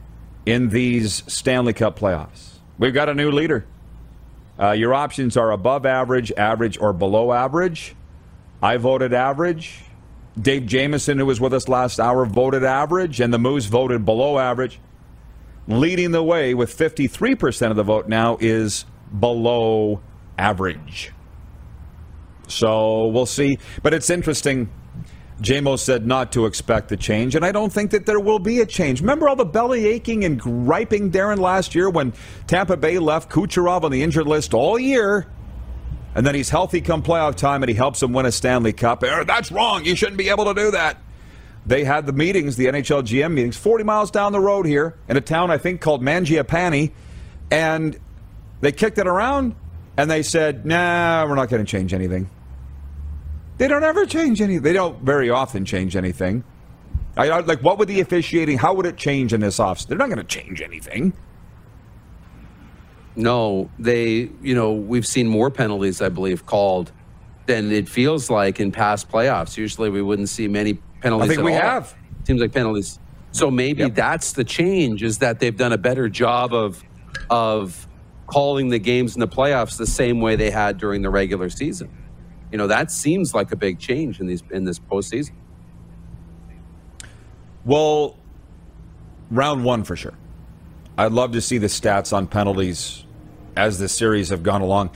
in 0.45 0.69
these 0.69 1.23
Stanley 1.25 1.73
Cup 1.73 1.97
playoffs? 1.97 2.59
We've 2.77 2.93
got 2.93 3.09
a 3.09 3.15
new 3.15 3.31
leader. 3.31 3.65
Uh, 4.59 4.71
your 4.71 4.93
options 4.93 5.35
are 5.35 5.51
above 5.51 5.85
average, 5.85 6.31
average, 6.33 6.77
or 6.79 6.93
below 6.93 7.31
average. 7.31 7.95
I 8.61 8.77
voted 8.77 9.13
average. 9.13 9.81
Dave 10.39 10.67
Jameson, 10.67 11.17
who 11.17 11.25
was 11.25 11.39
with 11.39 11.53
us 11.53 11.67
last 11.67 11.99
hour, 11.99 12.25
voted 12.25 12.63
average, 12.63 13.19
and 13.19 13.33
the 13.33 13.39
Moose 13.39 13.65
voted 13.65 14.05
below 14.05 14.37
average. 14.37 14.79
Leading 15.67 16.11
the 16.11 16.23
way 16.23 16.53
with 16.53 16.75
53% 16.75 17.69
of 17.69 17.75
the 17.75 17.83
vote 17.83 18.07
now 18.07 18.37
is 18.39 18.85
below 19.19 20.01
average. 20.37 21.11
So 22.47 23.07
we'll 23.07 23.25
see. 23.25 23.59
But 23.83 23.93
it's 23.93 24.09
interesting. 24.09 24.69
JMO 25.41 25.77
said 25.77 26.07
not 26.07 26.31
to 26.31 26.47
expect 26.47 26.89
the 26.89 26.97
change, 26.97 27.35
and 27.35 27.45
I 27.45 27.51
don't 27.51 27.71
think 27.71 27.91
that 27.91 28.07
there 28.07 28.19
will 28.19 28.39
be 28.39 28.59
a 28.61 28.65
change. 28.65 29.01
Remember 29.01 29.29
all 29.29 29.35
the 29.35 29.45
belly 29.45 29.85
aching 29.85 30.23
and 30.23 30.39
griping, 30.39 31.11
Darren, 31.11 31.37
last 31.37 31.75
year 31.75 31.91
when 31.91 32.13
Tampa 32.47 32.75
Bay 32.75 32.97
left 32.97 33.29
Kucherov 33.29 33.83
on 33.83 33.91
the 33.91 34.01
injured 34.01 34.25
list 34.25 34.55
all 34.55 34.79
year, 34.79 35.27
and 36.15 36.25
then 36.25 36.33
he's 36.33 36.49
healthy 36.49 36.81
come 36.81 37.03
playoff 37.03 37.35
time 37.35 37.61
and 37.61 37.69
he 37.69 37.75
helps 37.75 37.99
them 37.99 38.13
win 38.13 38.25
a 38.25 38.31
Stanley 38.31 38.73
Cup. 38.73 39.03
Er, 39.03 39.23
that's 39.23 39.51
wrong. 39.51 39.85
You 39.85 39.95
shouldn't 39.95 40.17
be 40.17 40.29
able 40.29 40.45
to 40.45 40.55
do 40.55 40.71
that. 40.71 40.97
They 41.67 41.83
had 41.83 42.05
the 42.05 42.13
meetings, 42.13 42.55
the 42.55 42.67
NHL 42.67 43.03
GM 43.03 43.33
meetings, 43.33 43.57
40 43.57 43.83
miles 43.83 44.09
down 44.09 44.31
the 44.31 44.39
road 44.39 44.65
here 44.65 44.97
in 45.09 45.17
a 45.17 45.21
town 45.21 45.51
I 45.51 45.57
think 45.57 45.81
called 45.81 46.01
Manalapan, 46.01 46.91
and 47.51 47.99
they 48.61 48.71
kicked 48.71 48.97
it 48.97 49.05
around 49.05 49.53
and 49.97 50.09
they 50.09 50.23
said, 50.23 50.65
"Nah, 50.65 51.25
we're 51.27 51.35
not 51.35 51.49
going 51.49 51.63
to 51.63 51.69
change 51.69 51.93
anything." 51.93 52.29
They 53.57 53.67
don't 53.67 53.83
ever 53.83 54.05
change 54.05 54.41
anything. 54.41 54.63
They 54.63 54.73
don't 54.73 55.01
very 55.01 55.29
often 55.29 55.65
change 55.65 55.95
anything. 55.95 56.43
I, 57.17 57.29
I, 57.29 57.39
like, 57.39 57.63
what 57.63 57.79
would 57.79 57.87
the 57.87 57.99
officiating? 57.99 58.57
How 58.57 58.73
would 58.73 58.85
it 58.85 58.95
change 58.95 59.33
in 59.33 59.41
this 59.41 59.59
office? 59.59 59.85
They're 59.85 59.97
not 59.97 60.09
going 60.09 60.19
to 60.19 60.23
change 60.23 60.61
anything. 60.61 61.11
No, 63.17 63.69
they. 63.77 64.29
You 64.41 64.55
know, 64.55 64.71
we've 64.71 65.07
seen 65.07 65.27
more 65.27 65.51
penalties, 65.51 66.01
I 66.01 66.07
believe, 66.07 66.45
called 66.45 66.93
than 67.45 67.71
it 67.71 67.89
feels 67.89 68.29
like 68.29 68.59
in 68.59 68.71
past 68.71 69.09
playoffs. 69.09 69.57
Usually, 69.57 69.89
we 69.89 70.01
wouldn't 70.01 70.29
see 70.29 70.47
many 70.47 70.79
penalties. 71.01 71.31
I 71.31 71.35
think 71.35 71.45
we 71.45 71.53
all. 71.53 71.61
have. 71.61 71.95
Seems 72.25 72.41
like 72.41 72.53
penalties. 72.53 72.99
So 73.31 73.51
maybe 73.51 73.83
Yep. 73.83 73.95
that's 73.95 74.33
the 74.33 74.43
change: 74.43 75.03
is 75.03 75.19
that 75.19 75.39
they've 75.39 75.55
done 75.55 75.73
a 75.73 75.77
better 75.77 76.09
job 76.09 76.53
of 76.53 76.83
of 77.29 77.87
calling 78.27 78.69
the 78.69 78.79
games 78.79 79.15
in 79.15 79.19
the 79.21 79.27
playoffs 79.27 79.77
the 79.77 79.87
same 79.87 80.19
way 80.21 80.35
they 80.35 80.49
had 80.51 80.77
during 80.77 81.01
the 81.01 81.09
regular 81.09 81.49
season. 81.49 81.89
You 82.51 82.57
know, 82.57 82.67
that 82.67 82.91
seems 82.91 83.33
like 83.33 83.51
a 83.51 83.55
big 83.55 83.79
change 83.79 84.19
in 84.19 84.27
these 84.27 84.43
in 84.51 84.63
this 84.65 84.79
postseason. 84.79 85.31
Well, 87.65 88.15
round 89.29 89.63
one 89.63 89.83
for 89.83 89.95
sure. 89.95 90.13
I'd 90.97 91.11
love 91.11 91.33
to 91.33 91.41
see 91.41 91.57
the 91.57 91.67
stats 91.67 92.13
on 92.13 92.27
penalties 92.27 93.05
as 93.55 93.77
the 93.79 93.89
series 93.89 94.29
have 94.29 94.43
gone 94.43 94.61
along. 94.61 94.91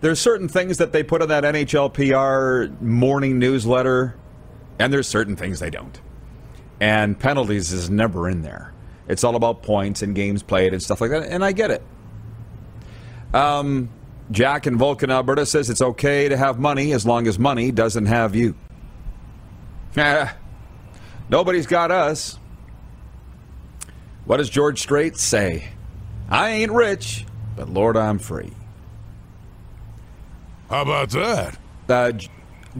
There's 0.00 0.20
certain 0.20 0.48
things 0.48 0.78
that 0.78 0.92
they 0.92 1.02
put 1.02 1.22
in 1.22 1.28
that 1.28 1.44
NHL 1.44 1.92
PR 1.92 2.72
morning 2.84 3.38
newsletter, 3.38 4.16
and 4.78 4.92
there's 4.92 5.08
certain 5.08 5.36
things 5.36 5.60
they 5.60 5.70
don't. 5.70 6.00
And 6.80 7.18
penalties 7.18 7.72
is 7.72 7.88
never 7.88 8.28
in 8.28 8.42
there. 8.42 8.72
It's 9.08 9.24
all 9.24 9.36
about 9.36 9.62
points 9.62 10.02
and 10.02 10.14
games 10.14 10.42
played 10.42 10.72
and 10.72 10.82
stuff 10.82 11.00
like 11.00 11.10
that, 11.10 11.24
and 11.24 11.44
I 11.44 11.52
get 11.52 11.70
it. 11.70 11.82
Um, 13.32 13.88
Jack 14.30 14.66
in 14.66 14.76
Vulcan, 14.76 15.10
Alberta 15.10 15.46
says 15.46 15.70
it's 15.70 15.82
okay 15.82 16.28
to 16.28 16.36
have 16.36 16.58
money 16.58 16.92
as 16.92 17.06
long 17.06 17.26
as 17.26 17.38
money 17.38 17.70
doesn't 17.70 18.06
have 18.06 18.34
you. 18.34 18.54
Ah, 19.96 20.36
nobody's 21.28 21.66
got 21.66 21.90
us. 21.90 22.38
What 24.24 24.38
does 24.38 24.50
George 24.50 24.80
Strait 24.80 25.16
say? 25.16 25.68
I 26.28 26.50
ain't 26.50 26.72
rich, 26.72 27.24
but 27.54 27.68
Lord, 27.68 27.96
I'm 27.96 28.18
free. 28.18 28.52
How 30.68 30.82
about 30.82 31.10
that? 31.10 31.58
Uh, 31.88 32.12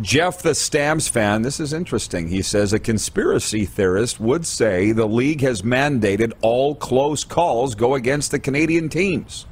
Jeff, 0.01 0.42
the 0.42 0.55
Stamps 0.55 1.09
fan, 1.09 1.42
this 1.42 1.59
is 1.59 1.72
interesting. 1.72 2.28
He 2.28 2.42
says 2.42 2.72
a 2.72 2.78
conspiracy 2.78 3.64
theorist 3.64 4.20
would 4.20 4.47
say 4.47 4.92
the 4.92 5.07
league 5.07 5.40
has 5.40 5.62
mandated 5.62 6.32
all 6.42 6.74
close 6.74 7.24
calls 7.24 7.74
go 7.74 7.94
against 7.94 8.30
the 8.30 8.38
Canadian 8.38 8.90
teams. 8.90 9.47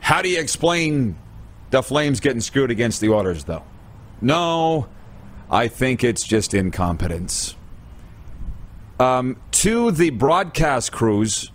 How 0.00 0.22
do 0.22 0.28
you 0.28 0.40
explain 0.40 1.16
the 1.70 1.82
Flames 1.82 2.18
getting 2.18 2.40
screwed 2.40 2.72
against 2.72 3.00
the 3.00 3.10
Oilers, 3.10 3.44
though? 3.44 3.62
No, 4.20 4.88
I 5.48 5.68
think 5.68 6.02
it's 6.02 6.24
just 6.24 6.52
incompetence. 6.52 7.54
Um, 8.98 9.36
to 9.52 9.92
the 9.92 10.10
broadcast 10.10 10.90
crews, 10.90 11.52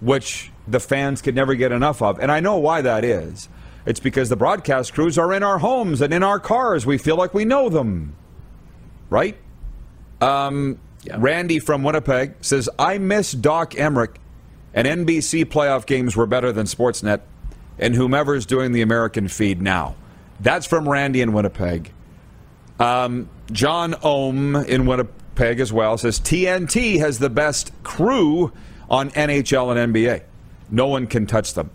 which 0.00 0.52
the 0.66 0.80
fans 0.80 1.22
could 1.22 1.34
never 1.34 1.54
get 1.54 1.72
enough 1.72 2.02
of, 2.02 2.18
and 2.20 2.30
I 2.30 2.40
know 2.40 2.58
why 2.58 2.82
that 2.82 3.04
is. 3.04 3.48
It's 3.88 4.00
because 4.00 4.28
the 4.28 4.36
broadcast 4.36 4.92
crews 4.92 5.16
are 5.16 5.32
in 5.32 5.42
our 5.42 5.56
homes 5.56 6.02
and 6.02 6.12
in 6.12 6.22
our 6.22 6.38
cars. 6.38 6.84
We 6.84 6.98
feel 6.98 7.16
like 7.16 7.32
we 7.32 7.46
know 7.46 7.70
them, 7.70 8.14
right? 9.08 9.34
Um, 10.20 10.78
Randy 11.16 11.58
from 11.58 11.82
Winnipeg 11.82 12.34
says, 12.42 12.68
I 12.78 12.98
miss 12.98 13.32
Doc 13.32 13.70
Emrick, 13.70 14.16
and 14.74 14.86
NBC 14.86 15.46
playoff 15.46 15.86
games 15.86 16.16
were 16.16 16.26
better 16.26 16.52
than 16.52 16.66
Sportsnet, 16.66 17.22
and 17.78 17.94
whomever's 17.94 18.44
doing 18.44 18.72
the 18.72 18.82
American 18.82 19.26
feed 19.26 19.62
now. 19.62 19.94
That's 20.38 20.66
from 20.66 20.86
Randy 20.86 21.22
in 21.22 21.32
Winnipeg. 21.32 21.90
Um, 22.78 23.30
John 23.50 23.94
Ohm 24.02 24.54
in 24.54 24.84
Winnipeg 24.84 25.60
as 25.60 25.72
well 25.72 25.96
says 25.96 26.20
TNT 26.20 26.98
has 26.98 27.20
the 27.20 27.30
best 27.30 27.72
crew 27.84 28.52
on 28.90 29.08
NHL 29.12 29.74
and 29.74 29.94
NBA. 29.94 30.24
No 30.70 30.88
one 30.88 31.06
can 31.06 31.24
touch 31.24 31.54
them. 31.54 31.70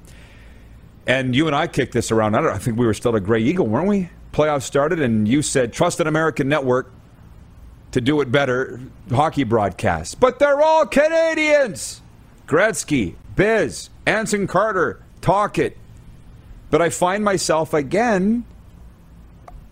And 1.05 1.35
you 1.35 1.47
and 1.47 1.55
I 1.55 1.67
kicked 1.67 1.93
this 1.93 2.11
around. 2.11 2.35
I 2.35 2.53
I 2.53 2.57
think 2.57 2.77
we 2.77 2.85
were 2.85 2.93
still 2.93 3.15
a 3.15 3.19
Grey 3.19 3.41
Eagle, 3.41 3.67
weren't 3.67 3.87
we? 3.87 4.09
Playoffs 4.31 4.63
started, 4.63 4.99
and 4.99 5.27
you 5.27 5.41
said 5.41 5.73
trust 5.73 5.99
an 5.99 6.07
American 6.07 6.47
network 6.47 6.91
to 7.91 8.01
do 8.01 8.21
it 8.21 8.31
better. 8.31 8.79
Hockey 9.11 9.43
broadcasts, 9.43 10.15
but 10.15 10.39
they're 10.39 10.61
all 10.61 10.85
Canadians. 10.85 12.01
Gretzky, 12.47 13.15
Biz, 13.35 13.89
Anson 14.05 14.47
Carter, 14.47 15.01
talk 15.21 15.57
it. 15.57 15.77
But 16.69 16.81
I 16.81 16.89
find 16.89 17.23
myself 17.23 17.73
again 17.73 18.45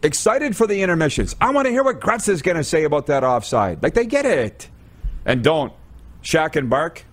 excited 0.03 0.55
for 0.55 0.67
the 0.67 0.81
intermissions. 0.81 1.35
I 1.41 1.51
want 1.51 1.65
to 1.65 1.71
hear 1.71 1.83
what 1.83 1.99
Gretz 1.99 2.27
is 2.27 2.41
going 2.41 2.57
to 2.57 2.63
say 2.63 2.83
about 2.83 3.07
that 3.07 3.23
offside. 3.23 3.81
Like 3.81 3.93
they 3.93 4.05
get 4.05 4.25
it, 4.25 4.69
and 5.25 5.43
don't. 5.43 5.73
Shaq 6.23 6.55
and 6.55 6.69
Bark. 6.69 7.05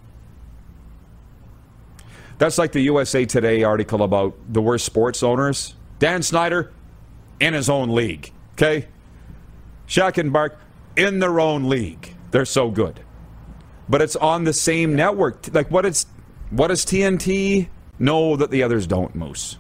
That's 2.39 2.59
like 2.59 2.73
the 2.73 2.81
USA 2.81 3.25
Today 3.25 3.65
article 3.65 4.03
about 4.03 4.35
the 4.49 4.63
worst 4.63 4.85
sports 4.87 5.23
owners. 5.23 5.75
Dan 5.99 6.23
Snyder 6.23 6.73
in 7.41 7.55
his 7.55 7.69
own 7.69 7.95
league. 7.95 8.33
Okay? 8.55 8.89
Shaq 9.87 10.19
and 10.19 10.33
Bark 10.33 10.59
in 10.97 11.19
their 11.19 11.41
own 11.41 11.69
league. 11.69 12.15
They're 12.31 12.45
so 12.45 12.71
good. 12.71 13.01
But 13.89 14.03
it's 14.03 14.17
on 14.17 14.45
the 14.45 14.53
same 14.53 14.95
network. 14.95 15.53
Like 15.53 15.71
what 15.71 15.85
it's 15.85 16.07
what 16.51 16.69
does 16.69 16.85
TNT 16.85 17.69
know 17.99 18.37
that 18.37 18.51
the 18.51 18.63
others 18.63 18.87
don't, 18.87 19.15
Moose? 19.15 19.59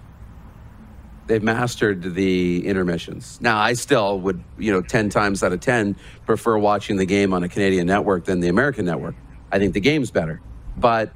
they've 1.28 1.42
mastered 1.42 2.14
the 2.14 2.66
intermissions. 2.66 3.40
Now, 3.40 3.58
I 3.58 3.74
still 3.74 4.18
would, 4.20 4.42
you 4.58 4.72
know, 4.72 4.82
10 4.82 5.10
times 5.10 5.42
out 5.42 5.52
of 5.52 5.60
10 5.60 5.94
prefer 6.26 6.58
watching 6.58 6.96
the 6.96 7.04
game 7.04 7.32
on 7.32 7.44
a 7.44 7.48
Canadian 7.48 7.86
network 7.86 8.24
than 8.24 8.40
the 8.40 8.48
American 8.48 8.84
network. 8.84 9.14
I 9.52 9.58
think 9.58 9.74
the 9.74 9.80
game's 9.80 10.10
better. 10.10 10.40
But 10.76 11.12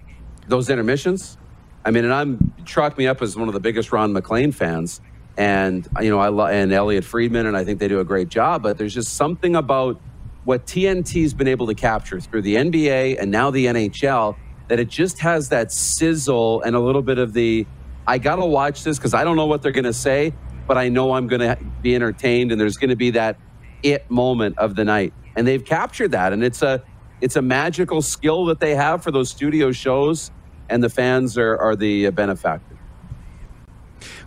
those 0.47 0.69
intermissions, 0.71 1.39
I 1.85 1.91
mean, 1.91 2.05
and 2.05 2.13
I'm 2.13 2.53
chalk 2.65 2.97
me 2.97 3.07
up 3.07 3.23
as 3.23 3.37
one 3.37 3.49
of 3.49 3.55
the 3.55 3.61
biggest 3.61 3.93
Ron 3.93 4.13
MacLean 4.13 4.53
fans. 4.53 5.01
And, 5.37 5.89
you 6.01 6.11
know, 6.11 6.19
I 6.19 6.29
love, 6.29 6.51
and 6.51 6.73
Elliotte 6.73 7.05
Friedman, 7.05 7.47
and 7.47 7.57
I 7.57 7.65
think 7.65 7.81
they 7.81 7.89
do 7.89 8.01
a 8.01 8.05
great 8.05 8.29
job. 8.29 8.63
But 8.63 8.79
there's 8.79 8.95
just 8.95 9.15
something 9.15 9.57
about 9.57 10.01
what 10.45 10.67
TNT's 10.67 11.35
been 11.35 11.49
able 11.49 11.67
to 11.69 11.75
capture 11.75 12.21
through 12.21 12.43
the 12.43 12.57
NBA 12.57 13.19
and 13.21 13.31
now 13.31 13.51
the 13.51 13.67
NHL 13.67 14.37
that 14.69 14.79
it 14.79 14.89
just 14.89 15.21
has 15.21 15.49
that 15.49 15.73
sizzle 15.73 16.63
and 16.63 16.77
a 16.77 16.81
little 16.81 17.03
bit 17.03 17.19
of 17.19 17.33
the, 17.33 17.67
I 18.07 18.19
got 18.19 18.37
to 18.37 18.45
watch 18.45 18.85
this 18.85 18.99
because 18.99 19.15
I 19.15 19.25
don't 19.25 19.37
know 19.37 19.47
what 19.47 19.63
they're 19.63 19.73
to 19.85 19.93
say, 19.93 20.35
but 20.67 20.77
I 20.77 20.89
know 20.89 21.15
I'm 21.15 21.29
to 21.41 21.59
be 21.81 21.95
entertained 21.95 22.53
and 22.53 22.61
there's 22.61 22.77
to 22.91 22.97
be 22.97 23.11
that 23.11 23.39
it 23.83 24.11
moment 24.11 24.59
of 24.59 24.75
the 24.75 24.85
night. 24.85 25.13
And 25.37 25.47
they've 25.47 25.65
captured 25.65 26.13
that 26.13 26.33
and 26.33 26.45
it's 26.45 26.63
a 26.63 26.83
it's 27.21 27.37
a 27.37 27.43
magical 27.43 28.03
skill 28.03 28.47
that 28.47 28.59
they 28.59 28.75
have 28.75 29.05
for 29.05 29.13
those 29.13 29.31
studio 29.31 29.71
shows 29.71 30.33
and 30.73 30.83
the 30.83 30.91
fans 30.91 31.39
are 31.39 31.57
are 31.59 31.77
the 31.77 32.11
benefactor. 32.11 32.77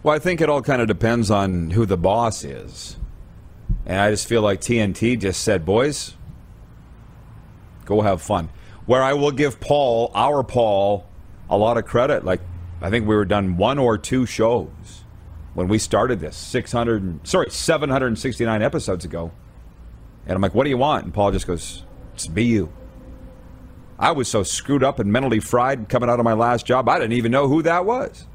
Well, 0.03 0.15
I 0.15 0.19
think 0.19 0.39
it 0.39 0.49
all 0.49 0.61
kind 0.61 0.81
of 0.81 0.87
depends 0.87 1.31
on 1.31 1.71
who 1.71 1.85
the 1.85 1.97
boss 1.97 2.43
is. 2.43 2.97
And 3.85 3.99
I 3.99 4.11
just 4.11 4.27
feel 4.27 4.41
like 4.41 4.61
TNT 4.61 5.19
just 5.19 5.41
said, 5.41 5.65
boys, 5.65 6.15
go 7.85 8.01
have 8.01 8.21
fun. 8.21 8.49
Where 8.85 9.01
I 9.01 9.13
will 9.13 9.31
give 9.31 9.59
Paul, 9.59 10.11
our 10.13 10.43
Paul, 10.43 11.07
a 11.49 11.57
lot 11.57 11.77
of 11.77 11.85
credit. 11.85 12.23
Like, 12.23 12.41
I 12.81 12.89
think 12.89 13.07
we 13.07 13.15
were 13.15 13.25
done 13.25 13.57
one 13.57 13.79
or 13.79 13.97
two 13.97 14.25
shows 14.25 15.03
when 15.53 15.67
we 15.67 15.79
started 15.79 16.19
this 16.19 16.35
600, 16.35 17.27
sorry, 17.27 17.49
769 17.49 18.61
episodes 18.61 19.05
ago. 19.05 19.31
And 20.25 20.35
I'm 20.35 20.41
like, 20.41 20.53
what 20.53 20.65
do 20.65 20.69
you 20.69 20.77
want? 20.77 21.05
And 21.05 21.13
Paul 21.13 21.31
just 21.31 21.47
goes, 21.47 21.83
it's 22.13 22.27
be 22.27 22.43
you. 22.43 22.71
I 23.97 24.11
was 24.11 24.27
so 24.27 24.43
screwed 24.43 24.83
up 24.83 24.99
and 24.99 25.11
mentally 25.11 25.39
fried 25.39 25.87
coming 25.87 26.09
out 26.09 26.19
of 26.19 26.25
my 26.25 26.33
last 26.33 26.65
job, 26.65 26.89
I 26.89 26.99
didn't 26.99 27.13
even 27.13 27.31
know 27.31 27.47
who 27.47 27.61
that 27.61 27.85
was. 27.85 28.25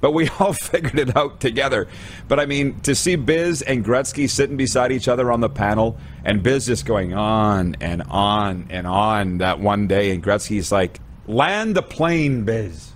But 0.00 0.12
we 0.12 0.28
all 0.38 0.52
figured 0.52 0.98
it 0.98 1.16
out 1.16 1.40
together. 1.40 1.88
But 2.28 2.38
I 2.38 2.46
mean, 2.46 2.80
to 2.80 2.94
see 2.94 3.16
Biz 3.16 3.62
and 3.62 3.84
Gretzky 3.84 4.28
sitting 4.28 4.56
beside 4.56 4.92
each 4.92 5.08
other 5.08 5.32
on 5.32 5.40
the 5.40 5.48
panel, 5.48 5.98
and 6.24 6.42
Biz 6.42 6.66
just 6.66 6.86
going 6.86 7.14
on 7.14 7.76
and 7.80 8.02
on 8.02 8.66
and 8.70 8.86
on 8.86 9.38
that 9.38 9.60
one 9.60 9.86
day, 9.86 10.10
and 10.12 10.22
Gretzky's 10.22 10.70
like, 10.70 11.00
land 11.26 11.74
the 11.74 11.82
plane, 11.82 12.44
Biz. 12.44 12.92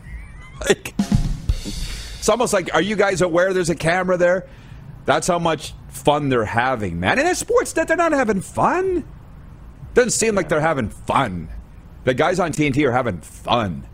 like, 0.68 0.94
it's 0.98 2.28
almost 2.28 2.52
like, 2.52 2.74
are 2.74 2.82
you 2.82 2.96
guys 2.96 3.22
aware 3.22 3.54
there's 3.54 3.70
a 3.70 3.74
camera 3.74 4.16
there? 4.16 4.46
That's 5.06 5.26
how 5.26 5.38
much 5.38 5.72
fun 5.88 6.28
they're 6.28 6.44
having, 6.44 7.00
man. 7.00 7.18
And 7.18 7.26
in 7.26 7.34
sports 7.34 7.72
that 7.74 7.88
they're 7.88 7.96
not 7.96 8.12
having 8.12 8.42
fun. 8.42 9.04
Doesn't 9.94 10.10
seem 10.10 10.34
like 10.34 10.48
they're 10.48 10.60
having 10.60 10.88
fun. 10.88 11.48
The 12.04 12.14
guys 12.14 12.38
on 12.38 12.52
TNT 12.52 12.86
are 12.86 12.92
having 12.92 13.20
fun. 13.20 13.86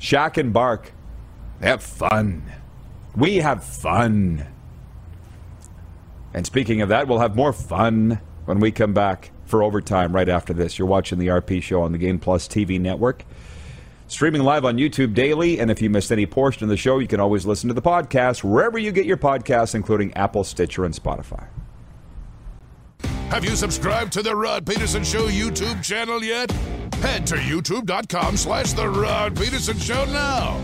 Shaq 0.00 0.36
and 0.36 0.52
Bark, 0.52 0.92
they 1.60 1.68
have 1.68 1.82
fun. 1.82 2.50
We 3.16 3.36
have 3.36 3.62
fun. 3.62 4.46
And 6.34 6.46
speaking 6.46 6.80
of 6.80 6.88
that, 6.88 7.06
we'll 7.06 7.20
have 7.20 7.36
more 7.36 7.52
fun 7.52 8.20
when 8.46 8.58
we 8.58 8.72
come 8.72 8.94
back 8.94 9.30
for 9.44 9.62
overtime 9.62 10.14
right 10.14 10.28
after 10.28 10.52
this. 10.52 10.78
You're 10.78 10.88
watching 10.88 11.18
the 11.18 11.28
RP 11.28 11.62
show 11.62 11.82
on 11.82 11.92
the 11.92 11.98
Game 11.98 12.18
Plus 12.18 12.48
TV 12.48 12.80
network. 12.80 13.24
Streaming 14.08 14.42
live 14.42 14.64
on 14.64 14.76
YouTube 14.76 15.14
daily, 15.14 15.58
and 15.58 15.70
if 15.70 15.80
you 15.80 15.88
missed 15.88 16.12
any 16.12 16.26
portion 16.26 16.64
of 16.64 16.68
the 16.68 16.76
show, 16.76 16.98
you 16.98 17.06
can 17.06 17.20
always 17.20 17.46
listen 17.46 17.68
to 17.68 17.74
the 17.74 17.80
podcast 17.80 18.44
wherever 18.44 18.78
you 18.78 18.92
get 18.92 19.06
your 19.06 19.16
podcasts, 19.16 19.74
including 19.74 20.12
Apple, 20.14 20.44
Stitcher, 20.44 20.84
and 20.84 20.94
Spotify. 20.94 21.46
Have 23.32 23.46
you 23.46 23.56
subscribed 23.56 24.12
to 24.12 24.22
the 24.22 24.36
Rod 24.36 24.66
Peterson 24.66 25.02
Show 25.02 25.26
YouTube 25.26 25.82
channel 25.82 26.22
yet? 26.22 26.50
Head 27.00 27.26
to 27.28 27.36
youtube.com 27.36 28.36
slash 28.36 28.74
the 28.74 28.86
Rod 28.86 29.34
Peterson 29.34 29.78
Show 29.78 30.04
now. 30.04 30.60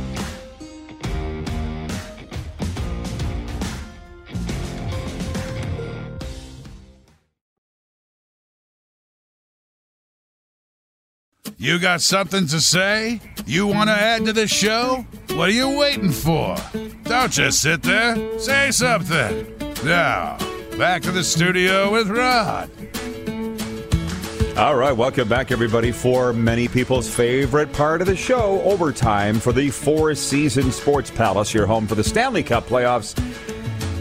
You 11.57 11.79
got 11.79 12.03
something 12.03 12.47
to 12.49 12.61
say? 12.61 13.23
You 13.47 13.67
want 13.67 13.89
to 13.89 13.95
add 13.95 14.27
to 14.27 14.35
the 14.35 14.47
show? 14.47 15.07
What 15.31 15.49
are 15.49 15.53
you 15.53 15.71
waiting 15.71 16.13
for? 16.13 16.55
Don't 17.05 17.33
just 17.33 17.63
sit 17.63 17.83
there. 17.83 18.39
Say 18.39 18.73
something. 18.73 19.57
Now, 19.87 20.37
back 20.79 21.03
to 21.03 21.11
the 21.11 21.25
studio 21.25 21.91
with 21.91 22.09
Rod. 22.09 22.71
All 24.57 24.77
right, 24.77 24.93
welcome 24.93 25.29
back, 25.29 25.51
everybody, 25.51 25.91
for 25.91 26.33
many 26.33 26.69
people's 26.69 27.13
favorite 27.13 27.73
part 27.73 28.01
of 28.01 28.07
the 28.07 28.15
show, 28.15 28.63
overtime 28.63 29.41
for 29.41 29.53
the 29.53 29.71
Four 29.71 30.15
Seasons 30.15 30.77
Sports 30.77 31.11
Palace, 31.11 31.53
your 31.53 31.67
home 31.67 31.89
for 31.89 31.97
the 31.97 32.05
Stanley 32.05 32.45
Cup 32.45 32.65
playoffs 32.67 33.19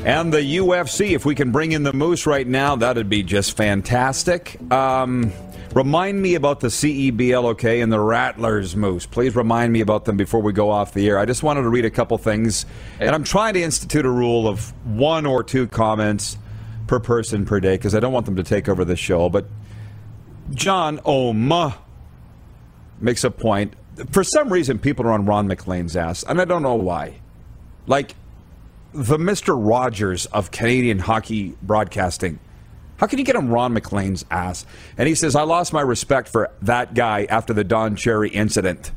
and 0.05 0.31
the 0.31 0.57
UFC. 0.57 1.15
If 1.15 1.25
we 1.25 1.33
can 1.33 1.51
bring 1.51 1.71
in 1.71 1.81
the 1.81 1.93
Moose 1.93 2.27
right 2.27 2.45
now, 2.45 2.75
that'd 2.75 3.09
be 3.09 3.23
just 3.23 3.57
fantastic. 3.57 4.55
Um, 4.71 5.33
remind 5.73 6.21
me 6.21 6.35
about 6.35 6.59
the 6.59 6.67
CEBL, 6.67 7.43
okay, 7.53 7.81
and 7.81 7.91
the 7.91 7.99
Rattlers, 7.99 8.75
Moose. 8.75 9.07
Please 9.07 9.35
remind 9.35 9.73
me 9.73 9.81
about 9.81 10.05
them 10.05 10.15
before 10.15 10.43
we 10.43 10.53
go 10.53 10.69
off 10.69 10.93
the 10.93 11.07
air. 11.07 11.17
I 11.17 11.25
just 11.25 11.41
wanted 11.41 11.63
to 11.63 11.69
read 11.69 11.85
a 11.85 11.91
couple 11.91 12.19
things, 12.19 12.67
and 12.99 13.15
I'm 13.15 13.23
trying 13.23 13.55
to 13.55 13.63
institute 13.63 14.05
a 14.05 14.11
rule 14.11 14.47
of 14.47 14.71
one 14.85 15.25
or 15.25 15.43
two 15.43 15.67
comments 15.67 16.37
per 16.87 16.99
person 16.99 17.45
per 17.45 17.59
day 17.59 17.75
because 17.75 17.93
I 17.93 17.99
don't 17.99 18.13
want 18.13 18.25
them 18.25 18.37
to 18.37 18.43
take 18.43 18.67
over 18.69 18.83
the 18.85 18.95
show, 18.95 19.29
but. 19.29 19.45
John 20.53 21.01
Oma 21.03 21.77
makes 23.01 23.25
a 23.25 23.31
point. 23.31 23.73
For 24.11 24.23
some 24.23 24.47
reason, 24.47 24.79
people 24.79 25.05
are 25.05 25.11
on 25.11 25.25
Ron 25.25 25.45
MacLean's 25.45 25.97
ass, 25.97 26.23
and 26.23 26.39
I 26.39 26.45
don't 26.45 26.61
know 26.61 26.75
why. 26.75 27.19
Like 27.85 28.15
the 28.93 29.17
Mister 29.17 29.53
Rogers 29.53 30.25
of 30.27 30.51
Canadian 30.51 30.99
hockey 30.99 31.57
broadcasting. 31.61 32.39
How 32.95 33.07
can 33.07 33.19
you 33.19 33.25
get 33.25 33.35
on 33.35 33.49
Ron 33.49 33.73
MacLean's 33.73 34.23
ass? 34.31 34.65
And 34.97 35.09
he 35.09 35.15
says, 35.15 35.35
"I 35.35 35.41
lost 35.41 35.73
my 35.73 35.81
respect 35.81 36.29
for 36.29 36.49
that 36.61 36.93
guy 36.93 37.27
after 37.29 37.53
the 37.53 37.65
Don 37.65 37.97
Cherry 37.97 38.29
incident." 38.29 38.91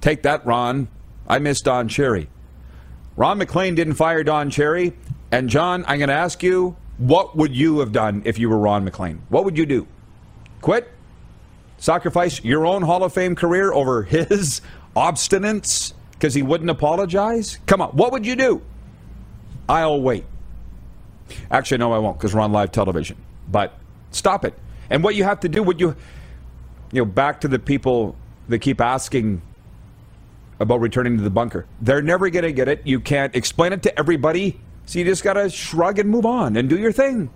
Take 0.00 0.22
that, 0.22 0.46
Ron. 0.46 0.86
I 1.26 1.40
miss 1.40 1.60
Don 1.60 1.88
Cherry. 1.88 2.28
Ron 3.16 3.38
MacLean 3.38 3.74
didn't 3.74 3.94
fire 3.94 4.22
Don 4.22 4.48
Cherry. 4.48 4.92
And 5.32 5.50
John, 5.50 5.84
I'm 5.88 5.98
going 5.98 6.08
to 6.08 6.14
ask 6.14 6.42
you, 6.42 6.76
what 6.98 7.36
would 7.36 7.54
you 7.54 7.80
have 7.80 7.92
done 7.92 8.22
if 8.24 8.38
you 8.38 8.48
were 8.48 8.58
Ron 8.58 8.84
MacLean? 8.84 9.22
What 9.28 9.44
would 9.44 9.58
you 9.58 9.66
do? 9.66 9.86
Quit? 10.60 10.88
Sacrifice 11.78 12.44
your 12.44 12.64
own 12.64 12.82
Hall 12.82 13.02
of 13.02 13.12
Fame 13.12 13.34
career 13.34 13.72
over 13.72 14.04
his 14.04 14.60
obstinance 14.96 15.94
because 16.12 16.34
he 16.34 16.42
wouldn't 16.42 16.70
apologize? 16.70 17.58
Come 17.66 17.80
on, 17.80 17.90
what 17.90 18.12
would 18.12 18.24
you 18.24 18.36
do? 18.36 18.62
I'll 19.68 20.00
wait. 20.00 20.24
Actually, 21.50 21.78
no, 21.78 21.92
I 21.92 21.98
won't 21.98 22.18
because 22.18 22.34
we're 22.34 22.40
on 22.40 22.52
live 22.52 22.72
television. 22.72 23.16
But 23.48 23.76
stop 24.10 24.44
it. 24.44 24.54
And 24.90 25.02
what 25.02 25.14
you 25.14 25.24
have 25.24 25.40
to 25.40 25.48
do, 25.48 25.62
what 25.62 25.80
you, 25.80 25.96
you 26.92 27.00
know, 27.00 27.04
back 27.04 27.40
to 27.40 27.48
the 27.48 27.58
people 27.58 28.14
that 28.48 28.58
keep 28.58 28.80
asking 28.80 29.42
about 30.60 30.80
returning 30.80 31.16
to 31.16 31.22
the 31.22 31.30
bunker. 31.30 31.66
They're 31.80 32.02
never 32.02 32.30
going 32.30 32.44
to 32.44 32.52
get 32.52 32.68
it. 32.68 32.86
You 32.86 33.00
can't 33.00 33.34
explain 33.34 33.72
it 33.72 33.82
to 33.84 33.98
everybody. 33.98 34.60
So 34.92 34.98
you 34.98 35.06
just 35.06 35.24
got 35.24 35.32
to 35.32 35.48
shrug 35.48 35.98
and 35.98 36.10
move 36.10 36.26
on 36.26 36.54
and 36.54 36.68
do 36.68 36.78
your 36.78 36.92
thing. 36.92 37.30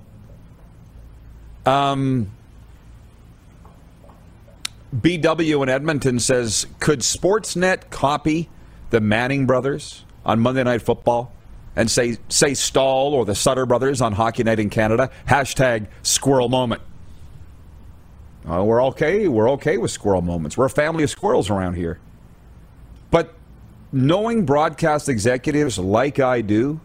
Um, 1.65 2.31
BW 4.95 5.63
in 5.63 5.71
Edmonton 5.71 6.21
says, 6.21 6.67
could 6.81 6.99
Sportsnet 7.01 7.89
copy 7.89 8.51
the 8.91 9.01
Manning 9.01 9.47
brothers 9.47 10.05
on 10.27 10.39
Monday 10.41 10.65
Night 10.65 10.83
Football 10.83 11.33
and 11.75 11.91
say 11.91 12.19
say 12.29 12.53
Staal 12.53 13.15
or 13.15 13.25
the 13.25 13.35
Sutter 13.35 13.65
brothers 13.65 14.03
on 14.03 14.13
Hockey 14.13 14.45
Night 14.45 14.61
in 14.61 14.69
Canada? 14.69 15.11
Hashtag 15.27 15.87
squirrel 16.03 16.51
moment. 16.51 16.83
We're 18.45 18.85
okay. 18.89 19.29
We're 19.29 19.53
okay 19.53 19.79
with 19.79 19.91
squirrel 19.91 20.21
moments. 20.21 20.59
We're 20.59 20.67
a 20.67 20.69
family 20.69 21.05
of 21.05 21.11
squirrels 21.11 21.49
around 21.49 21.77
here. 21.77 22.01
But 23.11 23.33
knowing 23.93 24.45
broadcast 24.45 25.09
executives 25.09 25.79
like 25.79 26.21
I 26.21 26.43
do, 26.43 26.83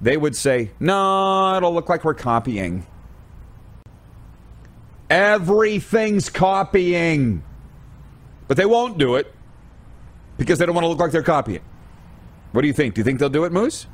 they 0.00 0.16
would 0.16 0.34
say, 0.34 0.70
no, 0.80 1.56
it'll 1.56 1.74
look 1.74 1.88
like 1.88 2.04
we're 2.04 2.14
copying. 2.14 2.86
Everything's 5.08 6.30
copying. 6.30 7.42
But 8.48 8.56
they 8.56 8.66
won't 8.66 8.98
do 8.98 9.16
it 9.16 9.32
because 10.38 10.58
they 10.58 10.66
don't 10.66 10.74
want 10.74 10.84
to 10.84 10.88
look 10.88 10.98
like 10.98 11.12
they're 11.12 11.22
copying. 11.22 11.62
What 12.52 12.62
do 12.62 12.66
you 12.66 12.72
think? 12.72 12.94
Do 12.94 13.00
you 13.00 13.04
think 13.04 13.18
they'll 13.18 13.28
do 13.28 13.44
it, 13.44 13.52
Moose? 13.52 13.86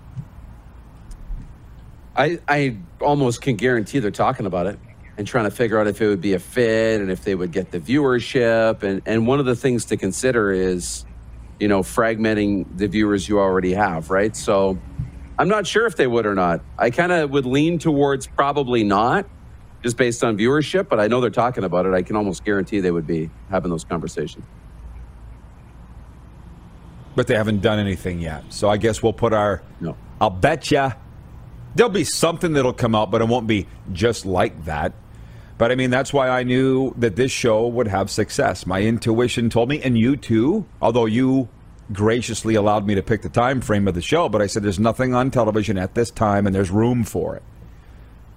I, 2.14 2.38
I 2.48 2.78
almost 3.00 3.42
can 3.42 3.56
guarantee 3.56 3.98
they're 3.98 4.10
talking 4.10 4.46
about 4.46 4.66
it 4.66 4.78
and 5.18 5.26
trying 5.26 5.44
to 5.44 5.50
figure 5.50 5.78
out 5.78 5.86
if 5.86 6.00
it 6.00 6.08
would 6.08 6.20
be 6.20 6.34
a 6.34 6.38
fit 6.38 7.00
and 7.00 7.10
if 7.10 7.24
they 7.24 7.34
would 7.34 7.52
get 7.52 7.70
the 7.70 7.80
viewership. 7.80 8.82
And, 8.82 9.02
and 9.06 9.26
one 9.26 9.40
of 9.40 9.46
the 9.46 9.56
things 9.56 9.86
to 9.86 9.96
consider 9.96 10.50
is, 10.52 11.04
you 11.58 11.68
know, 11.68 11.80
fragmenting 11.80 12.66
the 12.76 12.86
viewers 12.86 13.28
you 13.28 13.38
already 13.38 13.72
have, 13.74 14.10
right? 14.10 14.34
So 14.34 14.78
I'm 15.38 15.48
not 15.48 15.66
sure 15.66 15.86
if 15.86 15.96
they 15.96 16.06
would 16.06 16.26
or 16.26 16.34
not. 16.34 16.60
I 16.78 16.90
kind 16.90 17.12
of 17.12 17.30
would 17.30 17.46
lean 17.46 17.78
towards 17.78 18.26
probably 18.26 18.84
not, 18.84 19.26
just 19.82 19.96
based 19.96 20.24
on 20.24 20.38
viewership, 20.38 20.88
but 20.88 20.98
I 20.98 21.08
know 21.08 21.20
they're 21.20 21.30
talking 21.30 21.64
about 21.64 21.86
it. 21.86 21.92
I 21.92 22.02
can 22.02 22.16
almost 22.16 22.44
guarantee 22.44 22.80
they 22.80 22.90
would 22.90 23.06
be 23.06 23.30
having 23.50 23.70
those 23.70 23.84
conversations. 23.84 24.44
But 27.14 27.26
they 27.26 27.34
haven't 27.34 27.60
done 27.60 27.78
anything 27.78 28.20
yet. 28.20 28.44
So 28.50 28.68
I 28.68 28.76
guess 28.76 29.02
we'll 29.02 29.12
put 29.12 29.32
our. 29.32 29.62
No. 29.80 29.96
I'll 30.20 30.30
bet 30.30 30.70
you 30.70 30.92
there'll 31.76 31.92
be 31.92 32.04
something 32.04 32.54
that'll 32.54 32.72
come 32.72 32.94
out, 32.94 33.10
but 33.10 33.20
it 33.20 33.28
won't 33.28 33.46
be 33.46 33.66
just 33.92 34.26
like 34.26 34.64
that. 34.64 34.92
But 35.58 35.70
I 35.70 35.74
mean, 35.74 35.90
that's 35.90 36.12
why 36.12 36.28
I 36.28 36.42
knew 36.42 36.92
that 36.98 37.16
this 37.16 37.30
show 37.30 37.66
would 37.68 37.88
have 37.88 38.10
success. 38.10 38.66
My 38.66 38.82
intuition 38.82 39.48
told 39.48 39.68
me, 39.68 39.80
and 39.80 39.96
you 39.96 40.16
too, 40.16 40.66
although 40.82 41.06
you 41.06 41.48
graciously 41.92 42.54
allowed 42.54 42.86
me 42.86 42.94
to 42.94 43.02
pick 43.02 43.22
the 43.22 43.28
time 43.28 43.60
frame 43.60 43.86
of 43.86 43.94
the 43.94 44.02
show, 44.02 44.28
but 44.28 44.42
I 44.42 44.46
said 44.46 44.62
there's 44.62 44.78
nothing 44.78 45.14
on 45.14 45.30
television 45.30 45.78
at 45.78 45.94
this 45.94 46.10
time 46.10 46.46
and 46.46 46.54
there's 46.54 46.70
room 46.70 47.04
for 47.04 47.36
it. 47.36 47.42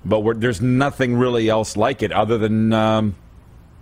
But 0.06 0.40
there's 0.40 0.62
nothing 0.62 1.18
really 1.18 1.50
else 1.50 1.76
like 1.76 2.02
it 2.02 2.12
other 2.12 2.38
than, 2.38 2.72
um, 2.72 3.16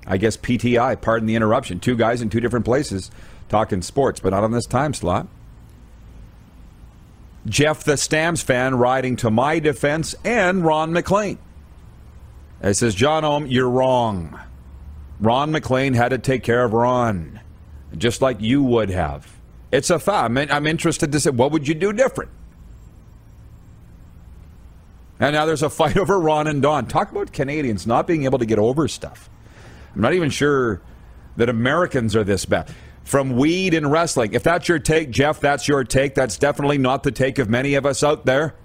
I 0.05 0.17
guess, 0.17 0.37
PTI, 0.37 0.99
pardon 0.99 1.27
the 1.27 1.35
interruption. 1.35 1.79
Two 1.79 1.95
guys 1.95 2.21
in 2.21 2.29
two 2.29 2.39
different 2.39 2.65
places 2.65 3.11
talking 3.49 3.81
sports, 3.81 4.19
but 4.19 4.29
not 4.29 4.43
on 4.43 4.51
this 4.51 4.65
time 4.65 4.93
slot. 4.93 5.27
Jeff 7.45 7.83
the 7.83 7.97
Stamps 7.97 8.41
fan 8.41 8.75
riding 8.75 9.15
to 9.17 9.29
my 9.29 9.59
defense 9.59 10.15
and 10.25 10.65
Ron 10.65 10.91
MacLean. 10.91 11.37
It 12.61 12.73
says, 12.73 12.95
John 12.95 13.23
Ohm, 13.23 13.45
you're 13.45 13.69
wrong. 13.69 14.39
Ron 15.19 15.51
MacLean 15.51 15.93
had 15.93 16.09
to 16.09 16.17
take 16.17 16.43
care 16.43 16.63
of 16.63 16.73
Ron, 16.73 17.39
just 17.97 18.21
like 18.21 18.41
you 18.41 18.63
would 18.63 18.89
have. 18.89 19.36
It's 19.71 19.89
a. 19.89 20.01
I'm, 20.11 20.37
I'm 20.37 20.67
interested 20.67 21.11
to 21.11 21.19
say, 21.19 21.29
what 21.29 21.51
would 21.51 21.67
you 21.67 21.73
do 21.73 21.91
different? 21.93 22.31
And 25.19 25.33
now 25.33 25.45
there's 25.45 25.63
a 25.63 25.69
fight 25.69 25.97
over 25.97 26.19
Ron 26.19 26.47
and 26.47 26.61
Don. 26.61 26.87
Talk 26.87 27.11
about 27.11 27.33
Canadians 27.33 27.87
not 27.87 28.07
being 28.07 28.25
able 28.25 28.39
to 28.39 28.45
get 28.45 28.59
over 28.59 28.87
stuff. 28.87 29.29
I'm 29.95 30.01
not 30.01 30.13
even 30.13 30.29
sure 30.29 30.81
that 31.37 31.49
Americans 31.49 32.15
are 32.15 32.23
this 32.23 32.45
bad. 32.45 32.73
From 33.03 33.37
weed 33.37 33.73
and 33.73 33.89
wrestling. 33.89 34.33
If 34.33 34.43
that's 34.43 34.67
your 34.67 34.79
take, 34.79 35.11
Jeff, 35.11 35.39
that's 35.39 35.67
your 35.67 35.83
take. 35.83 36.13
That's 36.13 36.37
definitely 36.37 36.77
not 36.77 37.03
the 37.03 37.11
take 37.11 37.39
of 37.39 37.49
many 37.49 37.75
of 37.75 37.85
us 37.85 38.03
out 38.03 38.25
there. 38.25 38.55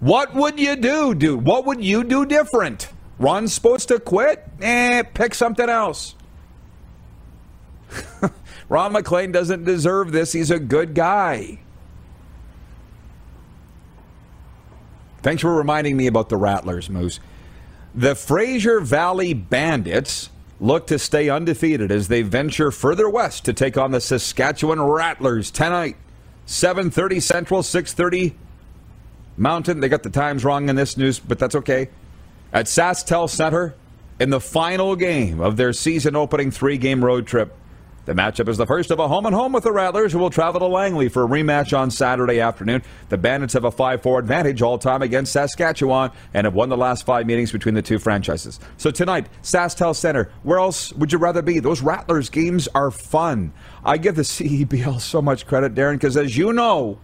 What 0.00 0.34
would 0.34 0.58
you 0.58 0.76
do, 0.76 1.14
dude? 1.14 1.44
What 1.44 1.66
would 1.66 1.84
you 1.84 2.04
do 2.04 2.24
different? 2.24 2.88
Ron's 3.18 3.52
supposed 3.52 3.88
to 3.88 3.98
quit? 3.98 4.44
Eh, 4.62 5.02
pick 5.02 5.34
something 5.34 5.68
else. 5.68 6.14
Ron 8.68 8.92
MacLean 8.92 9.32
doesn't 9.32 9.64
deserve 9.64 10.12
this. 10.12 10.32
He's 10.32 10.50
a 10.50 10.58
good 10.58 10.94
guy. 10.94 11.58
Thanks 15.22 15.42
for 15.42 15.54
reminding 15.54 15.96
me 15.96 16.06
about 16.06 16.28
the 16.28 16.36
Rattlers, 16.36 16.88
Moose. 16.88 17.18
The 17.94 18.14
Fraser 18.14 18.80
Valley 18.80 19.34
Bandits 19.34 20.30
look 20.60 20.86
to 20.88 20.98
stay 20.98 21.28
undefeated 21.28 21.90
as 21.90 22.08
they 22.08 22.22
venture 22.22 22.70
further 22.70 23.08
west 23.08 23.44
to 23.46 23.52
take 23.52 23.76
on 23.76 23.90
the 23.90 24.00
Saskatchewan 24.00 24.80
Rattlers 24.80 25.50
tonight. 25.50 25.96
7:30 26.46 27.20
Central, 27.20 27.62
6:30 27.62 28.34
Mountain. 29.36 29.80
They 29.80 29.88
got 29.88 30.02
the 30.02 30.10
times 30.10 30.44
wrong 30.44 30.68
in 30.68 30.76
this 30.76 30.96
news, 30.96 31.18
but 31.18 31.38
that's 31.38 31.54
okay. 31.54 31.88
At 32.52 32.66
SaskTel 32.66 33.28
Center 33.28 33.74
in 34.18 34.30
the 34.30 34.40
final 34.40 34.96
game 34.96 35.40
of 35.40 35.56
their 35.56 35.72
season 35.72 36.16
opening 36.16 36.50
three-game 36.50 37.04
road 37.04 37.26
trip. 37.26 37.54
The 38.08 38.14
matchup 38.14 38.48
is 38.48 38.56
the 38.56 38.64
first 38.64 38.90
of 38.90 38.98
a 39.00 39.06
home 39.06 39.26
and 39.26 39.34
home 39.34 39.52
with 39.52 39.64
the 39.64 39.70
Rattlers, 39.70 40.14
who 40.14 40.18
will 40.18 40.30
travel 40.30 40.60
to 40.60 40.66
Langley 40.66 41.10
for 41.10 41.24
a 41.24 41.28
rematch 41.28 41.78
on 41.78 41.90
Saturday 41.90 42.40
afternoon. 42.40 42.82
The 43.10 43.18
Bandits 43.18 43.52
have 43.52 43.64
a 43.64 43.70
5 43.70 44.00
4 44.00 44.18
advantage 44.18 44.62
all 44.62 44.78
time 44.78 45.02
against 45.02 45.30
Saskatchewan 45.30 46.12
and 46.32 46.46
have 46.46 46.54
won 46.54 46.70
the 46.70 46.76
last 46.78 47.04
five 47.04 47.26
meetings 47.26 47.52
between 47.52 47.74
the 47.74 47.82
two 47.82 47.98
franchises. 47.98 48.60
So 48.78 48.90
tonight, 48.90 49.26
SaskTel 49.42 49.94
Center, 49.94 50.30
where 50.42 50.58
else 50.58 50.90
would 50.94 51.12
you 51.12 51.18
rather 51.18 51.42
be? 51.42 51.58
Those 51.58 51.82
Rattlers 51.82 52.30
games 52.30 52.66
are 52.68 52.90
fun. 52.90 53.52
I 53.84 53.98
give 53.98 54.14
the 54.14 54.22
CEBL 54.22 55.02
so 55.02 55.20
much 55.20 55.46
credit, 55.46 55.74
Darren, 55.74 55.96
because 55.96 56.16
as 56.16 56.34
you 56.34 56.54
know, 56.54 56.98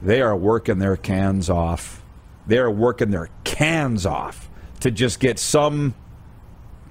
they 0.00 0.22
are 0.22 0.36
working 0.36 0.78
their 0.78 0.96
cans 0.96 1.50
off. 1.50 2.04
They 2.46 2.58
are 2.58 2.70
working 2.70 3.10
their 3.10 3.30
cans 3.42 4.06
off 4.06 4.48
to 4.78 4.92
just 4.92 5.18
get 5.18 5.40
some 5.40 5.96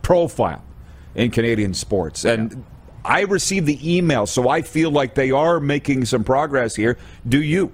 profile 0.01 0.65
in 1.15 1.31
Canadian 1.31 1.73
sports. 1.73 2.25
And 2.25 2.51
yeah 2.51 2.57
I 3.07 3.21
received 3.21 3.65
the 3.65 3.95
email, 3.97 4.25
so 4.25 4.49
I 4.49 4.61
feel 4.61 4.91
like 4.91 5.15
they 5.15 5.31
are 5.31 5.61
making 5.61 6.03
some 6.03 6.25
progress 6.25 6.75
here. 6.75 6.97
Do 7.25 7.41
you? 7.41 7.71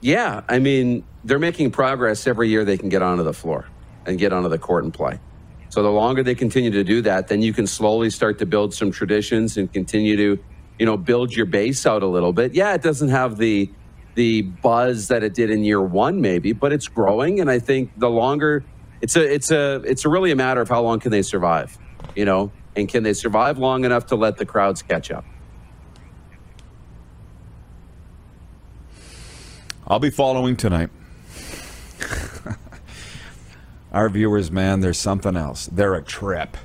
Yeah, 0.00 0.42
I 0.48 0.58
mean, 0.58 1.04
they're 1.22 1.38
making 1.38 1.70
progress 1.70 2.26
every 2.26 2.48
year 2.48 2.64
they 2.64 2.76
can 2.76 2.88
get 2.88 3.00
onto 3.00 3.22
the 3.22 3.32
floor 3.32 3.68
and 4.04 4.18
get 4.18 4.32
onto 4.32 4.48
the 4.48 4.58
court 4.58 4.82
and 4.82 4.92
play. 4.92 5.20
So 5.68 5.84
the 5.84 5.90
longer 5.90 6.24
they 6.24 6.34
continue 6.34 6.72
to 6.72 6.82
do 6.82 7.00
that, 7.02 7.28
then 7.28 7.40
you 7.40 7.52
can 7.52 7.68
slowly 7.68 8.10
start 8.10 8.40
to 8.40 8.46
build 8.46 8.74
some 8.74 8.90
traditions 8.90 9.56
and 9.56 9.72
continue 9.72 10.16
to, 10.16 10.42
you 10.80 10.84
know, 10.84 10.96
build 10.96 11.34
your 11.34 11.46
base 11.46 11.86
out 11.86 12.02
a 12.02 12.06
little 12.08 12.32
bit. 12.32 12.54
Yeah, 12.54 12.74
it 12.74 12.82
doesn't 12.82 13.10
have 13.10 13.38
the 13.38 13.70
the 14.14 14.42
buzz 14.42 15.08
that 15.08 15.22
it 15.22 15.32
did 15.32 15.48
in 15.50 15.64
year 15.64 15.80
1 15.80 16.20
maybe, 16.20 16.52
but 16.52 16.72
it's 16.72 16.88
growing 16.88 17.40
and 17.40 17.50
I 17.50 17.60
think 17.60 17.98
the 17.98 18.10
longer 18.10 18.64
it's 19.00 19.16
a 19.16 19.32
it's 19.32 19.50
a 19.50 19.76
it's 19.86 20.04
really 20.04 20.32
a 20.32 20.36
matter 20.36 20.60
of 20.60 20.68
how 20.68 20.82
long 20.82 20.98
can 20.98 21.12
they 21.12 21.22
survive, 21.22 21.78
you 22.16 22.24
know? 22.24 22.50
And 22.74 22.88
can 22.88 23.02
they 23.02 23.12
survive 23.12 23.58
long 23.58 23.84
enough 23.84 24.06
to 24.06 24.16
let 24.16 24.38
the 24.38 24.46
crowds 24.46 24.82
catch 24.82 25.10
up? 25.10 25.24
I'll 29.86 29.98
be 29.98 30.10
following 30.10 30.56
tonight. 30.56 30.90
Our 33.92 34.08
viewers, 34.08 34.50
man, 34.50 34.80
there's 34.80 34.98
something 34.98 35.36
else. 35.36 35.66
They're 35.66 35.94
a 35.94 36.02
trip. 36.02 36.56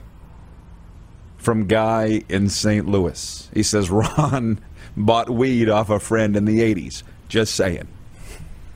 From 1.37 1.67
Guy 1.67 2.23
in 2.29 2.49
St. 2.49 2.87
Louis. 2.87 3.49
He 3.53 3.63
says 3.63 3.89
Ron 3.89 4.59
bought 4.97 5.29
weed 5.29 5.69
off 5.69 5.89
a 5.89 5.99
friend 5.99 6.37
in 6.37 6.45
the 6.45 6.59
80s. 6.59 7.03
Just 7.27 7.55
saying. 7.55 7.87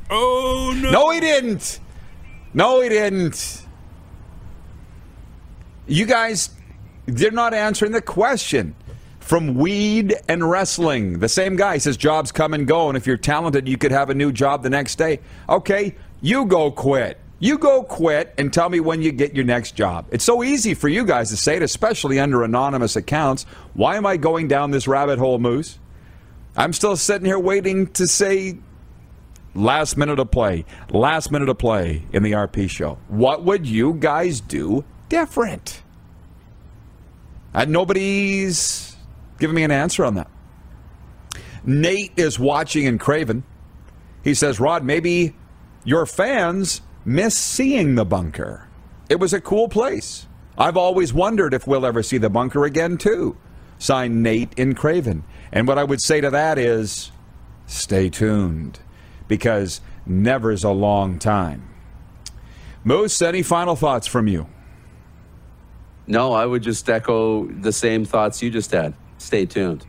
Oh, 0.10 0.78
no. 0.82 0.92
No, 0.92 1.10
he 1.12 1.22
didn't. 1.22 1.80
No, 2.54 2.82
he 2.82 2.90
didn't. 2.90 3.66
You 5.88 6.06
guys 6.06 6.50
they're 7.18 7.32
not 7.32 7.54
answering 7.54 7.92
the 7.92 8.02
question. 8.02 8.76
From 9.20 9.56
weed 9.56 10.16
and 10.28 10.50
wrestling, 10.50 11.20
the 11.20 11.30
same 11.30 11.56
guy 11.56 11.78
says 11.78 11.96
jobs 11.96 12.32
come 12.32 12.54
and 12.54 12.68
go, 12.68 12.90
and 12.90 12.98
if 12.98 13.08
you're 13.08 13.18
talented, 13.18 13.68
you 13.68 13.78
could 13.78 13.92
have 13.92 14.10
a 14.10 14.14
new 14.14 14.32
job 14.32 14.64
the 14.64 14.70
next 14.70 14.96
day. 14.96 15.20
Okay, 15.48 15.96
you 16.22 16.46
go 16.46 16.72
quit. 16.72 17.18
You 17.40 17.58
go 17.58 17.84
quit 17.84 18.34
and 18.38 18.54
tell 18.54 18.70
me 18.70 18.80
when 18.80 19.02
you 19.02 19.12
get 19.12 19.34
your 19.34 19.46
next 19.46 19.72
job. 19.72 20.06
It's 20.12 20.24
so 20.24 20.44
easy 20.44 20.74
for 20.74 20.90
you 20.90 21.06
guys 21.06 21.30
to 21.30 21.38
say 21.38 21.56
it, 21.56 21.64
especially 21.64 22.20
under 22.20 22.44
anonymous 22.44 22.96
accounts. 22.96 23.44
Why 23.74 23.96
am 23.96 24.06
I 24.06 24.18
going 24.18 24.48
down 24.48 24.72
this 24.72 24.88
rabbit 24.88 25.18
hole, 25.18 25.40
Moose? 25.40 25.80
I'm 26.56 26.74
still 26.74 26.96
sitting 26.98 27.26
here 27.26 27.40
waiting 27.40 27.88
to 27.94 28.06
say 28.06 28.58
last 29.56 29.98
minute 29.98 30.20
of 30.20 30.30
play, 30.30 30.66
last 30.90 31.32
minute 31.32 31.50
of 31.50 31.58
play 31.58 32.04
in 32.12 32.24
the 32.24 32.34
RP 32.34 32.70
show. 32.70 32.98
What 33.08 33.44
would 33.44 33.66
you 33.66 33.94
guys 33.94 34.42
do 34.42 34.84
different? 35.10 35.82
And 37.54 37.72
nobody's 37.72 38.96
giving 39.40 39.56
me 39.56 39.64
an 39.64 39.72
answer 39.72 40.06
on 40.06 40.16
that. 40.16 40.30
Nate 41.64 42.14
is 42.18 42.40
watching 42.40 42.86
in 42.86 42.98
Craven. 42.98 43.44
He 44.24 44.34
says, 44.34 44.60
Rod, 44.60 44.84
maybe 44.84 45.36
your 45.84 46.06
fans 46.06 46.82
miss 47.06 47.38
seeing 47.38 47.96
the 47.96 48.06
bunker. 48.06 48.68
It 49.10 49.20
was 49.20 49.34
a 49.34 49.42
cool 49.42 49.68
place. 49.68 50.28
I've 50.58 50.78
always 50.78 51.14
wondered 51.14 51.54
if 51.54 51.68
we'll 51.68 51.86
ever 51.86 52.04
see 52.04 52.18
the 52.18 52.30
bunker 52.30 52.66
again, 52.66 52.98
too. 52.98 53.38
Signed 53.80 54.22
Nate 54.22 54.54
in 54.58 54.76
Craven. 54.76 55.24
And 55.52 55.68
what 55.68 55.78
I 55.78 55.84
would 55.84 56.02
say 56.02 56.22
to 56.22 56.30
that 56.30 56.58
is 56.58 57.12
stay 57.66 58.10
tuned 58.10 58.80
because 59.28 59.82
never's 60.06 60.64
a 60.64 60.72
long 60.72 61.20
time. 61.20 61.68
Moose, 62.84 63.22
any 63.22 63.44
final 63.44 63.76
thoughts 63.76 64.08
from 64.08 64.28
you? 64.28 64.48
No, 66.12 66.34
I 66.34 66.46
would 66.46 66.62
just 66.62 66.90
echo 66.90 67.46
the 67.46 67.72
same 67.72 68.04
thoughts 68.04 68.42
you 68.42 68.52
just 68.52 68.72
had. 68.72 68.94
Stay 69.18 69.46
tuned. 69.46 69.86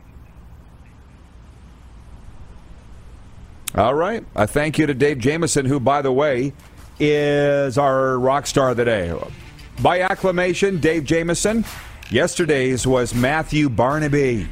All 3.75 3.95
right. 3.95 4.25
I 4.37 4.47
thank 4.47 4.79
you 4.79 4.87
to 4.87 4.95
Dave 4.95 5.19
Jameson, 5.19 5.67
who, 5.67 5.81
by 5.81 6.01
the 6.01 6.13
way, 6.13 6.53
is 7.01 7.77
our 7.77 8.21
rock 8.21 8.47
star 8.47 8.71
of 8.71 8.77
the 8.77 8.85
day. 8.85 9.13
By 9.81 10.03
acclamation, 10.03 10.79
Dave 10.79 11.05
Jameson. 11.05 11.65
Yesterday's 12.09 12.87
was 12.87 13.13
Matthew 13.13 13.69
Barnaby. 13.69 14.47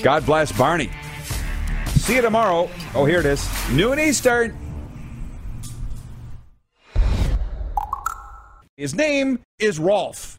God 0.00 0.24
bless 0.24 0.52
Barney. 0.52 0.90
See 1.88 2.14
you 2.14 2.22
tomorrow. 2.22 2.70
Oh, 2.94 3.04
here 3.04 3.18
it 3.18 3.26
is. 3.26 3.48
Noon 3.72 3.98
Eastern. 3.98 4.56
His 8.76 8.94
name 8.94 9.40
is 9.58 9.80
Rolf. 9.80 10.38